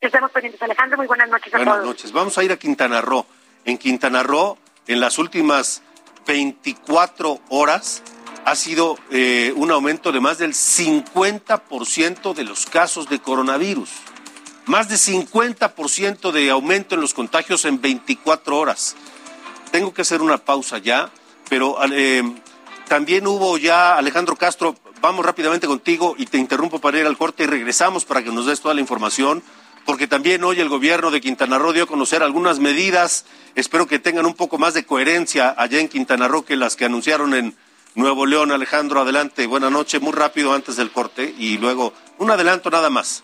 Estamos 0.00 0.30
pendientes, 0.30 0.62
Alejandro. 0.62 0.98
Muy 0.98 1.06
buenas 1.06 1.28
noches 1.28 1.48
a 1.48 1.58
todos. 1.58 1.66
Buenas 1.66 1.84
noches. 1.84 2.12
Vamos 2.12 2.36
a 2.38 2.44
ir 2.44 2.52
a 2.52 2.56
Quintana 2.56 3.00
Roo. 3.00 3.26
En 3.64 3.76
Quintana 3.76 4.22
Roo, 4.22 4.58
en 4.90 4.98
las 4.98 5.18
últimas 5.18 5.82
24 6.26 7.40
horas, 7.48 8.02
ha 8.44 8.56
sido 8.56 8.98
eh, 9.12 9.52
un 9.54 9.70
aumento 9.70 10.10
de 10.10 10.18
más 10.18 10.38
del 10.38 10.52
50% 10.52 12.34
de 12.34 12.42
los 12.42 12.66
casos 12.66 13.08
de 13.08 13.20
coronavirus. 13.20 13.88
Más 14.66 14.88
de 14.88 14.96
50% 14.96 16.32
de 16.32 16.50
aumento 16.50 16.96
en 16.96 17.02
los 17.02 17.14
contagios 17.14 17.64
en 17.66 17.80
24 17.80 18.58
horas. 18.58 18.96
Tengo 19.70 19.94
que 19.94 20.02
hacer 20.02 20.22
una 20.22 20.38
pausa 20.38 20.78
ya, 20.78 21.12
pero 21.48 21.76
eh, 21.92 22.24
también 22.88 23.28
hubo 23.28 23.58
ya, 23.58 23.96
Alejandro 23.96 24.34
Castro, 24.34 24.74
vamos 25.00 25.24
rápidamente 25.24 25.68
contigo 25.68 26.16
y 26.18 26.26
te 26.26 26.38
interrumpo 26.38 26.80
para 26.80 26.98
ir 26.98 27.06
al 27.06 27.16
corte 27.16 27.44
y 27.44 27.46
regresamos 27.46 28.04
para 28.04 28.24
que 28.24 28.32
nos 28.32 28.46
des 28.46 28.60
toda 28.60 28.74
la 28.74 28.80
información, 28.80 29.44
porque 29.84 30.06
también 30.06 30.44
hoy 30.44 30.60
el 30.60 30.68
gobierno 30.68 31.10
de 31.10 31.20
Quintana 31.20 31.58
Roo 31.58 31.72
dio 31.72 31.84
a 31.84 31.86
conocer 31.86 32.22
algunas 32.22 32.58
medidas, 32.58 33.26
espero 33.54 33.86
que 33.86 33.98
tengan 33.98 34.26
un 34.26 34.34
poco 34.34 34.58
más 34.58 34.74
de 34.74 34.84
coherencia 34.84 35.54
allá 35.56 35.80
en 35.80 35.88
Quintana 35.88 36.28
Roo 36.28 36.44
que 36.44 36.56
las 36.56 36.76
que 36.76 36.84
anunciaron 36.84 37.34
en 37.34 37.54
Nuevo 37.94 38.26
León. 38.26 38.52
Alejandro, 38.52 39.00
adelante, 39.00 39.46
buenas 39.46 39.72
noches, 39.72 40.00
muy 40.00 40.12
rápido 40.12 40.52
antes 40.52 40.76
del 40.76 40.90
corte 40.90 41.34
y 41.38 41.58
luego 41.58 41.92
un 42.18 42.30
adelanto 42.30 42.70
nada 42.70 42.90
más. 42.90 43.22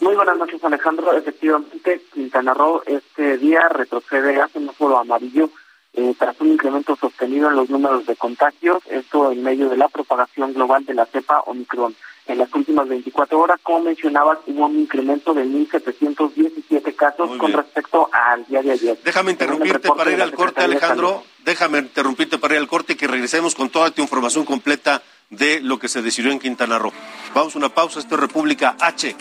Muy 0.00 0.14
buenas 0.14 0.38
noches, 0.38 0.62
Alejandro. 0.64 1.12
Efectivamente, 1.12 2.00
Quintana 2.12 2.54
Roo 2.54 2.82
este 2.86 3.36
día 3.36 3.68
retrocede 3.68 4.40
a 4.40 4.48
semáforo 4.48 4.98
amarillo 4.98 5.50
eh, 5.92 6.14
tras 6.18 6.40
un 6.40 6.52
incremento 6.52 6.96
sostenido 6.96 7.50
en 7.50 7.56
los 7.56 7.68
números 7.68 8.06
de 8.06 8.16
contagios, 8.16 8.82
esto 8.88 9.32
en 9.32 9.42
medio 9.42 9.68
de 9.68 9.76
la 9.76 9.88
propagación 9.88 10.54
global 10.54 10.86
de 10.86 10.94
la 10.94 11.04
cepa 11.04 11.40
Omicron. 11.40 11.94
En 12.26 12.38
las 12.38 12.52
últimas 12.54 12.88
24 12.88 13.38
horas, 13.38 13.58
como 13.62 13.80
mencionabas, 13.80 14.38
hubo 14.46 14.66
un 14.66 14.78
incremento 14.78 15.34
de 15.34 15.44
1.717 15.44 16.94
casos 16.94 17.36
con 17.38 17.52
respecto 17.52 18.08
al 18.12 18.46
día 18.46 18.62
de 18.62 18.72
ayer. 18.72 18.98
Déjame 19.04 19.32
interrumpirte 19.32 19.88
para 19.88 20.12
ir 20.12 20.22
al 20.22 20.32
corte, 20.32 20.62
Alejandro. 20.62 21.24
Déjame 21.44 21.78
interrumpirte 21.78 22.38
para 22.38 22.54
ir 22.54 22.60
al 22.60 22.68
corte 22.68 22.92
y 22.92 22.96
que 22.96 23.06
regresemos 23.06 23.54
con 23.54 23.70
toda 23.70 23.90
tu 23.90 24.02
información 24.02 24.44
completa 24.44 25.02
de 25.30 25.60
lo 25.60 25.78
que 25.78 25.88
se 25.88 26.02
decidió 26.02 26.30
en 26.30 26.38
Quintana 26.38 26.78
Roo. 26.78 26.92
Vamos 27.34 27.54
a 27.54 27.58
una 27.58 27.68
pausa, 27.70 28.00
esto 28.00 28.14
es 28.16 28.20
República 28.20 28.76
H. 28.80 29.16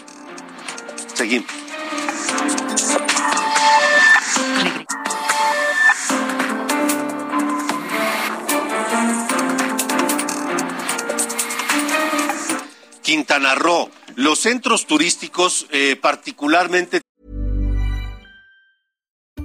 Seguimos. 1.14 1.48
Quintana 13.10 13.56
Roo, 13.56 13.90
los 14.18 14.38
centros 14.38 14.86
turísticos 14.86 15.66
eh, 15.72 15.98
particularmente. 16.00 17.02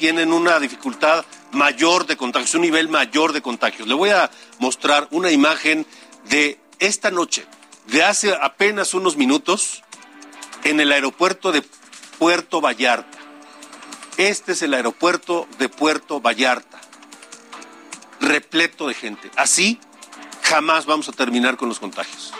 tienen 0.00 0.32
una 0.32 0.58
dificultad 0.58 1.26
mayor 1.52 2.06
de 2.06 2.16
contagios, 2.16 2.54
un 2.54 2.62
nivel 2.62 2.88
mayor 2.88 3.34
de 3.34 3.42
contagios. 3.42 3.86
Le 3.86 3.92
voy 3.92 4.08
a 4.08 4.30
mostrar 4.58 5.06
una 5.10 5.30
imagen 5.30 5.86
de 6.30 6.58
esta 6.78 7.10
noche, 7.10 7.44
de 7.88 8.02
hace 8.02 8.34
apenas 8.40 8.94
unos 8.94 9.18
minutos, 9.18 9.82
en 10.64 10.80
el 10.80 10.90
aeropuerto 10.90 11.52
de 11.52 11.62
Puerto 12.18 12.62
Vallarta. 12.62 13.18
Este 14.16 14.52
es 14.52 14.62
el 14.62 14.72
aeropuerto 14.72 15.46
de 15.58 15.68
Puerto 15.68 16.18
Vallarta, 16.18 16.80
repleto 18.22 18.88
de 18.88 18.94
gente. 18.94 19.30
Así 19.36 19.78
jamás 20.42 20.86
vamos 20.86 21.10
a 21.10 21.12
terminar 21.12 21.58
con 21.58 21.68
los 21.68 21.78
contagios. 21.78 22.32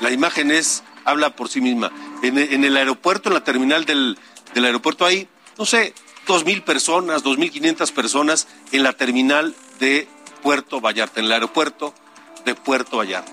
La 0.00 0.10
imagen 0.10 0.50
es, 0.50 0.82
habla 1.04 1.36
por 1.36 1.48
sí 1.48 1.60
misma. 1.60 1.92
En, 2.22 2.38
en 2.38 2.64
el 2.64 2.76
aeropuerto, 2.76 3.28
en 3.28 3.34
la 3.34 3.44
terminal 3.44 3.84
del, 3.84 4.18
del 4.54 4.64
aeropuerto 4.64 5.04
hay, 5.04 5.28
no 5.58 5.66
sé, 5.66 5.94
dos 6.26 6.44
mil 6.44 6.62
personas, 6.62 7.22
dos 7.22 7.38
mil 7.38 7.50
quinientas 7.50 7.92
personas 7.92 8.46
en 8.72 8.82
la 8.82 8.92
terminal 8.92 9.54
de 9.80 10.08
Puerto 10.42 10.80
Vallarta, 10.80 11.20
en 11.20 11.26
el 11.26 11.32
aeropuerto 11.32 11.94
de 12.44 12.54
Puerto 12.54 12.98
Vallarta. 12.98 13.32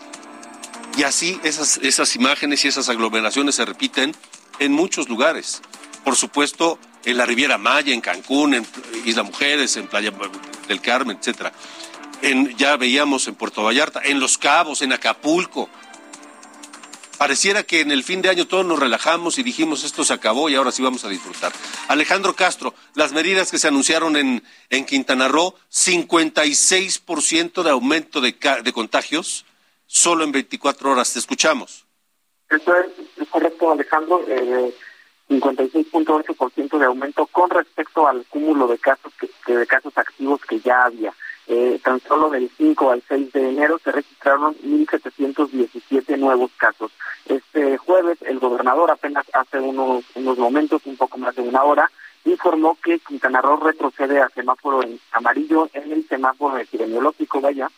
Y 0.98 1.04
así 1.04 1.40
esas, 1.44 2.16
imágenes 2.16 2.66
y 2.66 2.68
esas 2.68 2.90
aglomeraciones 2.90 3.56
se 3.56 3.66
repiten 3.66 4.16
en 4.60 4.72
muchos 4.74 5.08
lugares. 5.08 5.62
Por 6.04 6.16
supuesto, 6.16 6.80
en 7.06 7.18
la 7.18 7.26
Riviera 7.26 7.58
Maya, 7.58 7.94
en 7.94 8.02
Cancún, 8.02 8.54
en 8.54 8.66
Isla 9.06 9.24
Mujeres, 9.24 9.78
en 9.78 9.88
Playa 9.88 10.12
del 10.68 10.82
Carmen, 10.82 11.18
etcétera. 11.18 11.54
Ya 12.58 12.78
veíamos 12.78 13.28
en 13.28 13.36
Puerto 13.36 13.64
Vallarta, 13.64 14.02
en 14.04 14.20
Los 14.20 14.38
Cabos, 14.38 14.82
en 14.82 14.94
Acapulco, 14.94 15.70
Pareciera 17.22 17.62
que 17.62 17.82
en 17.82 17.92
el 17.92 18.04
fin 18.04 18.24
de 18.24 18.30
año 18.30 18.48
todos 18.48 18.66
nos 18.66 18.80
relajamos 18.80 19.38
y 19.38 19.44
dijimos 19.44 19.84
esto 19.84 20.04
se 20.04 20.12
acabó 20.12 20.50
y 20.50 20.56
ahora 20.56 20.72
sí 20.72 20.82
vamos 20.82 21.06
a 21.06 21.08
disfrutar. 21.08 21.52
Alejandro 21.88 22.34
Castro, 22.34 22.74
las 22.96 23.14
medidas 23.14 23.52
que 23.52 23.60
se 23.60 23.68
anunciaron 23.68 24.16
en, 24.16 24.42
en 24.72 24.86
Quintana 24.88 25.28
Roo, 25.28 25.54
56% 25.72 27.62
de 27.62 27.70
aumento 27.70 28.22
de, 28.22 28.36
de 28.64 28.74
contagios 28.74 29.46
solo 29.86 30.24
en 30.24 30.32
24 30.32 30.94
horas. 30.94 31.14
Te 31.14 31.20
escuchamos. 31.20 31.86
Eso 32.50 32.74
es, 32.76 33.30
correcto, 33.30 33.72
Alejandro. 33.72 34.26
Eh, 34.28 34.74
56.8% 35.30 36.80
de 36.80 36.86
aumento 36.86 37.28
con 37.28 37.52
respecto 37.52 38.08
al 38.08 38.26
cúmulo 38.32 38.68
de 38.68 38.80
casos 38.80 39.14
que 39.46 39.54
de 39.54 39.68
casos 39.68 39.96
activos 39.96 40.42
que 40.42 40.60
ya 40.60 40.86
había. 40.86 41.14
Eh, 41.48 41.80
tan 41.84 42.00
solo 42.02 42.30
del 42.30 42.50
5 42.58 42.92
al 42.92 43.04
6 43.08 43.34
de 43.34 43.50
enero 43.50 43.80
se 43.84 43.92
registraron 43.92 44.56
1.717 44.64 46.18
nuevos 46.18 46.52
casos. 46.58 46.92
Este 47.26 47.78
jueves 47.78 48.18
el 48.22 48.40
gobernador 48.40 48.92
apenas 48.92 49.26
hace 49.34 49.60
unos, 49.60 50.06
unos 50.16 50.38
momentos, 50.38 50.86
un 50.86 50.98
poco 50.98 51.18
más 51.18 51.36
de 51.36 51.42
una 51.42 51.64
hora, 51.64 51.92
informó 52.26 52.78
que 52.84 53.00
Quintana 53.00 53.42
Roo 53.42 53.58
retrocede 53.58 54.22
a 54.22 54.30
semáforo 54.30 54.84
en 54.84 55.00
amarillo 55.12 55.70
en 55.74 55.92
el 55.92 56.08
semáforo 56.08 56.58
epidemiológico, 56.58 57.42
vaya, 57.42 57.70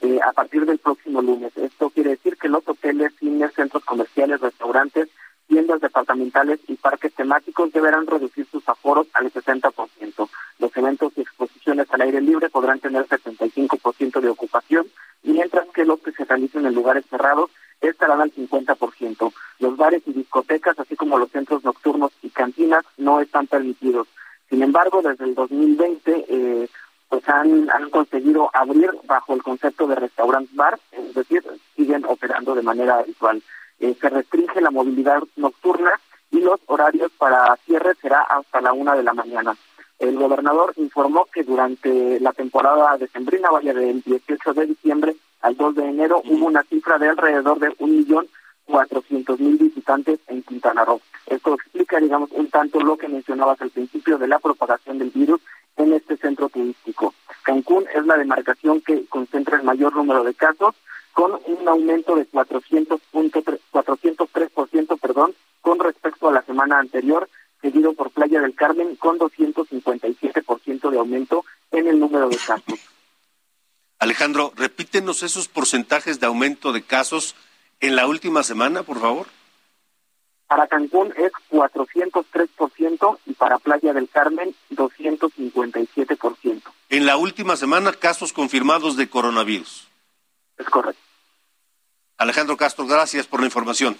eh, 0.00 0.18
a 0.26 0.32
partir 0.32 0.64
del 0.64 0.78
próximo 0.78 1.20
lunes. 1.20 1.54
Esto 1.56 1.90
quiere 1.90 2.10
decir 2.10 2.36
que 2.36 2.48
los 2.48 2.66
hoteles, 2.66 3.12
cines, 3.18 3.52
centros 3.54 3.84
comerciales, 3.84 4.40
restaurantes, 4.40 5.08
tiendas 5.46 5.80
departamentales 5.80 6.60
y 6.68 6.76
parques 6.76 7.12
temáticos 7.14 7.72
deberán 7.72 8.06
reducir 8.06 8.46
sus 8.50 8.66
aforos 8.68 9.08
al 9.12 9.30
60%. 9.32 10.28
Los 10.58 10.76
eventos 10.76 11.12
y 11.16 11.22
exposiciones 11.22 11.89
al 12.00 12.06
aire 12.06 12.20
libre 12.22 12.48
podrán 12.48 12.80
tener 12.80 13.06
75% 13.06 14.20
de 14.20 14.28
ocupación, 14.30 14.86
mientras 15.22 15.68
que 15.68 15.84
los 15.84 16.00
que 16.00 16.12
se 16.12 16.24
realicen 16.24 16.64
en 16.64 16.74
lugares 16.74 17.04
cerrados 17.10 17.50
estarán 17.80 18.22
al 18.22 18.32
50%. 18.32 19.32
Los 19.58 19.76
bares 19.76 20.02
y 20.06 20.12
discotecas, 20.12 20.78
así 20.78 20.96
como 20.96 21.18
los 21.18 21.30
centros 21.30 21.62
nocturnos 21.62 22.12
y 22.22 22.30
cantinas, 22.30 22.84
no 22.96 23.20
están 23.20 23.46
permitidos. 23.46 24.08
Sin 24.48 24.62
embargo, 24.62 25.02
desde 25.02 25.24
el 25.24 25.34
2020, 25.34 26.24
eh, 26.28 26.68
pues 27.08 27.28
han, 27.28 27.68
conseguido 27.90 28.50
abrir 28.54 28.90
bajo 29.04 29.34
el 29.34 29.42
concepto 29.42 29.86
de 29.86 29.96
restaurant 29.96 30.48
bar, 30.54 30.78
es 30.92 31.14
decir, 31.14 31.44
siguen 31.76 32.04
operando 32.06 32.54
de 32.54 32.62
manera 32.62 32.98
habitual. 32.98 33.42
Eh, 33.78 33.94
se 34.00 34.08
restringe 34.08 34.60
la 34.60 34.70
movilidad 34.70 35.22
nocturna 35.36 35.92
y 36.30 36.40
los 36.40 36.60
horarios 36.66 37.12
para 37.18 37.56
cierre 37.66 37.94
será 38.00 38.20
hasta 38.22 38.60
la 38.60 38.72
una 38.72 38.94
de 38.94 39.02
la 39.02 39.12
mañana. 39.12 39.54
El 40.00 40.16
gobernador 40.16 40.72
informó 40.76 41.26
que 41.26 41.44
durante 41.44 42.18
la 42.20 42.32
temporada 42.32 42.96
decembrina, 42.96 43.50
vaya 43.50 43.74
del 43.74 44.00
18 44.00 44.54
de 44.54 44.66
diciembre 44.66 45.14
al 45.42 45.54
2 45.56 45.74
de 45.74 45.88
enero, 45.88 46.22
hubo 46.24 46.46
una 46.46 46.62
cifra 46.62 46.96
de 46.98 47.10
alrededor 47.10 47.58
de 47.58 47.74
un 47.78 47.98
millón 47.98 48.26
cuatrocientos 48.64 49.38
mil 49.38 49.58
visitantes 49.58 50.18
en 50.28 50.42
Quintana 50.42 50.86
Roo. 50.86 51.02
Esto 51.26 51.52
explica, 51.54 52.00
digamos, 52.00 52.30
un 52.32 52.48
tanto 52.48 52.80
lo 52.80 52.96
que 52.96 53.08
mencionabas 53.08 53.60
al 53.60 53.68
principio 53.68 54.16
de 54.16 54.26
la 54.26 54.38
propagación 54.38 54.98
del 54.98 55.10
virus 55.10 55.42
en 55.76 55.92
este 55.92 56.16
centro 56.16 56.48
turístico. 56.48 57.12
Cancún 57.42 57.84
es 57.94 58.06
la 58.06 58.16
demarcación 58.16 58.80
que 58.80 59.04
concentra 59.06 59.58
el 59.58 59.64
mayor 59.64 59.94
número 59.94 60.24
de 60.24 60.32
casos, 60.32 60.74
con 61.12 61.32
un 61.32 61.68
aumento 61.68 62.16
de 62.16 62.26
400.3%, 62.30 64.98
perdón, 64.98 65.34
con 65.60 65.78
respecto 65.78 66.28
a 66.28 66.32
la 66.32 66.40
semana 66.42 66.78
anterior, 66.78 67.28
seguido 67.70 67.92
por 67.92 68.10
Playa 68.10 68.40
del 68.40 68.54
Carmen 68.54 68.96
con 68.96 69.18
257% 69.18 70.90
de 70.90 70.98
aumento 70.98 71.44
en 71.70 71.86
el 71.86 72.00
número 72.00 72.28
de 72.28 72.36
casos. 72.36 72.80
Alejandro, 74.00 74.52
repítenos 74.56 75.22
esos 75.22 75.46
porcentajes 75.46 76.18
de 76.18 76.26
aumento 76.26 76.72
de 76.72 76.82
casos 76.82 77.36
en 77.78 77.94
la 77.94 78.08
última 78.08 78.42
semana, 78.42 78.82
por 78.82 78.98
favor. 78.98 79.28
Para 80.48 80.66
Cancún 80.66 81.14
es 81.16 81.30
403% 81.50 83.18
y 83.26 83.34
para 83.34 83.58
Playa 83.58 83.92
del 83.92 84.08
Carmen 84.08 84.52
257%. 84.72 86.62
En 86.88 87.06
la 87.06 87.16
última 87.16 87.56
semana, 87.56 87.92
casos 87.92 88.32
confirmados 88.32 88.96
de 88.96 89.08
coronavirus. 89.08 89.86
Es 90.58 90.66
correcto. 90.68 91.00
Alejandro 92.16 92.56
Castro, 92.56 92.86
gracias 92.86 93.28
por 93.28 93.40
la 93.40 93.46
información. 93.46 93.96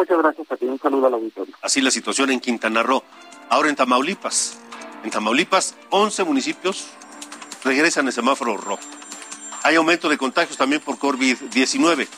Muchas 0.00 0.16
gracias 0.16 0.50
a 0.50 0.56
ti. 0.56 0.64
Un 0.64 0.78
saludo 0.78 1.08
al 1.08 1.12
auditorio. 1.12 1.54
Así 1.60 1.82
la 1.82 1.90
situación 1.90 2.30
en 2.30 2.40
Quintana 2.40 2.82
Roo. 2.82 3.02
Ahora 3.50 3.68
en 3.68 3.76
Tamaulipas. 3.76 4.58
En 5.04 5.10
Tamaulipas, 5.10 5.76
11 5.90 6.24
municipios 6.24 6.90
regresan 7.62 8.06
el 8.06 8.14
semáforo 8.14 8.56
rojo. 8.56 8.80
Hay 9.62 9.76
aumento 9.76 10.08
de 10.08 10.16
contagios 10.16 10.56
también 10.56 10.80
por 10.80 10.96
COVID-19. 10.96 12.08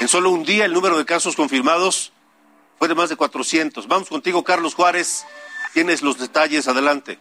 En 0.00 0.08
solo 0.08 0.30
un 0.30 0.42
día 0.42 0.64
el 0.64 0.72
número 0.72 0.98
de 0.98 1.04
casos 1.04 1.36
confirmados 1.36 2.12
fue 2.80 2.88
de 2.88 2.96
más 2.96 3.08
de 3.08 3.14
400. 3.14 3.86
Vamos 3.86 4.08
contigo, 4.08 4.42
Carlos 4.42 4.74
Juárez. 4.74 5.24
Tienes 5.74 6.02
los 6.02 6.18
detalles. 6.18 6.66
Adelante. 6.66 7.20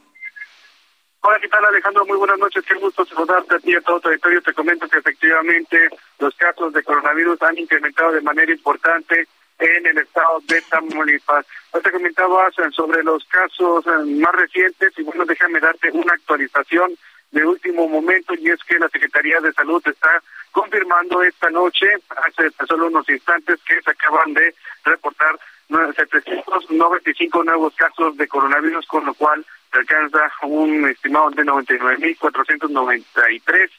Hola, 1.21 1.37
¿qué 1.39 1.47
tal 1.47 1.63
Alejandro? 1.63 2.07
Muy 2.07 2.17
buenas 2.17 2.39
noches, 2.39 2.65
qué 2.67 2.73
gusto 2.73 3.05
saludarte 3.05 3.53
a 3.53 3.59
ti 3.59 3.69
y 3.69 3.75
a 3.75 3.81
todo 3.81 3.99
tu 3.99 4.09
territorio. 4.09 4.41
Te 4.41 4.53
comento 4.53 4.87
que 4.87 4.97
efectivamente 4.97 5.89
los 6.17 6.33
casos 6.33 6.73
de 6.73 6.81
coronavirus 6.81 7.39
han 7.43 7.59
incrementado 7.59 8.13
de 8.13 8.21
manera 8.21 8.51
importante 8.51 9.27
en 9.61 9.85
el 9.85 9.97
estado 9.99 10.41
de 10.47 10.59
Tamaulipas. 10.63 11.45
Te 11.83 11.91
comentabas 11.91 12.55
sobre 12.75 13.03
los 13.03 13.23
casos 13.25 13.85
eh, 13.85 13.91
más 14.19 14.33
recientes 14.33 14.91
y 14.97 15.03
bueno, 15.03 15.23
déjame 15.25 15.59
darte 15.59 15.91
una 15.91 16.13
actualización 16.13 16.97
de 17.31 17.45
último 17.45 17.87
momento 17.87 18.33
y 18.33 18.49
es 18.49 18.59
que 18.63 18.79
la 18.79 18.89
Secretaría 18.89 19.39
de 19.39 19.53
Salud 19.53 19.81
está 19.85 20.21
confirmando 20.51 21.21
esta 21.23 21.49
noche, 21.49 21.87
hace 22.09 22.51
solo 22.67 22.87
unos 22.87 23.07
instantes, 23.07 23.61
que 23.63 23.81
se 23.81 23.91
acaban 23.91 24.33
de 24.33 24.53
reportar 24.83 25.39
795 25.69 27.43
nuevos 27.45 27.73
casos 27.75 28.17
de 28.17 28.27
coronavirus, 28.27 28.85
con 28.87 29.05
lo 29.05 29.13
cual 29.13 29.45
se 29.71 29.79
alcanza 29.79 30.29
un 30.43 30.85
estimado 30.89 31.29
de 31.29 31.45
99.493 31.45 33.69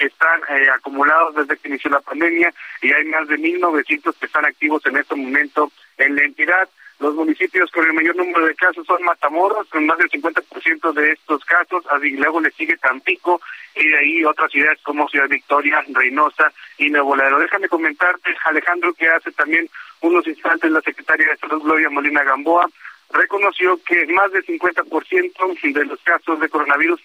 que 0.00 0.06
están 0.06 0.40
eh, 0.48 0.66
acumulados 0.74 1.34
desde 1.34 1.58
que 1.58 1.68
inició 1.68 1.90
la 1.90 2.00
pandemia 2.00 2.50
y 2.80 2.90
hay 2.90 3.04
más 3.04 3.28
de 3.28 3.38
1.900 3.38 4.16
que 4.18 4.26
están 4.26 4.46
activos 4.46 4.84
en 4.86 4.96
este 4.96 5.14
momento 5.14 5.70
en 5.98 6.16
la 6.16 6.22
entidad. 6.22 6.68
Los 7.00 7.14
municipios 7.14 7.70
con 7.70 7.86
el 7.86 7.92
mayor 7.92 8.16
número 8.16 8.46
de 8.46 8.54
casos 8.54 8.86
son 8.86 9.02
Matamoros, 9.02 9.68
con 9.68 9.84
más 9.84 9.98
del 9.98 10.08
50% 10.08 10.92
de 10.94 11.12
estos 11.12 11.44
casos, 11.44 11.84
así 11.90 12.10
luego 12.12 12.40
le 12.40 12.50
sigue 12.52 12.78
Tampico 12.78 13.42
y 13.74 13.88
de 13.88 13.98
ahí 13.98 14.24
otras 14.24 14.50
ciudades 14.50 14.78
como 14.82 15.06
Ciudad 15.08 15.28
Victoria, 15.28 15.84
Reynosa 15.92 16.50
y 16.78 16.88
Nuevo 16.88 17.14
Laredo. 17.14 17.38
Déjame 17.38 17.68
comentarte, 17.68 18.34
Alejandro, 18.44 18.94
que 18.94 19.06
hace 19.06 19.32
también 19.32 19.68
unos 20.00 20.26
instantes 20.26 20.70
la 20.70 20.80
secretaria 20.80 21.28
de 21.28 21.36
Salud, 21.36 21.62
Gloria 21.62 21.90
Molina 21.90 22.24
Gamboa, 22.24 22.66
reconoció 23.12 23.78
que 23.84 24.06
más 24.06 24.32
del 24.32 24.46
50% 24.46 25.72
de 25.74 25.84
los 25.84 26.00
casos 26.00 26.40
de 26.40 26.48
coronavirus 26.48 27.00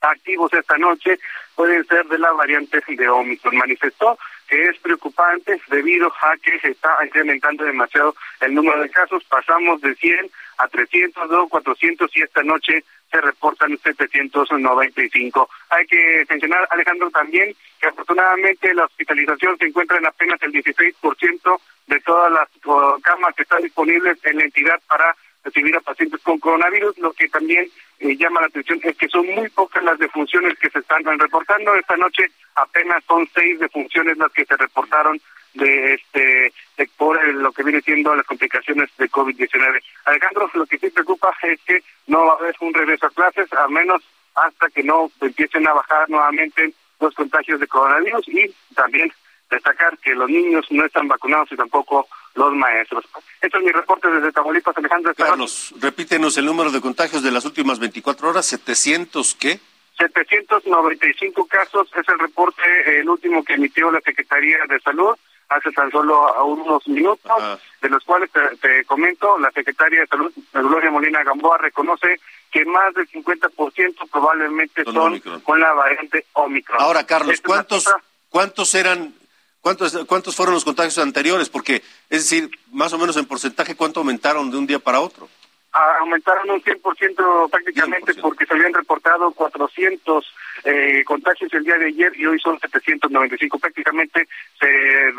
activos 0.00 0.52
esta 0.52 0.78
noche 0.78 1.18
pueden 1.54 1.84
ser 1.86 2.06
de 2.06 2.18
la 2.18 2.32
variante 2.32 2.82
de 2.86 3.08
Omicron. 3.08 3.56
Manifestó 3.56 4.18
que 4.48 4.64
es 4.64 4.78
preocupante 4.78 5.60
debido 5.68 6.12
a 6.22 6.36
que 6.38 6.58
se 6.60 6.70
está 6.70 6.96
incrementando 7.04 7.64
demasiado 7.64 8.14
el 8.40 8.54
número 8.54 8.80
de 8.80 8.90
casos. 8.90 9.22
Pasamos 9.24 9.80
de 9.80 9.94
100 9.94 10.30
a 10.58 10.68
300, 10.68 11.28
luego 11.28 11.48
400 11.48 12.16
y 12.16 12.22
esta 12.22 12.42
noche 12.42 12.84
se 13.10 13.20
reportan 13.20 13.78
795. 13.78 15.50
Hay 15.70 15.86
que 15.86 16.24
mencionar, 16.28 16.66
Alejandro, 16.70 17.10
también 17.10 17.54
que 17.80 17.88
afortunadamente 17.88 18.74
la 18.74 18.84
hospitalización 18.84 19.56
se 19.58 19.66
encuentra 19.66 19.98
en 19.98 20.06
apenas 20.06 20.40
el 20.42 20.52
16% 20.52 21.60
de 21.86 22.00
todas 22.00 22.32
las 22.32 22.48
camas 23.02 23.34
que 23.34 23.42
están 23.42 23.62
disponibles 23.62 24.18
en 24.24 24.36
la 24.36 24.44
entidad 24.44 24.80
para 24.86 25.14
recibir 25.44 25.76
a 25.76 25.80
pacientes 25.80 26.20
con 26.22 26.38
coronavirus. 26.38 26.98
Lo 26.98 27.12
que 27.12 27.28
también 27.28 27.68
eh, 28.00 28.16
llama 28.16 28.40
la 28.40 28.46
atención 28.46 28.80
es 28.82 28.96
que 28.96 29.08
son 29.08 29.26
muy 29.26 29.48
pocas 29.50 29.82
las 29.82 29.98
defunciones 29.98 30.58
que 30.58 30.70
se 30.70 30.78
están 30.80 31.04
reportando. 31.18 31.74
Esta 31.74 31.96
noche 31.96 32.26
apenas 32.54 33.02
son 33.04 33.28
seis 33.34 33.58
defunciones 33.58 34.16
las 34.18 34.32
que 34.32 34.44
se 34.44 34.56
reportaron 34.56 35.20
de 35.54 35.94
este 35.94 36.52
por 36.96 37.22
lo 37.34 37.52
que 37.52 37.62
viene 37.62 37.80
siendo 37.80 38.14
las 38.14 38.26
complicaciones 38.26 38.90
de 38.98 39.10
COVID-19. 39.10 39.80
Alejandro, 40.04 40.50
lo 40.54 40.66
que 40.66 40.78
sí 40.78 40.90
preocupa 40.90 41.34
es 41.42 41.60
que 41.62 41.82
no 42.06 42.26
va 42.26 42.32
a 42.32 42.36
haber 42.36 42.54
un 42.60 42.74
regreso 42.74 43.06
a 43.06 43.10
clases, 43.10 43.52
a 43.52 43.68
menos 43.68 44.02
hasta 44.34 44.68
que 44.70 44.82
no 44.82 45.10
empiecen 45.20 45.66
a 45.66 45.72
bajar 45.72 46.08
nuevamente 46.10 46.72
los 47.00 47.14
contagios 47.14 47.60
de 47.60 47.66
coronavirus 47.66 48.28
y 48.28 48.54
también 48.74 49.12
destacar 49.50 49.96
que 49.98 50.14
los 50.14 50.28
niños 50.28 50.66
no 50.70 50.84
están 50.84 51.08
vacunados 51.08 51.50
y 51.52 51.56
tampoco 51.56 52.06
los 52.38 52.54
maestros. 52.54 53.04
Este 53.40 53.58
es 53.58 53.64
mi 53.64 53.72
reporte 53.72 54.08
desde 54.08 54.32
Tamaulipas, 54.32 54.76
Alejandro. 54.78 55.12
Carlos, 55.14 55.74
repítenos 55.80 56.38
el 56.38 56.46
número 56.46 56.70
de 56.70 56.80
contagios 56.80 57.22
de 57.22 57.30
las 57.30 57.44
últimas 57.44 57.78
24 57.78 58.30
horas, 58.30 58.52
¿700 58.52 59.36
qué? 59.38 59.60
795 59.98 61.46
casos 61.46 61.88
es 61.94 62.08
el 62.08 62.18
reporte, 62.20 62.62
el 63.00 63.08
último 63.08 63.42
que 63.42 63.54
emitió 63.54 63.90
la 63.90 64.00
Secretaría 64.00 64.58
de 64.68 64.78
Salud 64.80 65.16
hace 65.48 65.72
tan 65.72 65.90
solo 65.90 66.44
unos 66.44 66.86
minutos, 66.86 67.58
de 67.80 67.88
los 67.88 68.04
cuales 68.04 68.30
te, 68.60 68.84
comento, 68.84 69.38
la 69.38 69.50
Secretaria 69.50 70.00
de 70.00 70.06
Salud, 70.06 70.32
Gloria 70.52 70.90
Molina 70.90 71.24
Gamboa, 71.24 71.58
reconoce 71.58 72.20
que 72.50 72.64
más 72.66 72.94
del 72.94 73.08
50% 73.08 74.10
probablemente 74.10 74.84
son, 74.84 75.18
con 75.20 75.58
la 75.58 75.72
variante 75.72 76.26
Omicron. 76.34 76.80
Ahora, 76.80 77.06
Carlos, 77.06 77.40
¿cuántos, 77.40 77.90
¿cuántos 78.28 78.74
eran 78.74 79.14
¿Cuántos, 79.68 80.06
¿Cuántos 80.06 80.34
fueron 80.34 80.54
los 80.54 80.64
contagios 80.64 80.96
anteriores? 80.96 81.50
Porque, 81.50 81.82
es 82.08 82.22
decir, 82.22 82.50
más 82.72 82.90
o 82.94 82.98
menos 82.98 83.18
en 83.18 83.26
porcentaje, 83.26 83.76
¿cuánto 83.76 84.00
aumentaron 84.00 84.50
de 84.50 84.56
un 84.56 84.66
día 84.66 84.78
para 84.78 84.98
otro? 84.98 85.28
Ah, 85.74 85.96
aumentaron 86.00 86.48
un 86.48 86.62
100% 86.62 87.50
prácticamente 87.50 88.14
porque 88.14 88.46
se 88.46 88.54
habían 88.54 88.72
reportado 88.72 89.30
400 89.30 90.24
eh, 90.64 91.04
contagios 91.04 91.52
el 91.52 91.64
día 91.64 91.76
de 91.76 91.88
ayer 91.88 92.10
y 92.16 92.24
hoy 92.24 92.40
son 92.40 92.58
795. 92.58 93.58
Prácticamente 93.58 94.26
se, 94.58 94.68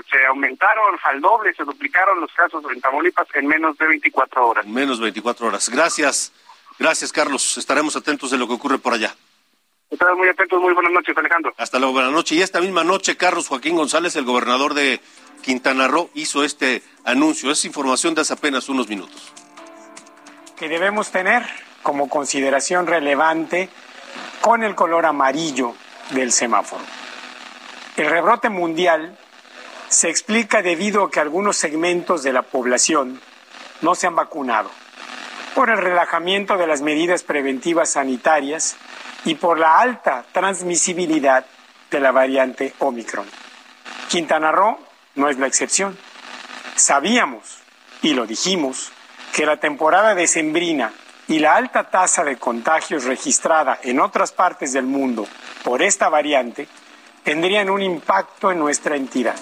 se 0.10 0.26
aumentaron 0.26 0.98
al 1.04 1.22
doble, 1.22 1.54
se 1.54 1.64
duplicaron 1.64 2.20
los 2.20 2.34
casos 2.34 2.64
en 2.74 2.82
Tamaulipas 2.82 3.28
en 3.36 3.46
menos 3.46 3.78
de 3.78 3.86
24 3.86 4.48
horas. 4.48 4.66
Menos 4.66 4.98
de 4.98 5.04
24 5.04 5.46
horas. 5.46 5.70
Gracias. 5.70 6.34
Gracias, 6.80 7.12
Carlos. 7.12 7.60
Estaremos 7.60 7.96
atentos 7.96 8.32
de 8.32 8.40
lo 8.40 8.48
que 8.48 8.56
ocurre 8.56 8.80
por 8.80 8.94
allá. 8.94 9.14
Estamos 9.90 10.18
muy 10.20 10.28
atentos, 10.28 10.62
muy 10.62 10.74
buenas 10.74 10.92
noches, 10.92 11.18
Alejandro. 11.18 11.52
Hasta 11.58 11.80
luego, 11.80 11.94
buenas 11.94 12.12
noches. 12.12 12.38
Y 12.38 12.42
esta 12.44 12.62
misma 12.62 12.84
noche, 12.84 13.18
Carlos 13.18 13.48
Joaquín 13.48 13.76
González, 13.76 14.16
el 14.16 14.24
gobernador 14.24 14.76
de 14.76 15.02
Quintana 15.42 15.88
Roo, 15.88 16.12
hizo 16.14 16.44
este 16.44 16.84
anuncio. 17.06 17.50
Es 17.50 17.66
información 17.66 18.14
de 18.14 18.22
hace 18.22 18.34
apenas 18.34 18.70
unos 18.70 18.88
minutos. 18.88 19.34
Que 20.58 20.70
debemos 20.70 21.10
tener 21.10 21.44
como 21.82 22.08
consideración 22.08 22.86
relevante 22.86 23.70
con 24.42 24.64
el 24.64 24.76
color 24.76 25.08
amarillo 25.08 25.74
del 26.12 26.32
semáforo. 26.32 26.84
El 27.98 28.12
rebrote 28.12 28.50
mundial 28.50 29.18
se 29.88 30.10
explica 30.10 30.62
debido 30.62 31.06
a 31.06 31.10
que 31.10 31.20
algunos 31.20 31.58
segmentos 31.58 32.22
de 32.22 32.32
la 32.32 32.44
población 32.44 33.20
no 33.82 33.96
se 33.96 34.06
han 34.06 34.16
vacunado 34.16 34.70
por 35.60 35.70
el 35.70 35.78
relajamiento 35.78 36.56
de 36.56 36.68
las 36.68 36.82
medidas 36.82 37.24
preventivas 37.24 37.90
sanitarias 37.90 38.78
y 39.26 39.36
por 39.36 39.60
la 39.60 39.82
alta 39.82 40.24
transmisibilidad 40.32 41.46
de 41.92 42.00
la 42.00 42.14
variante 42.14 42.74
Omicron. 42.80 43.26
Quintana 44.08 44.54
Roo 44.54 44.80
no 45.16 45.28
es 45.28 45.38
la 45.38 45.48
excepción. 45.48 45.98
Sabíamos, 46.76 47.58
y 48.02 48.14
lo 48.14 48.26
dijimos, 48.26 48.94
que 49.34 49.46
la 49.46 49.58
temporada 49.58 50.16
decembrina 50.16 50.94
y 51.28 51.40
la 51.40 51.58
alta 51.58 51.90
tasa 51.90 52.24
de 52.24 52.38
contagios 52.38 53.04
registrada 53.04 53.80
en 53.84 54.00
otras 54.00 54.32
partes 54.32 54.72
del 54.72 54.86
mundo 54.86 55.28
por 55.66 55.82
esta 55.82 56.08
variante 56.08 56.70
tendrían 57.22 57.70
un 57.70 57.82
impacto 57.82 58.50
en 58.50 58.60
nuestra 58.60 58.96
entidad. 58.96 59.36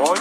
Hoy 0.00 0.20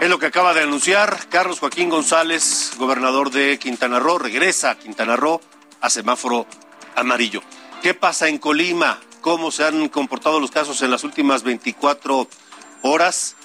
es 0.00 0.08
lo 0.08 0.18
que 0.18 0.26
acaba 0.26 0.54
de 0.54 0.62
anunciar 0.62 1.28
Carlos 1.28 1.60
Joaquín 1.60 1.88
González, 1.88 2.72
gobernador 2.76 3.30
de 3.30 3.58
Quintana 3.58 3.98
Roo, 4.00 4.18
regresa 4.18 4.70
a 4.70 4.78
Quintana 4.78 5.16
Roo 5.16 5.40
a 5.80 5.90
semáforo 5.90 6.46
amarillo. 6.96 7.42
¿Qué 7.82 7.94
pasa 7.94 8.28
en 8.28 8.38
Colima? 8.38 9.00
¿Cómo 9.20 9.50
se 9.50 9.64
han 9.64 9.88
comportado 9.88 10.40
los 10.40 10.50
casos 10.50 10.82
en 10.82 10.90
las 10.90 11.04
últimas 11.04 11.42
24 11.42 12.28
horas? 12.82 13.36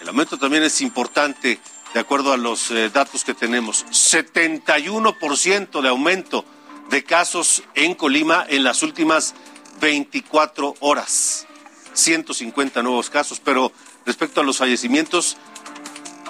El 0.00 0.08
aumento 0.08 0.38
también 0.38 0.62
es 0.62 0.80
importante, 0.80 1.60
de 1.94 2.00
acuerdo 2.00 2.32
a 2.32 2.36
los 2.36 2.70
eh, 2.70 2.90
datos 2.90 3.24
que 3.24 3.34
tenemos. 3.34 3.84
71% 3.86 5.80
de 5.80 5.88
aumento 5.88 6.44
de 6.90 7.04
casos 7.04 7.62
en 7.74 7.94
Colima 7.94 8.46
en 8.48 8.64
las 8.64 8.82
últimas 8.82 9.34
24 9.80 10.74
horas. 10.80 11.46
150 11.92 12.82
nuevos 12.82 13.10
casos, 13.10 13.40
pero 13.40 13.72
respecto 14.06 14.40
a 14.40 14.44
los 14.44 14.58
fallecimientos, 14.58 15.36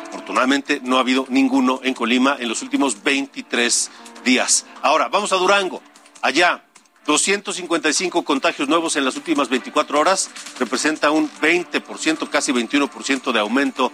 afortunadamente 0.09 0.81
no 0.83 0.97
ha 0.97 1.01
habido 1.01 1.27
ninguno 1.29 1.81
en 1.83 1.95
Colima 1.95 2.37
en 2.39 2.49
los 2.49 2.63
últimos 2.63 3.03
23 3.03 3.91
días. 4.25 4.67
Ahora, 4.83 5.09
vamos 5.09 5.33
a 5.33 5.37
Durango. 5.37 5.83
Allá, 6.23 6.65
255 7.07 8.23
contagios 8.25 8.69
nuevos 8.69 8.97
en 8.97 9.05
las 9.05 9.17
últimas 9.17 9.49
24 9.49 9.99
horas, 9.99 10.31
representa 10.59 11.11
un 11.11 11.31
20%, 11.41 12.29
casi 12.29 12.53
21% 12.53 13.33
de 13.33 13.41
aumento 13.41 13.91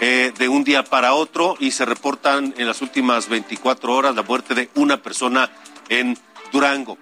eh, 0.00 0.32
de 0.38 0.48
un 0.48 0.64
día 0.64 0.84
para 0.84 1.14
otro 1.14 1.56
y 1.58 1.70
se 1.70 1.84
reportan 1.84 2.54
en 2.58 2.66
las 2.66 2.82
últimas 2.82 3.28
24 3.28 3.92
horas 3.92 4.14
la 4.14 4.22
muerte 4.22 4.54
de 4.54 4.70
una 4.74 5.02
persona 5.02 5.50
en 5.88 6.18
Durango. 6.52 6.98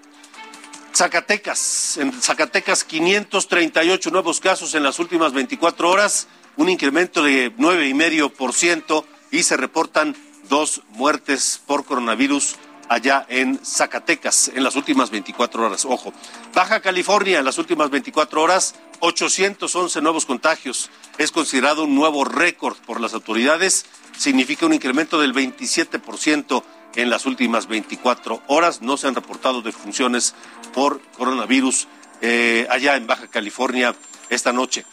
Zacatecas, 0.94 1.98
en 1.98 2.12
Zacatecas 2.12 2.84
538 2.84 4.10
nuevos 4.10 4.40
casos 4.40 4.74
en 4.74 4.82
las 4.82 4.98
últimas 4.98 5.34
24 5.34 5.90
horas, 5.90 6.26
un 6.56 6.68
incremento 6.68 7.22
de 7.22 7.54
9,5% 7.56 9.04
y 9.30 9.42
se 9.42 9.56
reportan 9.56 10.16
dos 10.48 10.82
muertes 10.90 11.60
por 11.66 11.84
coronavirus 11.84 12.56
allá 12.88 13.26
en 13.28 13.58
Zacatecas 13.64 14.50
en 14.54 14.62
las 14.62 14.76
últimas 14.76 15.10
24 15.10 15.66
horas. 15.66 15.84
Ojo, 15.84 16.12
Baja 16.54 16.80
California 16.80 17.38
en 17.38 17.44
las 17.44 17.58
últimas 17.58 17.90
24 17.90 18.42
horas, 18.42 18.74
811 19.00 20.00
nuevos 20.00 20.24
contagios. 20.26 20.90
Es 21.18 21.32
considerado 21.32 21.84
un 21.84 21.94
nuevo 21.94 22.24
récord 22.24 22.76
por 22.86 23.00
las 23.00 23.14
autoridades. 23.14 23.86
Significa 24.16 24.66
un 24.66 24.74
incremento 24.74 25.20
del 25.20 25.34
27% 25.34 26.62
en 26.94 27.10
las 27.10 27.26
últimas 27.26 27.66
24 27.66 28.42
horas. 28.46 28.82
No 28.82 28.96
se 28.96 29.08
han 29.08 29.14
reportado 29.14 29.62
defunciones 29.62 30.34
por 30.72 31.00
coronavirus 31.12 31.88
eh, 32.22 32.66
allá 32.70 32.96
en 32.96 33.06
Baja 33.06 33.26
California 33.26 33.94
esta 34.30 34.52
noche. 34.52 34.84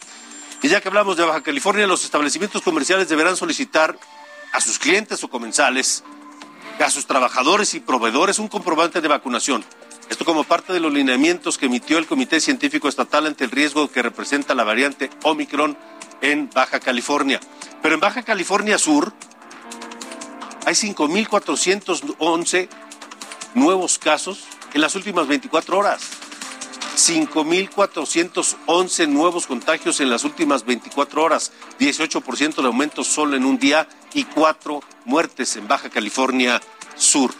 Y 0.62 0.68
ya 0.68 0.80
que 0.80 0.88
hablamos 0.88 1.16
de 1.16 1.24
Baja 1.24 1.42
California, 1.42 1.86
los 1.86 2.04
establecimientos 2.04 2.62
comerciales 2.62 3.08
deberán 3.08 3.36
solicitar 3.36 3.98
a 4.52 4.60
sus 4.60 4.78
clientes 4.78 5.22
o 5.24 5.28
comensales, 5.28 6.04
a 6.78 6.90
sus 6.90 7.06
trabajadores 7.06 7.74
y 7.74 7.80
proveedores 7.80 8.38
un 8.38 8.48
comprobante 8.48 9.00
de 9.00 9.08
vacunación. 9.08 9.64
Esto 10.08 10.24
como 10.24 10.44
parte 10.44 10.72
de 10.72 10.80
los 10.80 10.92
lineamientos 10.92 11.58
que 11.58 11.66
emitió 11.66 11.98
el 11.98 12.06
Comité 12.06 12.40
Científico 12.40 12.88
Estatal 12.88 13.26
ante 13.26 13.44
el 13.44 13.50
riesgo 13.50 13.90
que 13.90 14.02
representa 14.02 14.54
la 14.54 14.64
variante 14.64 15.10
Omicron 15.22 15.76
en 16.20 16.50
Baja 16.50 16.80
California. 16.80 17.40
Pero 17.82 17.94
en 17.94 18.00
Baja 18.00 18.22
California 18.22 18.78
Sur 18.78 19.12
hay 20.66 20.74
5.411 20.74 22.68
nuevos 23.54 23.98
casos 23.98 24.44
en 24.72 24.80
las 24.80 24.94
últimas 24.94 25.26
24 25.26 25.78
horas. 25.78 26.02
5.411 26.96 29.08
nuevos 29.08 29.46
contagios 29.46 30.00
en 30.00 30.10
las 30.10 30.24
últimas 30.24 30.64
24 30.64 31.22
horas, 31.22 31.52
18% 31.80 32.56
de 32.56 32.66
aumento 32.66 33.02
solo 33.02 33.34
en 33.36 33.44
un 33.44 33.58
día 33.58 33.88
y 34.12 34.24
cuatro 34.24 34.82
muertes 35.04 35.56
en 35.56 35.66
Baja 35.66 35.90
California 35.90 36.60
Sur. 36.96 37.34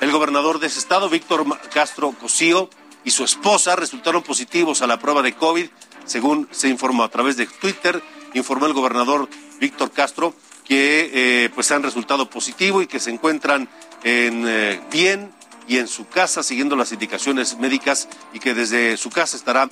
El 0.00 0.10
gobernador 0.10 0.58
de 0.58 0.68
ese 0.68 0.78
estado, 0.78 1.10
Víctor 1.10 1.44
Castro 1.70 2.12
Cosío, 2.12 2.70
y 3.04 3.10
su 3.10 3.24
esposa 3.24 3.76
resultaron 3.76 4.22
positivos 4.22 4.80
a 4.80 4.86
la 4.86 4.98
prueba 4.98 5.20
de 5.22 5.34
COVID, 5.34 5.66
según 6.06 6.48
se 6.50 6.68
informó 6.68 7.04
a 7.04 7.10
través 7.10 7.36
de 7.36 7.46
Twitter, 7.46 8.02
informó 8.32 8.64
el 8.66 8.72
gobernador 8.72 9.28
Víctor 9.60 9.92
Castro 9.92 10.34
que 10.64 11.10
eh, 11.12 11.50
pues 11.54 11.70
han 11.70 11.82
resultado 11.82 12.30
positivo 12.30 12.80
y 12.80 12.86
que 12.86 12.98
se 12.98 13.10
encuentran 13.10 13.68
en, 14.02 14.48
eh, 14.48 14.80
bien 14.90 15.30
y 15.68 15.78
en 15.78 15.88
su 15.88 16.06
casa 16.08 16.42
siguiendo 16.42 16.76
las 16.76 16.92
indicaciones 16.92 17.58
médicas 17.58 18.08
y 18.32 18.40
que 18.40 18.54
desde 18.54 18.96
su 18.96 19.10
casa 19.10 19.36
estará 19.36 19.68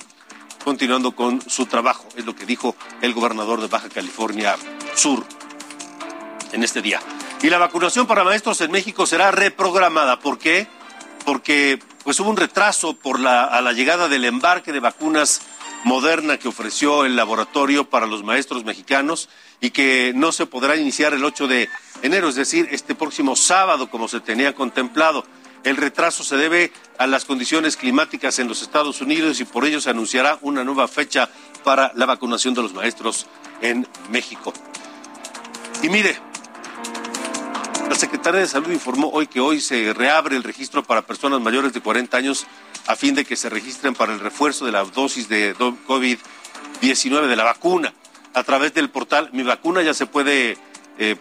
continuando 0.63 1.13
con 1.13 1.41
su 1.49 1.65
trabajo, 1.65 2.07
es 2.15 2.25
lo 2.25 2.35
que 2.35 2.45
dijo 2.45 2.75
el 3.01 3.13
gobernador 3.13 3.61
de 3.61 3.67
Baja 3.67 3.89
California 3.89 4.55
Sur 4.95 5.25
en 6.51 6.63
este 6.63 6.81
día. 6.81 7.01
Y 7.41 7.49
la 7.49 7.57
vacunación 7.57 8.07
para 8.07 8.23
maestros 8.23 8.61
en 8.61 8.71
México 8.71 9.05
será 9.05 9.31
reprogramada. 9.31 10.19
¿Por 10.19 10.39
qué? 10.39 10.67
Porque 11.25 11.79
pues 12.03 12.19
hubo 12.19 12.29
un 12.29 12.37
retraso 12.37 12.93
por 12.93 13.19
la, 13.19 13.43
a 13.43 13.61
la 13.61 13.73
llegada 13.73 14.07
del 14.07 14.23
embarque 14.25 14.71
de 14.71 14.79
vacunas 14.79 15.41
moderna 15.83 16.37
que 16.37 16.47
ofreció 16.47 17.05
el 17.05 17.15
laboratorio 17.15 17.89
para 17.89 18.05
los 18.05 18.23
maestros 18.23 18.63
mexicanos 18.63 19.29
y 19.59 19.71
que 19.71 20.13
no 20.15 20.31
se 20.31 20.45
podrá 20.45 20.75
iniciar 20.75 21.13
el 21.13 21.23
8 21.23 21.47
de 21.47 21.69
enero, 22.01 22.29
es 22.29 22.35
decir, 22.35 22.67
este 22.71 22.95
próximo 22.95 23.35
sábado 23.35 23.89
como 23.89 24.07
se 24.07 24.19
tenía 24.19 24.55
contemplado. 24.55 25.25
El 25.63 25.77
retraso 25.77 26.23
se 26.23 26.35
debe 26.35 26.73
a 26.97 27.07
las 27.07 27.25
condiciones 27.25 27.77
climáticas 27.77 28.39
en 28.39 28.47
los 28.47 28.61
Estados 28.61 29.01
Unidos 29.01 29.39
y 29.39 29.45
por 29.45 29.65
ello 29.65 29.79
se 29.79 29.89
anunciará 29.89 30.37
una 30.41 30.63
nueva 30.63 30.87
fecha 30.87 31.29
para 31.63 31.91
la 31.95 32.05
vacunación 32.05 32.53
de 32.53 32.61
los 32.61 32.73
maestros 32.73 33.27
en 33.61 33.87
México. 34.09 34.53
Y 35.81 35.89
mire, 35.89 36.17
la 37.89 37.95
Secretaría 37.95 38.41
de 38.41 38.47
Salud 38.47 38.71
informó 38.71 39.09
hoy 39.09 39.27
que 39.27 39.39
hoy 39.39 39.61
se 39.61 39.93
reabre 39.93 40.35
el 40.35 40.43
registro 40.43 40.83
para 40.83 41.01
personas 41.01 41.39
mayores 41.39 41.71
de 41.73 41.79
40 41.79 42.17
años 42.17 42.45
a 42.87 42.95
fin 42.95 43.15
de 43.15 43.23
que 43.23 43.35
se 43.37 43.49
registren 43.49 43.95
para 43.95 44.13
el 44.13 44.19
refuerzo 44.19 44.65
de 44.65 44.73
la 44.73 44.83
dosis 44.83 45.29
de 45.29 45.55
COVID-19 45.55 47.27
de 47.27 47.35
la 47.35 47.43
vacuna. 47.43 47.93
A 48.33 48.43
través 48.43 48.73
del 48.73 48.89
portal 48.89 49.29
Mi 49.31 49.43
Vacuna 49.43 49.81
ya 49.81 49.93
se 49.93 50.07
puede 50.07 50.57
eh, 50.97 51.15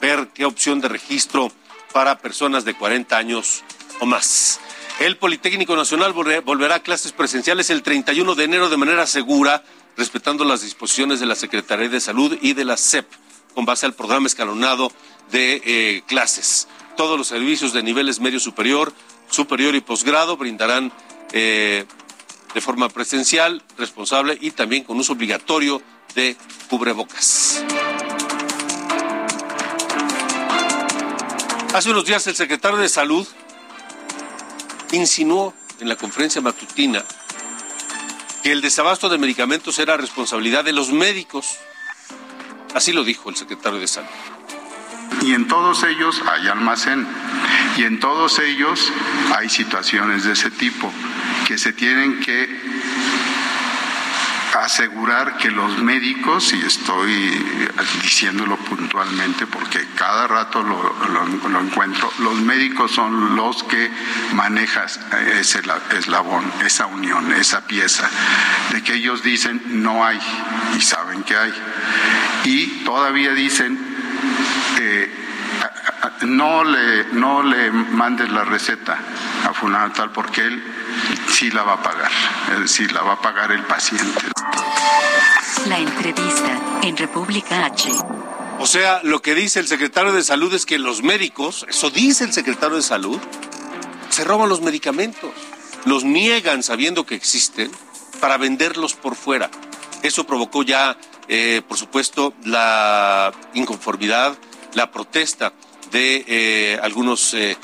ver 0.00 0.28
qué 0.34 0.44
opción 0.44 0.80
de 0.80 0.88
registro 0.88 1.52
para 1.92 2.18
personas 2.18 2.64
de 2.64 2.74
40 2.74 3.16
años 3.16 3.62
o 4.00 4.06
más. 4.06 4.60
El 5.00 5.16
Politécnico 5.16 5.76
Nacional 5.76 6.12
volverá 6.12 6.76
a 6.76 6.82
clases 6.82 7.12
presenciales 7.12 7.70
el 7.70 7.82
31 7.82 8.34
de 8.34 8.44
enero 8.44 8.68
de 8.68 8.76
manera 8.76 9.06
segura, 9.06 9.62
respetando 9.96 10.44
las 10.44 10.62
disposiciones 10.62 11.20
de 11.20 11.26
la 11.26 11.36
Secretaría 11.36 11.88
de 11.88 12.00
Salud 12.00 12.36
y 12.42 12.52
de 12.52 12.64
la 12.64 12.76
SEP, 12.76 13.06
con 13.54 13.64
base 13.64 13.86
al 13.86 13.94
programa 13.94 14.26
escalonado 14.26 14.92
de 15.30 15.62
eh, 15.64 16.02
clases. 16.06 16.66
Todos 16.96 17.16
los 17.16 17.28
servicios 17.28 17.72
de 17.72 17.84
niveles 17.84 18.18
medio 18.18 18.40
superior, 18.40 18.92
superior 19.30 19.76
y 19.76 19.80
posgrado 19.80 20.36
brindarán 20.36 20.92
eh, 21.32 21.84
de 22.54 22.60
forma 22.60 22.88
presencial, 22.88 23.62
responsable 23.76 24.36
y 24.40 24.50
también 24.50 24.82
con 24.82 24.98
uso 24.98 25.12
obligatorio 25.12 25.80
de 26.14 26.36
cubrebocas. 26.68 27.62
Hace 31.74 31.90
unos 31.90 32.06
días 32.06 32.26
el 32.26 32.34
secretario 32.34 32.78
de 32.78 32.88
Salud 32.88 33.28
insinuó 34.92 35.54
en 35.80 35.88
la 35.88 35.96
conferencia 35.96 36.40
matutina 36.40 37.04
que 38.42 38.52
el 38.52 38.62
desabasto 38.62 39.10
de 39.10 39.18
medicamentos 39.18 39.78
era 39.78 39.98
responsabilidad 39.98 40.64
de 40.64 40.72
los 40.72 40.90
médicos. 40.90 41.58
Así 42.74 42.92
lo 42.92 43.04
dijo 43.04 43.28
el 43.28 43.36
secretario 43.36 43.78
de 43.78 43.86
Salud. 43.86 44.08
Y 45.22 45.34
en 45.34 45.46
todos 45.46 45.82
ellos 45.84 46.22
hay 46.26 46.48
almacén. 46.48 47.06
Y 47.76 47.82
en 47.84 48.00
todos 48.00 48.38
ellos 48.38 48.90
hay 49.36 49.50
situaciones 49.50 50.24
de 50.24 50.32
ese 50.32 50.50
tipo 50.50 50.90
que 51.46 51.58
se 51.58 51.74
tienen 51.74 52.20
que 52.20 52.48
asegurar 54.64 55.36
que 55.36 55.50
los 55.50 55.78
médicos, 55.78 56.52
y 56.52 56.64
estoy 56.64 57.12
diciéndolo 58.02 58.56
puntualmente 58.56 59.46
porque 59.46 59.86
cada 59.94 60.26
rato 60.26 60.62
lo, 60.62 61.60
encuentro, 61.60 62.10
los 62.18 62.34
médicos 62.40 62.92
son 62.92 63.36
los 63.36 63.62
que 63.64 63.90
manejan 64.34 64.86
ese 65.38 65.62
eslabón, 65.96 66.44
esa 66.64 66.86
unión, 66.86 67.32
esa 67.32 67.66
pieza, 67.66 68.08
de 68.72 68.82
que 68.82 68.94
ellos 68.94 69.22
dicen 69.22 69.60
no 69.82 70.04
hay 70.04 70.20
y 70.76 70.80
saben 70.80 71.22
que 71.22 71.36
hay. 71.36 71.52
Y 72.44 72.66
todavía 72.84 73.32
dicen 73.32 73.78
eh, 74.78 75.18
no 76.22 76.64
le, 76.64 77.04
no 77.12 77.42
le 77.42 77.70
mandes 77.70 78.30
la 78.30 78.44
receta 78.44 78.98
a 79.58 79.60
fulano 79.60 79.92
tal 79.92 80.12
porque 80.12 80.42
él 80.42 80.62
sí 81.30 81.50
la 81.50 81.62
va 81.62 81.74
a 81.74 81.82
pagar, 81.82 82.10
es 82.52 82.60
decir, 82.60 82.92
la 82.92 83.02
va 83.02 83.14
a 83.14 83.20
pagar 83.20 83.50
el 83.52 83.62
paciente. 83.64 84.26
La 85.66 85.78
entrevista 85.78 86.80
en 86.82 86.96
República 86.96 87.66
H. 87.66 87.90
O 88.60 88.66
sea, 88.66 89.00
lo 89.02 89.20
que 89.20 89.34
dice 89.34 89.60
el 89.60 89.66
secretario 89.66 90.12
de 90.12 90.22
Salud 90.22 90.52
es 90.54 90.66
que 90.66 90.78
los 90.78 91.02
médicos, 91.02 91.66
eso 91.68 91.90
dice 91.90 92.24
el 92.24 92.32
secretario 92.32 92.76
de 92.76 92.82
Salud, 92.82 93.18
se 94.10 94.24
roban 94.24 94.48
los 94.48 94.60
medicamentos, 94.60 95.30
los 95.84 96.04
niegan 96.04 96.62
sabiendo 96.62 97.04
que 97.04 97.14
existen 97.14 97.70
para 98.20 98.36
venderlos 98.36 98.94
por 98.94 99.14
fuera. 99.14 99.50
Eso 100.02 100.24
provocó 100.24 100.62
ya, 100.62 100.96
eh, 101.28 101.62
por 101.66 101.76
supuesto, 101.76 102.34
la 102.44 103.32
inconformidad, 103.54 104.36
la 104.74 104.90
protesta 104.90 105.52
de 105.90 106.24
eh, 106.26 106.78
algunos 106.82 107.34
eh, 107.34 107.56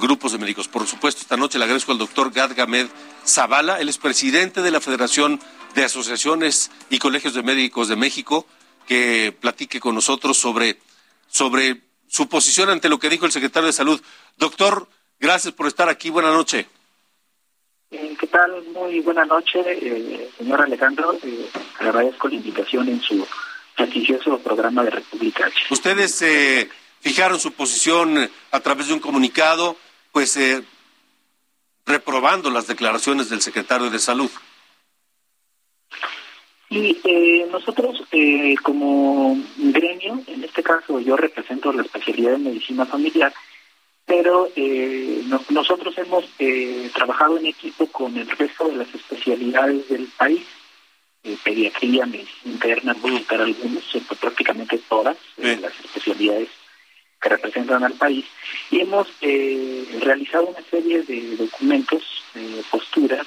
grupos 0.00 0.32
de 0.32 0.38
médicos. 0.38 0.68
Por 0.68 0.86
supuesto, 0.86 1.22
esta 1.22 1.36
noche 1.36 1.58
le 1.58 1.64
agradezco 1.64 1.92
al 1.92 1.98
doctor 1.98 2.32
Gad 2.32 2.52
Gamed 2.56 2.88
Zavala, 3.24 3.80
él 3.80 3.88
es 3.88 3.98
presidente 3.98 4.62
de 4.62 4.70
la 4.70 4.80
Federación 4.80 5.40
de 5.74 5.84
Asociaciones 5.84 6.70
y 6.90 6.98
Colegios 6.98 7.34
de 7.34 7.42
Médicos 7.42 7.88
de 7.88 7.96
México, 7.96 8.46
que 8.86 9.34
platique 9.40 9.80
con 9.80 9.94
nosotros 9.94 10.38
sobre, 10.38 10.78
sobre 11.28 11.82
su 12.08 12.28
posición 12.28 12.70
ante 12.70 12.88
lo 12.88 12.98
que 12.98 13.10
dijo 13.10 13.26
el 13.26 13.32
secretario 13.32 13.66
de 13.66 13.72
Salud. 13.72 14.00
Doctor, 14.36 14.88
gracias 15.18 15.52
por 15.52 15.66
estar 15.66 15.88
aquí. 15.88 16.10
Buenas 16.10 16.32
noches. 16.32 16.66
Eh, 17.90 18.16
¿Qué 18.18 18.26
tal? 18.26 18.64
Muy 18.72 19.00
buena 19.00 19.24
noche, 19.24 19.60
eh, 19.66 20.30
señor 20.38 20.62
Alejandro. 20.62 21.16
Eh, 21.22 21.48
agradezco 21.78 22.28
la 22.28 22.34
invitación 22.34 22.88
en 22.88 23.00
su 23.00 23.26
prestigioso 23.76 24.38
programa 24.38 24.82
de 24.84 24.90
República 24.90 25.50
Ustedes 25.70 26.22
eh, 26.22 26.68
fijaron 27.06 27.38
su 27.38 27.52
posición 27.52 28.28
a 28.50 28.58
través 28.58 28.88
de 28.88 28.94
un 28.94 28.98
comunicado, 28.98 29.76
pues 30.10 30.36
reprobando 31.86 32.50
las 32.50 32.66
declaraciones 32.66 33.30
del 33.30 33.40
secretario 33.42 33.90
de 33.90 34.00
Salud. 34.00 34.30
Y 36.68 36.98
eh, 37.04 37.46
nosotros, 37.52 38.02
eh, 38.10 38.56
como 38.60 39.38
gremio, 39.56 40.20
en 40.26 40.42
este 40.42 40.64
caso 40.64 40.98
yo 40.98 41.16
represento 41.16 41.72
la 41.72 41.82
especialidad 41.82 42.32
de 42.32 42.38
medicina 42.38 42.84
familiar, 42.84 43.32
pero 44.04 44.48
eh, 44.56 45.22
nosotros 45.50 45.96
hemos 45.98 46.24
trabajado 46.92 47.38
en 47.38 47.46
equipo 47.46 47.86
con 47.86 48.16
el 48.16 48.28
resto 48.28 48.66
de 48.66 48.78
las 48.78 48.92
especialidades 48.92 49.88
del 49.88 50.08
país, 50.18 50.42
pediatría, 51.44 52.04
medicina 52.04 52.52
interna, 52.52 52.96
para 53.28 53.44
algunos, 53.44 53.84
prácticamente 54.20 54.80
todas 54.88 55.16
las 55.36 55.72
especialidades 55.84 56.48
que 57.26 57.34
representan 57.34 57.82
al 57.82 57.94
país, 57.94 58.24
y 58.70 58.80
hemos 58.80 59.08
realizado 60.00 60.46
una 60.46 60.62
serie 60.70 61.02
de 61.02 61.36
documentos, 61.36 62.22
posturas, 62.70 63.26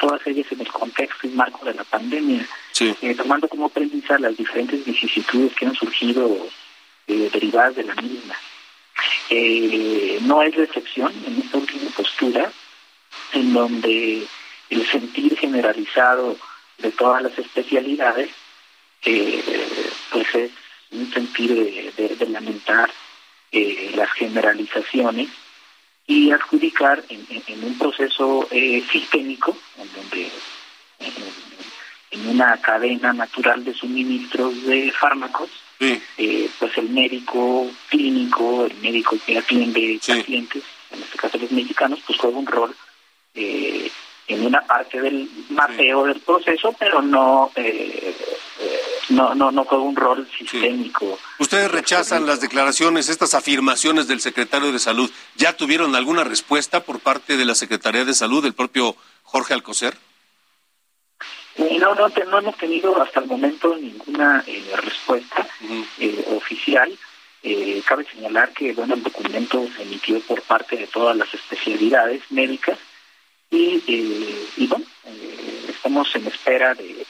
todas 0.00 0.26
ellas 0.26 0.46
en 0.50 0.60
el 0.60 0.72
contexto 0.72 1.26
y 1.26 1.30
marco 1.30 1.64
de 1.64 1.74
la 1.74 1.84
pandemia, 1.84 2.46
eh, 2.80 3.14
tomando 3.14 3.48
como 3.48 3.68
premisa 3.68 4.18
las 4.18 4.36
diferentes 4.36 4.84
vicisitudes 4.84 5.54
que 5.54 5.66
han 5.66 5.74
surgido 5.74 6.48
eh, 7.06 7.28
derivadas 7.32 7.76
de 7.76 7.84
la 7.84 7.94
misma. 7.94 8.34
Eh, 9.30 10.18
no 10.22 10.42
es 10.42 10.56
la 10.56 10.64
excepción 10.64 11.12
en 11.26 11.42
esta 11.42 11.58
última 11.58 11.90
postura, 11.90 12.52
en 13.32 13.52
donde 13.52 14.26
el 14.70 14.86
sentir 14.86 15.36
generalizado 15.36 16.36
de 16.78 16.90
todas 16.92 17.22
las 17.22 17.38
especialidades, 17.38 18.30
pues 19.02 20.34
es 20.34 20.50
un 20.94 21.12
sentido 21.12 21.56
de, 21.56 22.26
lamentar 22.28 22.90
eh, 23.52 23.92
las 23.94 24.10
generalizaciones 24.12 25.28
y 26.06 26.30
adjudicar 26.30 27.02
en, 27.08 27.64
un 27.64 27.78
proceso 27.78 28.46
eh, 28.50 28.82
sistémico, 28.90 29.56
en 29.78 29.92
donde 29.94 30.30
en, 32.10 32.28
una 32.28 32.56
cadena 32.60 33.12
natural 33.12 33.64
de 33.64 33.74
suministros 33.74 34.64
de 34.64 34.90
fármacos, 34.92 35.50
eh, 35.80 36.48
pues 36.58 36.78
el 36.78 36.88
médico 36.90 37.70
clínico, 37.90 38.66
el 38.66 38.74
médico 38.76 39.16
que 39.26 39.38
atiende 39.38 40.00
pacientes, 40.06 40.62
en 40.90 41.02
este 41.02 41.18
caso 41.18 41.38
los 41.38 41.50
mexicanos, 41.50 42.00
pues 42.06 42.18
juega 42.18 42.38
un 42.38 42.46
rol 42.46 42.74
en 44.26 44.46
una 44.46 44.60
parte 44.62 45.00
del 45.00 45.28
mapeo 45.50 46.06
del 46.06 46.20
proceso, 46.20 46.74
pero 46.78 47.02
no, 47.02 47.50
eh, 47.56 48.14
no, 49.10 49.34
no, 49.34 49.50
no 49.50 49.64
juega 49.64 49.84
un 49.84 49.96
rol 49.96 50.28
sistémico. 50.36 51.18
¿Ustedes 51.38 51.70
rechazan 51.70 52.26
las 52.26 52.40
declaraciones, 52.40 53.08
estas 53.08 53.34
afirmaciones 53.34 54.08
del 54.08 54.20
secretario 54.20 54.72
de 54.72 54.78
Salud? 54.78 55.10
¿Ya 55.36 55.56
tuvieron 55.56 55.94
alguna 55.94 56.24
respuesta 56.24 56.84
por 56.84 57.00
parte 57.00 57.36
de 57.36 57.44
la 57.44 57.54
Secretaría 57.54 58.04
de 58.04 58.14
Salud, 58.14 58.42
del 58.42 58.54
propio 58.54 58.96
Jorge 59.22 59.54
Alcocer? 59.54 59.96
No, 61.56 61.94
no, 61.94 62.08
no 62.08 62.38
hemos 62.38 62.56
tenido 62.56 63.00
hasta 63.00 63.20
el 63.20 63.26
momento 63.26 63.76
ninguna 63.76 64.42
eh, 64.46 64.64
respuesta 64.76 65.46
eh, 65.98 66.24
oficial. 66.30 66.96
Eh, 67.42 67.82
cabe 67.86 68.06
señalar 68.06 68.52
que 68.52 68.72
bueno, 68.72 68.94
el 68.94 69.02
documento 69.02 69.66
se 69.76 69.82
emitió 69.82 70.18
por 70.20 70.40
parte 70.42 70.76
de 70.76 70.86
todas 70.86 71.16
las 71.16 71.32
especialidades 71.32 72.22
médicas 72.30 72.78
y, 73.50 73.82
y 74.56 74.66
bueno, 74.66 74.86
estamos 75.68 76.08
en 76.16 76.26
espera 76.26 76.74
de, 76.74 77.06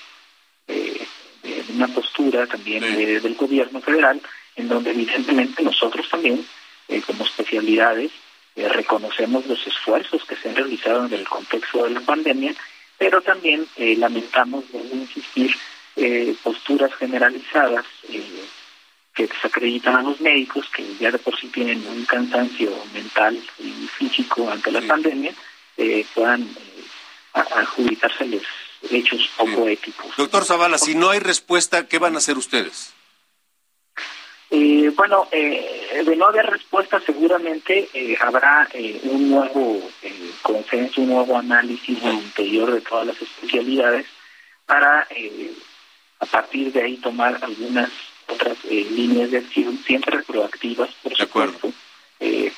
una 1.71 1.89
postura 1.89 2.47
también 2.47 2.83
del 2.83 3.35
gobierno 3.35 3.81
federal 3.81 4.21
en 4.57 4.69
donde 4.69 4.91
evidentemente 4.91 5.63
nosotros 5.63 6.09
también 6.09 6.45
como 7.07 7.25
especialidades 7.25 8.13
reconocemos 8.57 9.47
los 9.47 9.67
esfuerzos 9.67 10.25
que 10.25 10.37
se 10.37 10.49
han 10.49 10.57
realizado 10.57 11.07
en 11.07 11.13
el 11.15 11.29
contexto 11.29 11.85
de 11.85 11.91
la 11.91 12.01
pandemia 12.01 12.55
pero 12.99 13.21
también 13.21 13.67
eh, 13.77 13.97
lamentamos, 13.97 14.65
de 14.73 14.79
insistir, 14.79 15.55
eh, 15.97 16.35
posturas 16.43 16.95
generalizadas 16.95 17.85
eh, 18.09 18.45
que 19.15 19.27
desacreditan 19.27 19.97
a 19.97 20.03
los 20.03 20.21
médicos, 20.21 20.69
que 20.75 20.85
ya 20.97 21.11
de 21.11 21.19
por 21.19 21.39
sí 21.39 21.49
tienen 21.49 21.87
un 21.87 22.05
cansancio 22.05 22.73
mental 22.93 23.39
y 23.59 23.87
físico 23.87 24.51
ante 24.51 24.73
la 24.73 24.81
pandemia, 24.83 25.33
puedan 26.15 26.49
adjudicárseles 27.33 28.43
hechos 28.91 29.31
poco 29.37 29.69
éticos. 29.69 30.17
Doctor 30.17 30.45
Zavala, 30.45 30.79
si 30.79 30.95
no 30.95 31.11
hay 31.11 31.19
respuesta, 31.19 31.87
¿qué 31.87 31.99
van 31.99 32.15
a 32.15 32.19
hacer 32.19 32.39
ustedes? 32.39 32.95
Eh, 34.57 34.93
bueno, 34.95 35.27
eh, 35.33 36.03
de 36.07 36.17
no 36.17 36.27
haber 36.27 36.47
respuesta 36.47 37.01
seguramente 37.01 37.89
eh, 37.93 38.17
habrá 38.21 38.69
eh, 38.73 39.01
un 39.03 39.31
nuevo 39.31 39.81
consenso, 40.43 41.01
un 41.01 41.09
nuevo 41.09 41.37
análisis 41.37 42.01
al 42.05 42.15
interior 42.15 42.73
de 42.73 42.81
todas 42.81 43.09
las 43.09 43.21
especialidades 43.21 44.07
para 44.65 45.09
a 46.21 46.27
partir 46.27 46.73
de 46.73 46.83
ahí 46.83 46.97
tomar 46.99 47.39
algunas 47.43 47.91
otras 48.29 48.57
líneas 48.65 49.33
de 49.33 49.39
acción, 49.39 49.77
siempre 49.85 50.23
proactivas, 50.23 50.91
por 51.03 51.15
supuesto, 51.17 51.73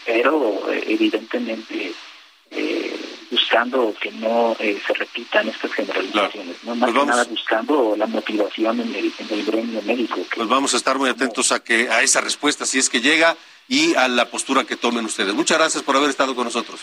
pero 0.05 0.71
evidentemente 0.71 1.93
buscando 3.31 3.95
que 4.01 4.11
no 4.13 4.57
eh, 4.59 4.81
se 4.87 4.93
repitan 4.95 5.49
estas 5.49 5.73
generalizaciones, 5.73 6.63
¿no? 6.65 6.75
más 6.75 6.91
pues 6.91 7.03
que 7.03 7.07
nada 7.11 7.25
buscando 7.25 7.95
la 7.97 8.07
motivación 8.07 8.81
en 8.81 8.95
el, 8.95 9.13
en 9.19 9.39
el 9.39 9.45
gremio 9.45 9.83
médico. 9.83 10.21
Pues 10.35 10.49
vamos 10.49 10.75
a 10.75 10.77
estar 10.77 10.99
muy 10.99 11.11
atentos 11.11 11.53
a 11.53 11.63
que 11.63 11.89
a 11.89 12.03
esa 12.03 12.21
respuesta, 12.21 12.67
si 12.67 12.79
es 12.79 12.89
que 12.89 13.01
llega, 13.01 13.37
y 13.69 13.95
a 13.95 14.09
la 14.09 14.31
postura 14.31 14.65
que 14.65 14.77
tomen 14.77 15.05
ustedes. 15.05 15.35
Muchas 15.35 15.59
gracias 15.59 15.83
por 15.83 15.97
haber 15.97 16.11
estado 16.11 16.35
con 16.35 16.45
nosotros. 16.45 16.81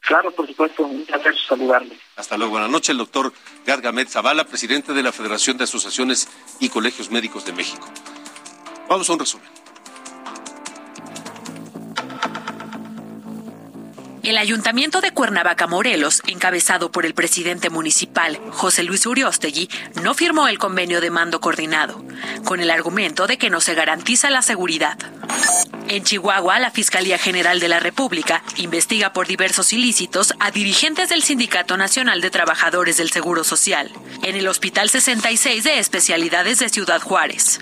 Claro, 0.00 0.32
por 0.32 0.48
supuesto, 0.48 0.82
un 0.82 1.04
placer 1.04 1.34
saludarle. 1.48 1.96
Hasta 2.16 2.36
luego, 2.36 2.52
buenas 2.52 2.70
noches, 2.70 2.90
el 2.90 2.98
doctor 2.98 3.32
Gargamet 3.64 4.08
Zavala, 4.08 4.44
presidente 4.44 4.92
de 4.92 5.02
la 5.02 5.12
Federación 5.12 5.56
de 5.56 5.64
Asociaciones 5.64 6.28
y 6.58 6.68
Colegios 6.70 7.10
Médicos 7.10 7.44
de 7.44 7.52
México. 7.52 7.88
Vamos 8.88 9.08
a 9.08 9.12
un 9.12 9.18
resumen. 9.20 9.51
El 14.22 14.38
Ayuntamiento 14.38 15.00
de 15.00 15.10
Cuernavaca, 15.10 15.66
Morelos, 15.66 16.22
encabezado 16.28 16.92
por 16.92 17.04
el 17.04 17.12
presidente 17.12 17.70
municipal, 17.70 18.38
José 18.50 18.84
Luis 18.84 19.04
Uriostegui, 19.04 19.68
no 20.00 20.14
firmó 20.14 20.46
el 20.46 20.60
convenio 20.60 21.00
de 21.00 21.10
mando 21.10 21.40
coordinado, 21.40 22.04
con 22.44 22.60
el 22.60 22.70
argumento 22.70 23.26
de 23.26 23.36
que 23.36 23.50
no 23.50 23.60
se 23.60 23.74
garantiza 23.74 24.30
la 24.30 24.42
seguridad. 24.42 24.96
En 25.88 26.04
Chihuahua, 26.04 26.60
la 26.60 26.70
Fiscalía 26.70 27.18
General 27.18 27.58
de 27.58 27.68
la 27.68 27.80
República 27.80 28.44
investiga 28.58 29.12
por 29.12 29.26
diversos 29.26 29.72
ilícitos 29.72 30.34
a 30.38 30.52
dirigentes 30.52 31.08
del 31.08 31.24
Sindicato 31.24 31.76
Nacional 31.76 32.20
de 32.20 32.30
Trabajadores 32.30 32.98
del 32.98 33.10
Seguro 33.10 33.42
Social, 33.42 33.90
en 34.22 34.36
el 34.36 34.46
Hospital 34.46 34.88
66 34.88 35.64
de 35.64 35.80
Especialidades 35.80 36.60
de 36.60 36.68
Ciudad 36.68 37.02
Juárez. 37.02 37.58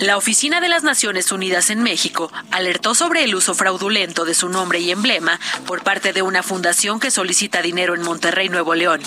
La 0.00 0.16
Oficina 0.16 0.60
de 0.60 0.68
las 0.68 0.84
Naciones 0.84 1.32
Unidas 1.32 1.70
en 1.70 1.82
México 1.82 2.30
alertó 2.52 2.94
sobre 2.94 3.24
el 3.24 3.34
uso 3.34 3.54
fraudulento 3.54 4.24
de 4.24 4.34
su 4.34 4.48
nombre 4.48 4.78
y 4.78 4.92
emblema 4.92 5.40
por 5.66 5.82
parte 5.82 6.12
de 6.12 6.22
una 6.22 6.42
fundación 6.42 7.00
que 7.00 7.10
solicita 7.10 7.62
dinero 7.62 7.94
en 7.94 8.02
Monterrey, 8.02 8.48
Nuevo 8.48 8.74
León. 8.76 9.02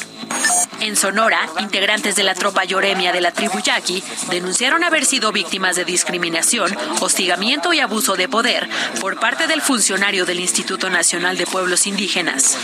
En 0.82 0.96
Sonora, 0.96 1.40
integrantes 1.60 2.16
de 2.16 2.24
la 2.24 2.34
tropa 2.34 2.66
Yoremia 2.66 3.14
de 3.14 3.22
la 3.22 3.32
tribu 3.32 3.60
Yaqui 3.62 4.04
denunciaron 4.30 4.84
haber 4.84 5.06
sido 5.06 5.32
víctimas 5.32 5.76
de 5.76 5.86
discriminación, 5.86 6.76
hostigamiento 7.00 7.72
y 7.72 7.80
abuso 7.80 8.16
de 8.16 8.28
poder 8.28 8.68
por 9.00 9.20
parte 9.20 9.48
del 9.48 9.62
funcionario 9.62 10.26
del 10.26 10.40
Instituto 10.40 10.90
Nacional 10.90 11.38
de 11.38 11.46
Pueblos 11.46 11.88
Indígenas. 11.88 12.58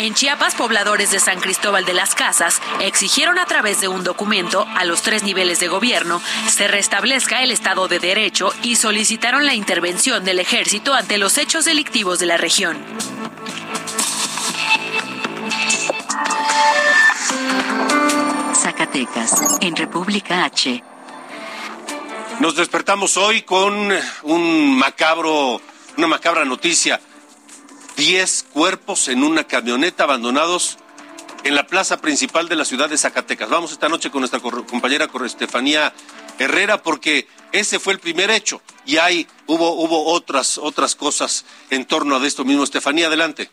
En 0.00 0.14
Chiapas, 0.14 0.54
pobladores 0.54 1.10
de 1.10 1.20
San 1.20 1.40
Cristóbal 1.40 1.84
de 1.84 1.94
las 1.94 2.14
Casas 2.14 2.60
exigieron 2.80 3.38
a 3.38 3.46
través 3.46 3.80
de 3.80 3.88
un 3.88 4.04
documento 4.04 4.66
a 4.76 4.84
los 4.84 5.02
tres 5.02 5.22
niveles 5.22 5.60
de 5.60 5.68
gobierno 5.68 6.22
se 6.48 6.68
restablezca 6.68 7.33
el 7.42 7.50
Estado 7.50 7.88
de 7.88 7.98
Derecho 7.98 8.52
y 8.62 8.76
solicitaron 8.76 9.46
la 9.46 9.54
intervención 9.54 10.24
del 10.24 10.38
ejército 10.38 10.94
ante 10.94 11.18
los 11.18 11.38
hechos 11.38 11.64
delictivos 11.64 12.18
de 12.18 12.26
la 12.26 12.36
región. 12.36 12.76
Zacatecas, 18.54 19.42
en 19.60 19.76
República 19.76 20.44
H. 20.44 20.82
Nos 22.40 22.56
despertamos 22.56 23.16
hoy 23.16 23.42
con 23.42 23.90
un 24.22 24.78
macabro, 24.78 25.60
una 25.96 26.06
macabra 26.06 26.44
noticia. 26.44 27.00
Diez 27.96 28.44
cuerpos 28.52 29.08
en 29.08 29.22
una 29.22 29.44
camioneta 29.44 30.04
abandonados 30.04 30.78
en 31.44 31.54
la 31.54 31.66
plaza 31.66 32.00
principal 32.00 32.48
de 32.48 32.56
la 32.56 32.64
ciudad 32.64 32.88
de 32.88 32.98
Zacatecas. 32.98 33.48
Vamos 33.48 33.72
esta 33.72 33.88
noche 33.88 34.10
con 34.10 34.20
nuestra 34.20 34.40
compañera 34.40 35.08
Estefanía 35.24 35.92
Herrera 36.38 36.82
porque 36.82 37.26
ese 37.52 37.78
fue 37.78 37.92
el 37.92 38.00
primer 38.00 38.30
hecho 38.30 38.60
y 38.84 38.98
hay 38.98 39.26
hubo 39.46 39.72
hubo 39.72 40.12
otras 40.12 40.58
otras 40.58 40.94
cosas 40.94 41.44
en 41.70 41.84
torno 41.84 42.16
a 42.16 42.26
esto 42.26 42.44
mismo. 42.44 42.64
Estefanía, 42.64 43.06
adelante. 43.06 43.50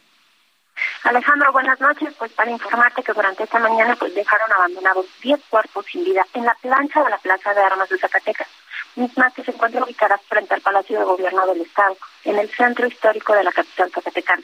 Alejandro, 1.04 1.52
buenas 1.52 1.80
noches. 1.80 2.14
Pues 2.18 2.32
para 2.34 2.52
informarte 2.52 3.04
que 3.04 3.14
durante 3.14 3.44
esta 3.44 3.60
mañana 3.60 3.96
pues 3.96 4.14
dejaron 4.16 4.52
abandonados 4.52 5.06
10 5.22 5.40
cuerpos 5.50 5.86
sin 5.92 6.04
vida 6.04 6.26
en 6.34 6.46
la 6.46 6.56
plancha 6.56 7.04
de 7.04 7.10
la 7.10 7.18
Plaza 7.18 7.54
de 7.54 7.62
Armas 7.62 7.90
de 7.90 7.98
Zacatecas, 7.98 8.48
misma 8.96 9.32
que 9.32 9.44
se 9.44 9.52
encuentra 9.52 9.84
ubicada 9.84 10.20
frente 10.28 10.54
al 10.54 10.62
Palacio 10.62 11.00
de 11.00 11.06
Gobierno 11.06 11.46
del 11.48 11.62
Estado, 11.62 11.98
en 12.24 12.38
el 12.38 12.50
centro 12.50 12.88
histórico 12.88 13.34
de 13.34 13.44
la 13.44 13.52
capital 13.52 13.92
zacatecana. 13.92 14.44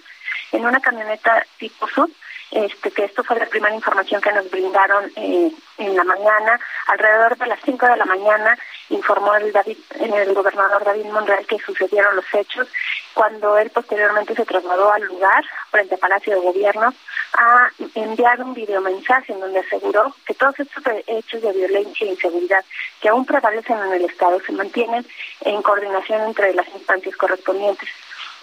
En 0.51 0.65
una 0.65 0.79
camioneta 0.79 1.45
tipo 1.57 1.87
sub 1.89 2.11
este, 2.51 2.91
que 2.91 3.05
esto 3.05 3.23
fue 3.23 3.39
la 3.39 3.45
primera 3.45 3.75
información 3.75 4.21
que 4.21 4.31
nos 4.31 4.49
brindaron 4.49 5.11
eh, 5.15 5.51
en 5.77 5.95
la 5.95 6.03
mañana. 6.03 6.59
Alrededor 6.87 7.37
de 7.37 7.47
las 7.47 7.59
5 7.63 7.85
de 7.87 7.97
la 7.97 8.05
mañana 8.05 8.57
informó 8.89 9.35
el, 9.35 9.51
David, 9.51 9.77
el 9.99 10.33
gobernador 10.33 10.83
David 10.83 11.05
Monreal 11.05 11.45
que 11.45 11.59
sucedieron 11.59 12.15
los 12.15 12.25
hechos 12.33 12.67
cuando 13.13 13.57
él 13.57 13.69
posteriormente 13.69 14.35
se 14.35 14.45
trasladó 14.45 14.91
al 14.91 15.03
lugar 15.03 15.43
frente 15.71 15.95
al 15.95 15.99
Palacio 15.99 16.35
de 16.35 16.41
Gobierno 16.41 16.93
a 17.33 17.69
enviar 17.95 18.41
un 18.41 18.53
videomensaje 18.53 19.33
en 19.33 19.39
donde 19.39 19.59
aseguró 19.59 20.15
que 20.25 20.33
todos 20.33 20.59
estos 20.59 20.83
hechos 21.07 21.41
de 21.41 21.51
violencia 21.51 22.07
e 22.07 22.11
inseguridad 22.11 22.63
que 23.01 23.09
aún 23.09 23.25
prevalecen 23.25 23.77
en 23.77 23.93
el 23.93 24.05
Estado 24.05 24.39
se 24.45 24.53
mantienen 24.53 25.05
en 25.41 25.61
coordinación 25.61 26.21
entre 26.21 26.53
las 26.53 26.67
instancias 26.69 27.15
correspondientes. 27.17 27.89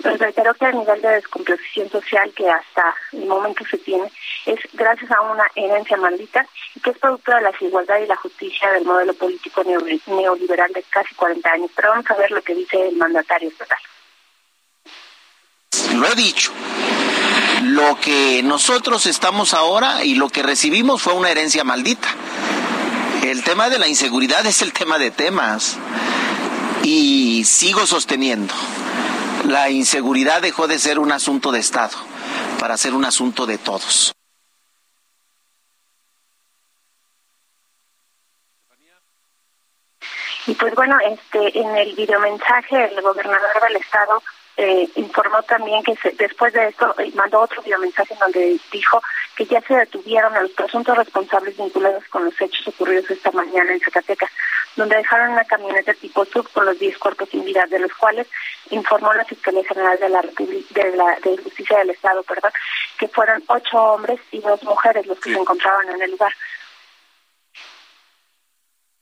Pero 0.03 0.17
reitero 0.17 0.55
que 0.55 0.67
el 0.67 0.79
nivel 0.79 1.01
de 1.01 1.09
descomposición 1.09 1.91
social 1.91 2.33
que 2.35 2.49
hasta 2.49 2.95
el 3.13 3.27
momento 3.27 3.65
se 3.71 3.79
tiene 3.79 4.11
es 4.47 4.59
gracias 4.73 5.11
a 5.11 5.21
una 5.21 5.45
herencia 5.55 5.97
maldita 5.97 6.47
y 6.75 6.81
que 6.81 6.91
es 6.91 6.99
producto 6.99 7.33
de 7.33 7.41
la 7.41 7.51
desigualdad 7.51 7.99
y 7.99 8.07
la 8.07 8.17
justicia 8.17 8.71
del 8.73 8.85
modelo 8.85 9.15
político 9.15 9.63
neoliberal 9.65 10.73
de 10.73 10.83
casi 10.91 11.15
40 11.15 11.51
años. 11.51 11.71
Pero 11.75 11.91
vamos 11.91 12.11
a 12.11 12.15
ver 12.15 12.31
lo 12.31 12.43
que 12.43 12.55
dice 12.55 12.89
el 12.89 12.97
mandatario 12.97 13.49
estatal. 13.49 13.79
Lo 15.95 16.07
he 16.09 16.15
dicho. 16.15 16.53
Lo 17.63 17.99
que 17.99 18.43
nosotros 18.43 19.07
estamos 19.07 19.55
ahora 19.55 20.05
y 20.05 20.17
lo 20.17 20.29
que 20.29 20.43
recibimos 20.43 21.01
fue 21.01 21.15
una 21.15 21.31
herencia 21.31 21.65
maldita. 21.65 22.09
El 23.23 23.43
tema 23.43 23.71
de 23.71 23.79
la 23.79 23.89
inseguridad 23.89 24.45
es 24.45 24.61
el 24.61 24.75
tema 24.75 24.99
de 24.99 25.11
temas 25.11 25.79
Y 26.83 27.45
sigo 27.47 27.87
sosteniendo, 27.87 28.53
la 29.45 29.71
inseguridad 29.71 30.43
dejó 30.43 30.67
de 30.67 30.79
ser 30.79 30.99
un 30.99 31.13
asunto 31.13 31.53
de 31.53 31.61
Estado 31.61 31.97
para 32.59 32.77
ser 32.77 32.95
un 32.95 33.05
asunto 33.05 33.47
de 33.47 33.59
todos. 33.59 34.13
Y 40.47 40.55
pues 40.55 40.75
bueno, 40.75 40.99
este, 41.01 41.59
en 41.59 41.77
el 41.77 41.95
videomensaje 41.95 42.85
el 42.85 43.01
gobernador 43.01 43.63
del 43.67 43.77
estado 43.77 44.23
eh, 44.57 44.89
informó 44.95 45.43
también 45.43 45.83
que 45.83 45.97
después 46.17 46.53
de 46.53 46.69
esto 46.69 46.95
eh, 46.99 47.11
mandó 47.15 47.41
otro 47.41 47.61
videomensaje 47.63 48.15
donde 48.21 48.59
dijo 48.71 49.03
que 49.37 49.47
ya 49.47 49.61
se 49.63 49.75
detuvieron 49.75 50.35
a 50.37 50.43
los 50.43 50.53
presuntos 50.53 50.97
responsables 50.97 51.57
vinculados 51.57 52.05
con 52.05 52.25
los 52.25 52.41
hechos 52.41 52.69
ocurridos 52.69 53.11
esta 53.11 53.33
mañana 53.33 53.73
en 53.73 53.81
Zacatecas, 53.81 54.31
donde 54.77 54.97
dejaron 54.97 55.33
una 55.33 55.45
camioneta 55.45 55.93
tipo 55.95 56.25
sub 56.27 56.49
con 56.53 56.67
los 56.67 56.79
10 56.79 56.99
cuerpos 56.99 57.29
sin 57.31 57.45
vida, 57.45 57.65
de 57.69 57.81
los 57.81 57.93
cuales 57.95 58.29
informó 58.71 59.13
la 59.13 59.25
Fiscalía 59.25 59.65
General 59.65 59.99
de 59.99 60.09
la 60.09 60.23
de 60.23 60.97
la 60.97 61.19
de 61.21 61.37
Justicia 61.43 61.79
del 61.79 61.91
Estado, 61.91 62.23
perdón, 62.23 62.53
que 62.99 63.09
fueron 63.09 63.43
ocho 63.49 63.77
hombres 63.77 64.21
y 64.31 64.39
dos 64.39 64.63
mujeres 64.63 65.05
los 65.07 65.19
que 65.19 65.33
se 65.33 65.39
encontraban 65.39 65.89
en 65.89 66.03
el 66.03 66.13
lugar. 66.13 66.33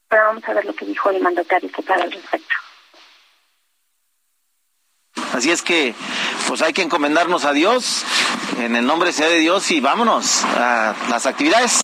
Pero 0.09 0.24
vamos 0.24 0.44
a 0.48 0.55
ver 0.55 0.64
lo 0.64 0.74
que 0.74 0.86
dijo 0.86 1.11
el 1.11 1.20
mandatario 1.20 1.68
estatal 1.68 2.03
al 2.03 2.12
respecto. 2.12 2.61
Así 5.33 5.51
es 5.51 5.62
que, 5.62 5.95
pues 6.47 6.61
hay 6.61 6.72
que 6.72 6.83
encomendarnos 6.83 7.47
a 7.47 7.53
Dios, 7.53 8.05
en 8.59 8.76
el 8.76 8.87
nombre 8.87 9.12
sea 9.12 9.28
de 9.28 9.39
Dios 9.39 9.70
y 9.70 9.80
vámonos 9.80 10.45
a 10.45 10.95
las 11.09 11.26
actividades. 11.26 11.80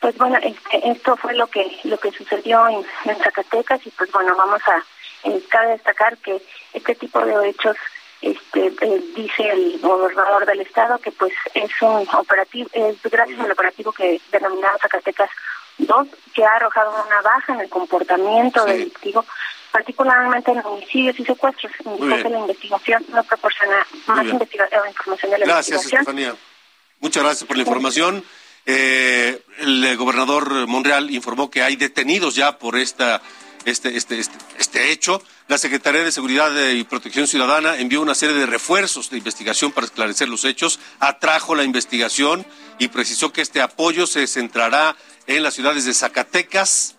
Pues 0.00 0.16
bueno, 0.16 0.38
este, 0.42 0.90
esto 0.90 1.16
fue 1.16 1.34
lo 1.34 1.46
que 1.46 1.78
lo 1.84 1.98
que 1.98 2.10
sucedió 2.10 2.66
en, 2.68 2.84
Zacatecas 3.22 3.86
y 3.86 3.90
pues 3.90 4.10
bueno, 4.10 4.34
vamos 4.34 4.60
a 4.66 4.82
eh, 5.28 5.42
cabe 5.48 5.72
destacar 5.72 6.16
que 6.18 6.42
este 6.72 6.94
tipo 6.94 7.20
de 7.20 7.50
hechos 7.50 7.76
este 8.22 8.66
eh, 8.80 9.04
dice 9.14 9.48
el 9.50 9.78
gobernador 9.80 10.46
del 10.46 10.60
estado 10.60 10.98
que 10.98 11.12
pues 11.12 11.32
es 11.54 11.70
un 11.82 12.08
operativo 12.14 12.68
es 12.72 12.96
gracias 13.02 13.40
al 13.40 13.52
operativo 13.52 13.92
que 13.92 14.20
denominado 14.32 14.78
Zacatecas 14.78 15.30
2 15.78 16.08
que 16.34 16.44
ha 16.44 16.56
arrojado 16.56 16.90
una 17.06 17.20
baja 17.20 17.54
en 17.54 17.60
el 17.60 17.68
comportamiento 17.68 18.64
delictivo 18.64 19.24
particularmente 19.70 20.50
en 20.50 20.64
homicidios 20.64 21.18
y 21.18 21.24
secuestros. 21.24 21.72
Indicó 21.84 22.22
que 22.22 22.28
la 22.28 22.38
investigación 22.40 23.04
no 23.12 23.22
proporciona 23.24 23.86
más 24.06 24.26
investigación 24.26 24.88
información 24.88 25.30
de 25.30 25.38
la 25.38 25.46
gracias 25.46 25.84
Estefanía. 25.84 26.34
Muchas 27.00 27.22
gracias 27.22 27.46
por 27.46 27.56
la 27.56 27.62
información. 27.62 28.24
Eh, 28.66 29.42
el 29.58 29.96
gobernador 29.96 30.66
Monreal 30.66 31.10
informó 31.10 31.50
que 31.50 31.62
hay 31.62 31.76
detenidos 31.76 32.34
ya 32.34 32.58
por 32.58 32.76
esta 32.76 33.22
este, 33.64 33.96
este, 33.96 34.18
este, 34.18 34.38
este 34.58 34.90
hecho, 34.90 35.22
la 35.48 35.58
Secretaría 35.58 36.02
de 36.02 36.12
Seguridad 36.12 36.50
y 36.70 36.84
Protección 36.84 37.26
Ciudadana 37.26 37.76
envió 37.76 38.00
una 38.00 38.14
serie 38.14 38.34
de 38.34 38.46
refuerzos 38.46 39.10
de 39.10 39.18
investigación 39.18 39.72
para 39.72 39.86
esclarecer 39.86 40.28
los 40.28 40.44
hechos, 40.44 40.80
atrajo 40.98 41.54
la 41.54 41.64
investigación 41.64 42.46
y 42.78 42.88
precisó 42.88 43.32
que 43.32 43.42
este 43.42 43.60
apoyo 43.60 44.06
se 44.06 44.26
centrará 44.26 44.96
en 45.26 45.42
las 45.42 45.54
ciudades 45.54 45.84
de 45.84 45.92
Zacatecas 45.92 46.96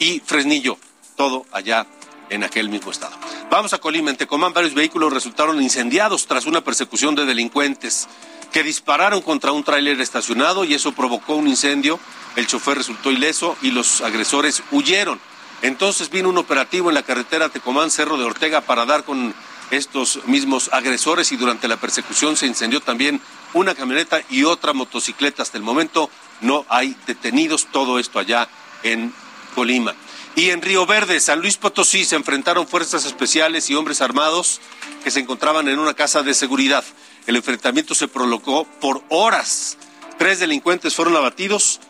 y 0.00 0.20
Fresnillo, 0.20 0.76
todo 1.16 1.46
allá 1.52 1.86
en 2.32 2.44
aquel 2.44 2.68
mismo 2.68 2.90
estado. 2.90 3.16
Vamos 3.50 3.72
a 3.72 3.78
Colima. 3.78 4.10
En 4.10 4.16
Tecomán 4.16 4.52
varios 4.52 4.74
vehículos 4.74 5.12
resultaron 5.12 5.62
incendiados 5.62 6.26
tras 6.26 6.46
una 6.46 6.62
persecución 6.62 7.14
de 7.14 7.26
delincuentes 7.26 8.08
que 8.52 8.62
dispararon 8.62 9.22
contra 9.22 9.52
un 9.52 9.64
tráiler 9.64 10.00
estacionado 10.00 10.64
y 10.64 10.74
eso 10.74 10.92
provocó 10.92 11.36
un 11.36 11.46
incendio. 11.46 12.00
El 12.36 12.46
chofer 12.46 12.78
resultó 12.78 13.10
ileso 13.10 13.56
y 13.62 13.70
los 13.70 14.00
agresores 14.00 14.62
huyeron. 14.70 15.20
Entonces 15.60 16.10
vino 16.10 16.28
un 16.28 16.38
operativo 16.38 16.88
en 16.88 16.94
la 16.94 17.02
carretera 17.02 17.50
Tecomán 17.50 17.90
Cerro 17.90 18.16
de 18.16 18.24
Ortega 18.24 18.62
para 18.62 18.86
dar 18.86 19.04
con 19.04 19.34
estos 19.70 20.20
mismos 20.26 20.70
agresores 20.72 21.32
y 21.32 21.36
durante 21.36 21.68
la 21.68 21.78
persecución 21.78 22.36
se 22.36 22.46
incendió 22.46 22.80
también 22.80 23.20
una 23.54 23.74
camioneta 23.74 24.20
y 24.28 24.44
otra 24.44 24.72
motocicleta. 24.72 25.42
Hasta 25.42 25.58
el 25.58 25.64
momento 25.64 26.10
no 26.40 26.64
hay 26.68 26.96
detenidos, 27.06 27.68
todo 27.70 27.98
esto 27.98 28.18
allá 28.18 28.48
en 28.82 29.12
Colima. 29.54 29.94
Y 30.34 30.50
en 30.50 30.62
Río 30.62 30.86
Verde, 30.86 31.20
San 31.20 31.40
Luis 31.40 31.58
Potosí, 31.58 32.04
se 32.04 32.16
enfrentaron 32.16 32.66
fuerzas 32.66 33.04
especiales 33.04 33.68
y 33.68 33.74
hombres 33.74 34.00
armados 34.00 34.60
que 35.04 35.10
se 35.10 35.20
encontraban 35.20 35.68
en 35.68 35.78
una 35.78 35.94
casa 35.94 36.22
de 36.22 36.32
seguridad. 36.32 36.84
El 37.26 37.36
enfrentamiento 37.36 37.94
se 37.94 38.08
prolongó 38.08 38.64
por 38.80 39.04
horas. 39.10 39.76
Tres 40.18 40.40
delincuentes 40.40 40.94
fueron 40.94 41.16
abatidos 41.16 41.80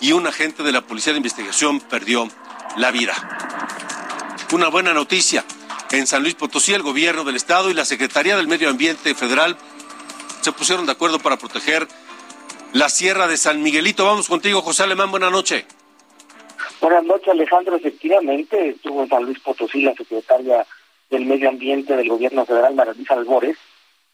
y 0.00 0.12
un 0.12 0.26
agente 0.26 0.62
de 0.62 0.72
la 0.72 0.80
Policía 0.80 1.12
de 1.12 1.18
Investigación 1.18 1.80
perdió 1.80 2.26
la 2.76 2.90
vida. 2.90 3.14
Una 4.52 4.68
buena 4.68 4.94
noticia. 4.94 5.44
En 5.90 6.06
San 6.06 6.22
Luis 6.22 6.36
Potosí, 6.36 6.72
el 6.72 6.82
gobierno 6.82 7.24
del 7.24 7.36
estado 7.36 7.68
y 7.68 7.74
la 7.74 7.84
Secretaría 7.84 8.36
del 8.36 8.48
Medio 8.48 8.70
Ambiente 8.70 9.14
Federal 9.14 9.58
se 10.40 10.52
pusieron 10.52 10.86
de 10.86 10.92
acuerdo 10.92 11.18
para 11.18 11.36
proteger 11.36 11.86
la 12.72 12.88
Sierra 12.88 13.26
de 13.26 13.36
San 13.36 13.62
Miguelito. 13.62 14.06
Vamos 14.06 14.28
contigo, 14.28 14.62
José 14.62 14.84
Alemán. 14.84 15.10
Buenas 15.10 15.32
noches. 15.32 15.64
Buenas 16.80 17.04
noches, 17.04 17.28
Alejandro. 17.28 17.76
Efectivamente, 17.76 18.70
estuvo 18.70 19.02
en 19.02 19.08
San 19.10 19.24
Luis 19.24 19.38
Potosí 19.40 19.82
la 19.82 19.92
secretaria 19.94 20.66
del 21.10 21.26
Medio 21.26 21.50
Ambiente 21.50 21.94
del 21.94 22.08
Gobierno 22.08 22.46
Federal, 22.46 22.74
Marisa 22.74 23.14
Albores, 23.14 23.58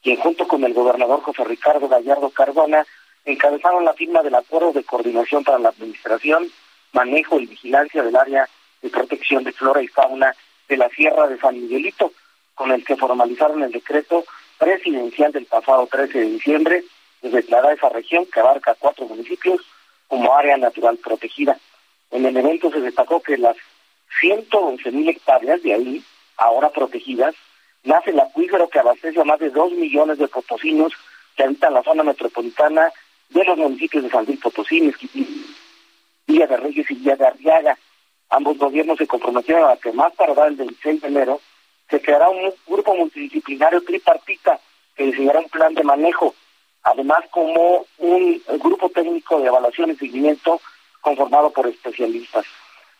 quien 0.03 0.17
junto 0.17 0.49
con 0.49 0.65
el 0.65 0.75
gobernador 0.75 1.23
José 1.23 1.45
Ricardo 1.45 1.87
Gallardo 1.87 2.29
Cardona 2.31 2.85
encabezaron 3.25 3.85
la 3.85 3.95
firma 3.95 4.21
del 4.23 4.35
Acuerdo 4.35 4.73
de 4.73 4.83
Coordinación 4.83 5.45
para 5.45 5.61
la 5.61 5.69
Administración 5.69 6.51
manejo 6.93 7.39
y 7.39 7.47
vigilancia 7.47 8.03
del 8.03 8.17
área 8.17 8.49
de 8.83 8.91
protección 8.91 9.45
de 9.45 9.53
flora 9.53 9.81
y 9.81 9.87
fauna 9.87 10.35
de 10.69 10.77
la 10.77 10.89
Sierra 10.89 11.29
de 11.29 11.39
San 11.39 11.55
Miguelito, 11.55 12.13
con 12.57 12.73
el 12.73 12.85
que 12.85 12.97
formalizaron 12.97 13.63
el 13.63 13.71
decreto 13.71 14.25
presidencial 14.59 15.31
del 15.31 15.47
pasado 15.47 15.87
13 15.87 16.19
de 16.19 16.31
diciembre 16.31 16.85
de 17.23 17.31
declarar 17.31 17.75
esa 17.75 17.91
región, 17.91 18.27
que 18.27 18.41
abarca 18.41 18.75
cuatro 18.77 19.07
municipios, 19.07 19.61
como 20.09 20.35
área 20.35 20.57
natural 20.57 20.97
protegida. 20.97 21.59
En 22.11 22.25
el 22.25 22.37
evento 22.37 22.71
se 22.71 22.81
destacó 22.81 23.21
que 23.21 23.37
las 23.37 23.57
111 24.21 24.91
mil 24.93 25.09
hectáreas 25.09 25.63
de 25.63 25.75
ahí, 25.75 26.05
ahora 26.37 26.71
protegidas, 26.71 27.35
nace 27.85 28.11
el 28.11 28.21
acuífero 28.21 28.69
que 28.69 28.79
abastece 28.79 29.21
a 29.21 29.25
más 29.25 29.39
de 29.39 29.51
dos 29.51 29.73
millones 29.73 30.19
de 30.19 30.29
potosinos 30.29 30.93
que 31.37 31.45
habitan 31.45 31.75
la 31.75 31.83
zona 31.83 32.03
metropolitana 32.03 32.91
de 33.29 33.45
los 33.45 33.59
municipios 33.59 34.05
de 34.05 34.11
San 34.11 34.25
Luis 34.25 34.41
Potosí, 34.41 34.93
Villa 36.27 36.47
de 36.47 36.57
Reyes 36.57 36.91
y 36.91 36.95
Villa 36.95 37.17
de 37.17 37.27
Arriaga. 37.27 37.79
Ambos 38.31 38.59
gobiernos 38.59 38.99
se 38.99 39.07
comprometieron 39.07 39.71
a 39.71 39.77
que 39.77 39.93
más 39.93 40.15
tardar 40.15 40.49
el 40.49 40.57
26 40.57 41.01
de 41.03 41.09
enero 41.09 41.41
se 41.89 42.01
creará 42.01 42.29
un 42.29 42.53
grupo 42.67 42.95
multidisciplinario 42.97 43.83
tripartita 43.83 44.59
que 44.97 45.05
diseñará 45.05 45.41
un 45.41 45.49
plan 45.49 45.75
de 45.75 45.85
manejo, 45.85 46.35
además 46.83 47.21
como 47.31 47.85
un 47.99 48.43
grupo 48.59 48.89
técnico 48.89 49.41
de 49.41 49.47
evaluación 49.47 49.91
y 49.91 49.97
seguimiento 49.97 50.61
conformado 51.07 51.51
por 51.53 51.69
especialistas. 51.69 52.45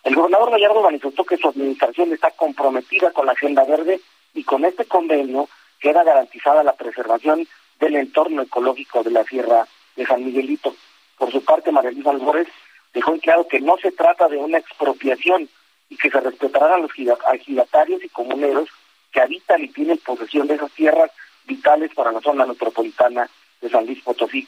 El 0.05 0.15
gobernador 0.15 0.53
Gallardo 0.53 0.81
manifestó 0.81 1.25
que 1.25 1.37
su 1.37 1.49
administración 1.49 2.13
está 2.13 2.31
comprometida 2.31 3.11
con 3.11 3.27
la 3.27 3.33
Agenda 3.33 3.65
Verde 3.65 4.01
y 4.33 4.45
con 4.45 4.65
este 4.65 4.85
convenio 4.85 5.49
queda 5.81 6.05
garantizada 6.05 6.63
la 6.63 6.75
preservación 6.75 7.49
del 7.81 7.97
entorno 7.97 8.43
ecológico 8.43 9.03
de 9.03 9.11
la 9.11 9.25
Sierra 9.25 9.67
de 9.97 10.07
San 10.07 10.25
Miguelito. 10.25 10.77
Por 11.19 11.33
su 11.33 11.45
parte, 11.45 11.73
María 11.73 11.91
Luisa 11.91 12.11
Albores 12.11 12.47
dejó 12.95 13.13
en 13.13 13.19
claro 13.19 13.49
que 13.49 13.59
no 13.59 13.77
se 13.77 13.91
trata 13.91 14.29
de 14.29 14.37
una 14.37 14.59
expropiación 14.59 15.49
y 15.89 15.97
que 15.97 16.09
se 16.09 16.21
respetarán 16.21 16.75
a 16.75 16.79
los 16.79 16.93
agilatarios 17.27 18.05
y 18.05 18.09
comuneros 18.11 18.69
que 19.11 19.21
habitan 19.21 19.65
y 19.65 19.69
tienen 19.71 19.99
posesión 19.99 20.47
de 20.47 20.55
esas 20.55 20.71
tierras 20.71 21.11
vitales 21.45 21.93
para 21.93 22.13
la 22.13 22.21
zona 22.21 22.47
metropolitana 22.47 23.29
de 23.61 23.69
San 23.69 23.85
Luis 23.85 24.01
Potosí. 24.05 24.47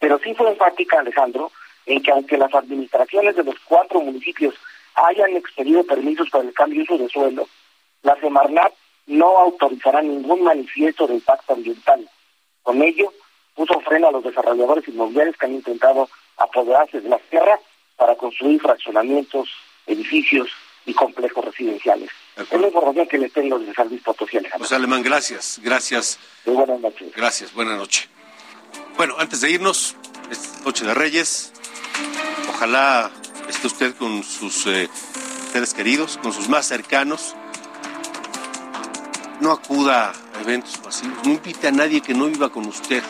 Pero 0.00 0.18
sí 0.18 0.34
fue 0.34 0.50
enfática, 0.50 0.98
Alejandro, 0.98 1.52
en 1.86 2.02
que 2.02 2.10
aunque 2.10 2.36
las 2.36 2.52
administraciones 2.54 3.36
de 3.36 3.44
los 3.44 3.54
cuatro 3.64 4.00
municipios 4.00 4.54
hayan 4.94 5.36
expedido 5.36 5.84
permisos 5.84 6.28
para 6.30 6.44
el 6.44 6.52
cambio 6.52 6.78
de 6.78 6.94
uso 6.94 7.02
de 7.02 7.08
suelo, 7.08 7.48
la 8.02 8.18
Semarnat 8.20 8.72
no 9.06 9.38
autorizará 9.38 10.02
ningún 10.02 10.42
manifiesto 10.42 11.06
de 11.06 11.14
impacto 11.14 11.54
ambiental. 11.54 12.08
Con 12.62 12.82
ello, 12.82 13.12
puso 13.54 13.80
freno 13.80 14.08
a 14.08 14.12
los 14.12 14.24
desarrolladores 14.24 14.86
inmobiliarios 14.88 15.36
que 15.36 15.46
han 15.46 15.54
intentado 15.54 16.08
apoderarse 16.36 17.00
de 17.00 17.08
las 17.08 17.22
tierras 17.22 17.60
para 17.96 18.16
construir 18.16 18.60
fraccionamientos, 18.60 19.48
edificios 19.86 20.48
y 20.84 20.94
complejos 20.94 21.44
residenciales. 21.44 22.10
Es 22.36 22.60
la 22.60 22.66
información 22.66 23.08
que 23.08 23.18
le 23.18 23.30
tengo 23.30 23.58
desde 23.58 23.74
San 23.74 23.88
Luis 23.88 24.02
Potosí, 24.02 24.38
José 24.58 24.74
Alemán, 24.74 25.02
gracias, 25.02 25.58
gracias. 25.62 26.18
Muy 26.44 26.56
buenas 26.56 26.80
noches. 26.80 27.12
Gracias, 27.14 27.54
buenas 27.54 27.78
noches. 27.78 28.08
Bueno, 28.96 29.14
antes 29.18 29.40
de 29.40 29.50
irnos, 29.50 29.96
es 30.30 30.62
Noche 30.64 30.84
de 30.84 30.94
Reyes, 30.94 31.52
ojalá 32.48 33.10
esté 33.48 33.66
usted 33.66 33.94
con 33.96 34.22
sus 34.22 34.66
eh, 34.66 34.88
seres 35.52 35.74
queridos, 35.74 36.18
con 36.22 36.32
sus 36.32 36.48
más 36.48 36.66
cercanos. 36.66 37.34
No 39.40 39.52
acuda 39.52 40.12
a 40.34 40.40
eventos 40.40 40.80
masivos, 40.82 41.18
no 41.24 41.32
invite 41.32 41.68
a 41.68 41.72
nadie 41.72 42.00
que 42.00 42.14
no 42.14 42.26
viva 42.26 42.50
con 42.50 42.66
usted. 42.66 43.02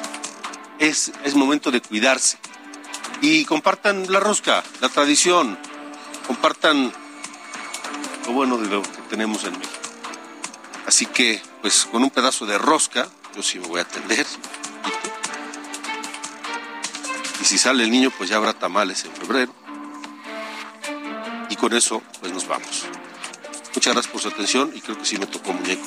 Es, 0.78 1.12
es 1.24 1.34
momento 1.34 1.70
de 1.70 1.80
cuidarse 1.80 2.38
y 3.20 3.44
compartan 3.44 4.10
la 4.10 4.20
rosca, 4.20 4.62
la 4.80 4.88
tradición, 4.88 5.58
compartan 6.26 6.92
lo 8.26 8.32
bueno 8.32 8.58
de 8.58 8.68
lo 8.68 8.82
que 8.82 9.02
tenemos 9.08 9.44
en 9.44 9.52
México. 9.52 9.72
Así 10.86 11.06
que, 11.06 11.40
pues 11.62 11.86
con 11.90 12.02
un 12.02 12.10
pedazo 12.10 12.46
de 12.46 12.58
rosca, 12.58 13.08
yo 13.34 13.42
sí 13.42 13.58
me 13.58 13.66
voy 13.66 13.80
a 13.80 13.82
atender. 13.82 14.26
Y 17.40 17.44
si 17.44 17.58
sale 17.58 17.84
el 17.84 17.90
niño, 17.90 18.10
pues 18.16 18.30
ya 18.30 18.36
habrá 18.36 18.52
tamales 18.52 19.04
en 19.04 19.12
febrero. 19.12 19.52
Y 21.48 21.56
con 21.56 21.72
eso, 21.72 22.02
pues 22.20 22.32
nos 22.32 22.46
vamos. 22.46 22.86
Muchas 23.74 23.92
gracias 23.92 24.12
por 24.12 24.20
su 24.20 24.28
atención 24.28 24.72
y 24.74 24.80
creo 24.80 24.98
que 24.98 25.04
sí 25.04 25.18
me 25.18 25.26
tocó 25.26 25.52
muñeco. 25.52 25.86